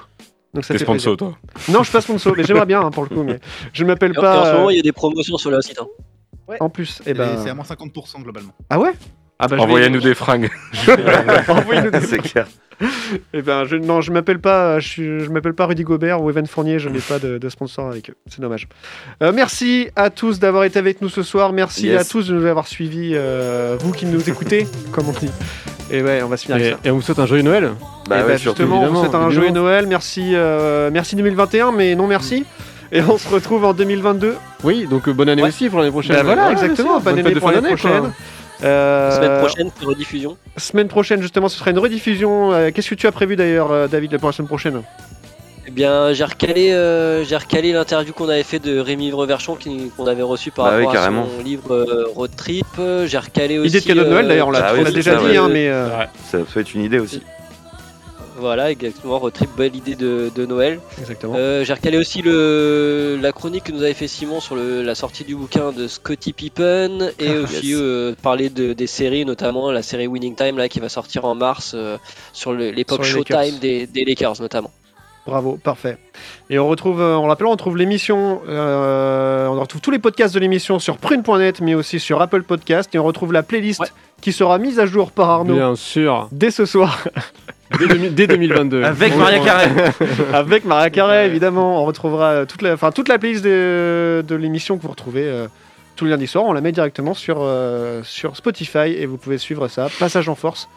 donc 0.53 0.65
ça 0.65 0.75
T'es 0.75 0.81
sponsor, 0.81 1.17
plaisir. 1.17 1.35
toi. 1.37 1.39
non 1.73 1.81
je 1.81 1.85
suis 1.85 1.93
pas 1.93 2.01
sponsor 2.01 2.35
mais 2.37 2.43
j'aimerais 2.43 2.67
bien 2.67 2.81
hein, 2.81 2.91
pour 2.91 3.05
le 3.05 3.09
coup 3.09 3.23
mais 3.23 3.39
je 3.73 3.85
m'appelle 3.85 4.13
Et 4.17 4.19
en- 4.19 4.23
et 4.23 4.27
en 4.27 4.33
pas 4.33 4.47
ce 4.51 4.53
moment, 4.57 4.71
il 4.71 4.77
y 4.77 4.81
a 4.81 4.83
des 4.83 4.91
promotions 4.93 5.37
sur 5.37 5.51
le 5.53 5.61
site. 5.63 5.79
hein. 5.81 5.87
en 6.59 6.69
plus 6.71 7.01
et 7.07 7.11
Et 7.11 7.15
ben 7.15 7.39
C'est 7.43 7.51
à 7.51 7.55
moins 7.55 7.65
50% 7.65 8.23
globalement. 8.23 8.53
ah 8.71 8.81
ouais? 8.81 8.93
Ah 9.39 9.49
bah, 9.49 9.57
Envoyez-nous 9.59 10.01
des 10.01 10.15
fringues. 10.15 10.51
Envoyez-nous 11.49 11.91
des 11.91 12.01
C'est 12.01 12.19
clair. 12.19 12.47
Eh 13.33 13.41
ben, 13.41 13.65
je, 13.67 13.77
non, 13.77 14.01
je 14.01 14.11
m'appelle 14.11 14.41
pas, 14.41 14.81
je, 14.81 15.29
m'appelle 15.31 15.55
pas 15.55 15.67
Rudy 15.67 15.85
Gobert 15.85 16.21
ou 16.21 16.29
Evan 16.29 16.45
Fournier, 16.47 16.81
je 16.81 16.89
n'ai 16.89 16.99
pas 16.99 17.21
de, 17.21 17.39
de 17.39 17.49
sponsor 17.49 17.87
avec 17.89 18.11
eux. 18.11 18.15
C'est 18.29 18.41
dommage. 18.41 18.67
Euh, 19.23 19.31
merci 19.33 19.89
à 19.95 20.11
tous 20.11 20.41
d'avoir 20.41 20.65
été 20.65 20.79
avec 20.81 21.01
nous 21.01 21.09
ce 21.09 21.23
soir. 21.23 21.53
Merci 21.53 21.87
Yes. 21.87 22.01
à 22.01 22.05
tous 22.11 22.27
de 22.29 22.35
nous 22.35 22.45
avoir 22.47 22.67
suivis, 22.67 23.13
euh, 23.15 23.77
vous 23.81 23.93
qui 23.93 24.07
nous 24.07 24.29
écoutez, 24.29 24.67
comme 24.91 25.09
on 25.09 25.13
dit. 25.13 25.31
Et 25.93 26.03
ouais, 26.03 26.23
on 26.25 26.29
va 26.29 26.37
se 26.37 26.47
finir 26.47 26.57
avec 26.57 26.67
Et, 26.69 26.73
ça. 26.73 26.79
et 26.85 26.91
on 26.91 26.97
vous 26.97 27.03
souhaite 27.03 27.19
un 27.21 27.27
joyeux 27.27 27.45
Noël. 27.45 27.71
Bah 28.09 28.19
Et 28.19 28.23
ouais, 28.23 28.29
bah, 28.29 28.39
surtout. 28.39 28.63
justement, 28.63 28.83
on 28.83 28.89
vous 28.89 29.01
souhaite 29.01 29.15
un 29.15 29.31
joyeux 29.31 29.51
Noël. 29.53 29.87
Merci, 29.87 30.33
euh, 30.35 30.91
merci 30.93 31.15
2021, 31.15 31.71
mais 31.71 31.95
non 31.95 32.09
merci. 32.09 32.45
Et 32.91 33.01
on 33.03 33.19
se 33.19 33.29
retrouve 33.29 33.65
en 33.65 33.73
2022. 33.73 34.35
Oui, 34.65 34.87
donc 34.91 35.09
euh, 35.09 35.13
bonne 35.13 35.29
année 35.29 35.43
Ouais. 35.43 35.49
aussi 35.49 35.69
pour 35.69 35.79
l'année 35.79 35.91
prochaine. 35.93 36.17
Bah 36.17 36.23
voilà, 36.25 36.47
Ouais, 36.47 36.53
exactement. 36.53 36.99
bien 36.99 37.01
sûr. 37.01 37.05
Bonne 37.05 37.13
année 37.15 37.23
fête 37.23 37.35
de 37.35 37.39
pour 37.41 37.49
fin 37.51 37.55
l'année 37.55 37.69
d'année, 37.77 37.81
quoi. 38.01 38.11
Prochaine. 38.59 38.71
Euh, 38.71 39.11
Semaine 39.11 39.39
prochaine, 39.39 39.71
c'est 39.79 39.85
rediffusion. 39.87 40.37
semaine 40.57 40.89
prochaine, 40.89 41.23
justement, 41.23 41.49
ce 41.49 41.59
sera 41.59 41.71
une 41.71 41.79
rediffusion. 41.79 42.53
Euh, 42.53 42.71
Qu'est-ce 42.73 42.91
que 42.91 42.95
tu 42.95 43.07
as 43.07 43.13
prévu 43.13 43.37
d'ailleurs, 43.37 43.71
euh, 43.73 43.89
David, 43.89 44.17
pour 44.19 44.29
la 44.29 44.33
semaine 44.33 44.49
prochaine 44.49 44.83
Eh 45.67 45.71
bien, 45.71 46.13
j'ai 46.13 46.25
recalé, 46.25 46.73
euh, 46.73 47.25
j'ai 47.25 47.37
recalé 47.37 47.73
l'interview 47.73 48.13
qu'on 48.13 48.29
avait 48.29 48.43
fait 48.43 48.59
de 48.59 48.79
Rémi 48.79 49.11
Vreverchon 49.11 49.57
qui- 49.57 49.91
qu'on 49.97 50.07
avait 50.07 50.23
reçu 50.23 50.51
par 50.51 50.67
Bah 50.67 50.77
oui, 50.79 50.87
rapport 50.87 51.03
à 51.03 51.07
son 51.07 51.43
livre 51.43 51.73
euh, 51.75 52.05
Road 52.15 52.31
Trip. 52.37 52.67
J'ai 53.07 53.19
recalé 53.19 53.59
aussi. 53.59 53.69
Idée 53.71 53.81
de 53.81 53.87
cadeau 53.87 54.05
de 54.05 54.09
Noël 54.11 54.25
euh, 54.27 54.29
d'ailleurs, 54.29 54.49
on 54.49 54.53
l'a 54.53 54.67
Ah 54.69 54.73
oui, 54.77 54.93
déjà 54.93 55.15
ça, 55.15 55.19
dit, 55.21 55.27
ouais. 55.27 55.37
hein, 55.37 55.49
mais. 55.51 55.69
euh, 55.69 55.89
Ça 56.31 56.39
peut 56.39 56.61
être 56.61 56.75
une 56.75 56.83
idée 56.85 56.99
aussi. 56.99 57.23
Voilà, 58.37 58.71
exactement. 58.71 59.19
Road 59.19 59.33
Trip, 59.33 59.49
belle 59.57 59.77
idée 59.77 59.95
de, 59.95 60.31
de 60.35 60.45
Noël. 60.47 60.81
Exactement. 60.99 61.35
Euh, 61.37 61.65
j'ai 61.65 61.73
recalé 61.73 61.99
aussi 61.99 62.21
le, 62.21 63.17
la 63.23 63.31
chronique 63.33 63.65
que 63.65 63.73
nous 63.73 63.83
avait 63.83 63.95
fait 63.95 64.09
Simon 64.09 64.41
sur 64.41 64.57
le- 64.57 64.83
la 64.83 64.95
sortie 64.97 65.23
du 65.25 65.37
bouquin 65.37 65.71
de 65.73 65.87
Scottie 65.87 66.33
Pippen 66.33 67.11
et 67.21 67.29
Ah, 67.29 67.41
aussi 67.43 67.69
yes. 67.69 67.79
euh, 67.81 68.15
parler 68.23 68.49
de, 68.51 68.73
des 68.73 68.87
séries, 68.89 69.25
notamment 69.25 69.71
la 69.71 69.83
série 69.83 70.07
Winning 70.09 70.35
Time 70.35 70.59
là, 70.59 70.69
qui 70.69 70.81
va 70.81 70.89
sortir 70.89 71.25
en 71.25 71.35
mars 71.37 71.73
euh, 71.77 71.97
sur 72.33 72.53
l'époque 72.53 73.07
Lakers. 73.07 73.27
Showtime 73.29 73.59
des, 73.61 73.87
des 73.87 74.05
Lakers 74.05 74.41
notamment. 74.41 74.71
Bravo, 75.27 75.57
parfait. 75.63 75.97
Et 76.51 76.59
on 76.59 76.69
retrouve, 76.69 77.01
on 77.01 77.23
rappelle, 77.29 77.47
on 77.47 77.53
retrouve 77.53 77.79
l'émission, 77.79 78.43
euh, 78.47 79.47
on 79.47 79.59
retrouve 79.59 79.81
tous 79.81 79.91
les 79.91 79.99
podcasts 79.99 80.35
de 80.35 80.41
l'émission 80.41 80.79
sur 80.79 80.99
prune.net, 80.99 81.63
mais 81.63 81.75
aussi 81.75 81.99
sur 81.99 82.21
Apple 82.21 82.43
Podcast, 82.43 82.95
et 82.95 82.99
on 82.99 83.05
retrouve 83.05 83.33
la 83.33 83.43
playlist 83.43 83.81
Ouais. 83.81 83.87
qui 84.21 84.33
sera 84.33 84.59
mise 84.59 84.79
à 84.81 84.85
jour 84.87 85.13
par 85.13 85.31
Arnaud 85.31 85.55
Bien 85.55 85.77
sûr. 85.77 86.29
dès 86.31 86.51
ce 86.51 86.67
soir, 86.67 87.05
Dès, 87.79 87.87
2000 87.89 88.15
dès 88.15 88.27
2022. 88.27 88.83
Avec 88.85 89.15
On- 89.15 89.19
Maria 89.19 89.39
Carré. 89.41 89.69
avec 90.33 90.65
Maria 90.65 90.91
Carré, 90.91 91.27
évidemment. 91.27 91.83
On 91.83 91.85
retrouvera 91.87 92.31
euh, 92.31 92.45
toute 92.45 92.63
la, 92.63 92.75
enfin, 92.75 92.91
toute 92.93 93.09
la 93.09 93.19
playlist 93.19 93.45
de, 93.45 94.23
de 94.27 94.35
l'émission 94.37 94.77
que 94.77 94.83
vous 94.83 94.91
retrouvez 94.91 95.25
euh, 95.25 95.47
tous 95.97 96.05
les 96.05 96.11
lundis 96.13 96.27
soirs. 96.27 96.45
On 96.45 96.53
la 96.53 96.61
met 96.61 96.73
directement 96.73 97.15
sur, 97.15 97.39
euh, 97.41 98.03
sur 98.05 98.37
Spotify, 98.37 98.95
et 98.99 99.07
vous 99.07 99.17
pouvez 99.17 99.39
suivre 99.39 99.67
ça. 99.69 99.89
Passage 99.99 100.29
en 100.29 100.35
force. 100.35 100.69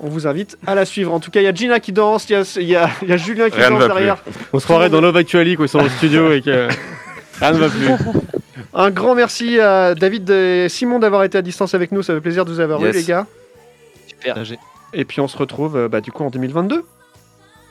On 0.00 0.08
vous 0.08 0.26
invite 0.26 0.56
à 0.66 0.74
la 0.74 0.84
suivre. 0.84 1.12
En 1.12 1.20
tout 1.20 1.30
cas, 1.30 1.40
il 1.40 1.44
y 1.44 1.48
a 1.48 1.54
Gina 1.54 1.78
qui 1.80 1.92
danse, 1.92 2.28
il 2.28 2.32
y 2.32 2.36
a, 2.36 2.42
il 2.56 2.62
y 2.68 2.76
a- 2.76 2.88
il 3.02 3.08
y 3.08 3.12
a 3.12 3.16
Julien 3.16 3.50
qui 3.50 3.56
Rien 3.58 3.70
danse 3.70 3.80
plus. 3.84 3.88
derrière. 3.88 4.16
On 4.52 4.58
se 4.58 4.64
croirait 4.64 4.90
dans 4.90 5.00
Love 5.00 5.16
Actually 5.16 5.56
quand 5.56 5.64
ils 5.64 5.68
sont 5.68 5.80
au 5.84 5.88
studio 5.88 6.32
et 6.32 6.40
que 6.40 6.68
rien 7.40 7.52
ne 7.52 7.58
va 7.58 7.68
plus. 7.68 7.88
Un 8.74 8.90
grand 8.90 9.14
merci 9.14 9.60
à 9.60 9.94
David 9.94 10.28
et 10.30 10.68
Simon 10.68 10.98
d'avoir 10.98 11.24
été 11.24 11.36
à 11.38 11.42
distance 11.42 11.74
avec 11.74 11.92
nous. 11.92 12.02
Ça 12.02 12.14
fait 12.14 12.20
plaisir 12.20 12.44
de 12.44 12.50
vous 12.52 12.60
avoir 12.60 12.82
eu, 12.84 12.90
les 12.90 13.02
gars. 13.04 13.26
Super. 14.08 14.36
Et 14.92 15.04
puis 15.04 15.20
on 15.20 15.28
se 15.28 15.36
retrouve 15.36 15.76
euh, 15.76 15.88
bah, 15.88 16.00
du 16.00 16.12
coup 16.12 16.24
en 16.24 16.30
2022. 16.30 16.84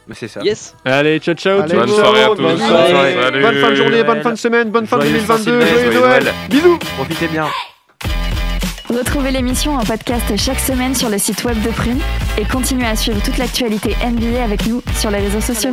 Mais 0.08 0.16
c'est 0.16 0.28
ça. 0.28 0.42
Yes. 0.42 0.76
Allez, 0.84 1.20
ciao 1.20 1.36
ciao. 1.36 1.60
Allez, 1.62 1.76
Bonne 1.76 1.88
soirée 1.88 2.24
à 2.24 2.28
tous. 2.30 2.36
bonne 2.38 2.58
Bonne 2.58 2.68
soirée. 2.68 2.90
soirée. 2.92 3.16
Salut. 3.22 3.42
Bonne 3.42 3.56
fin 3.62 3.70
de 3.70 3.76
journée, 3.76 4.04
bonne 4.04 4.22
fin 4.22 4.32
de 4.32 4.36
semaine, 4.38 4.70
bonne 4.72 4.88
fin 4.88 4.98
de 4.98 5.02
Joyeux 5.04 5.18
2022. 5.20 5.44
Saint-Sylvestre, 5.44 5.74
Joyeux 5.76 5.92
joyeux 5.92 6.00
Noël. 6.08 6.24
Noël. 6.24 6.36
Bisous. 6.50 6.78
Profitez 6.98 7.28
bien. 7.28 7.48
Retrouvez 8.90 9.32
l'émission 9.32 9.76
en 9.76 9.84
podcast 9.86 10.36
chaque 10.38 10.60
semaine 10.60 10.96
sur 10.96 11.08
le 11.10 11.18
site 11.18 11.44
web 11.46 11.62
de 11.62 11.70
Prune 11.70 12.00
et 12.38 12.44
continuez 12.44 12.88
à 12.88 12.96
suivre 12.96 13.22
toute 13.24 13.38
l'actualité 13.38 13.96
NBA 14.06 14.44
avec 14.44 14.66
nous 14.68 14.82
sur 15.00 15.12
les 15.12 15.20
réseaux 15.20 15.40
sociaux. 15.40 15.72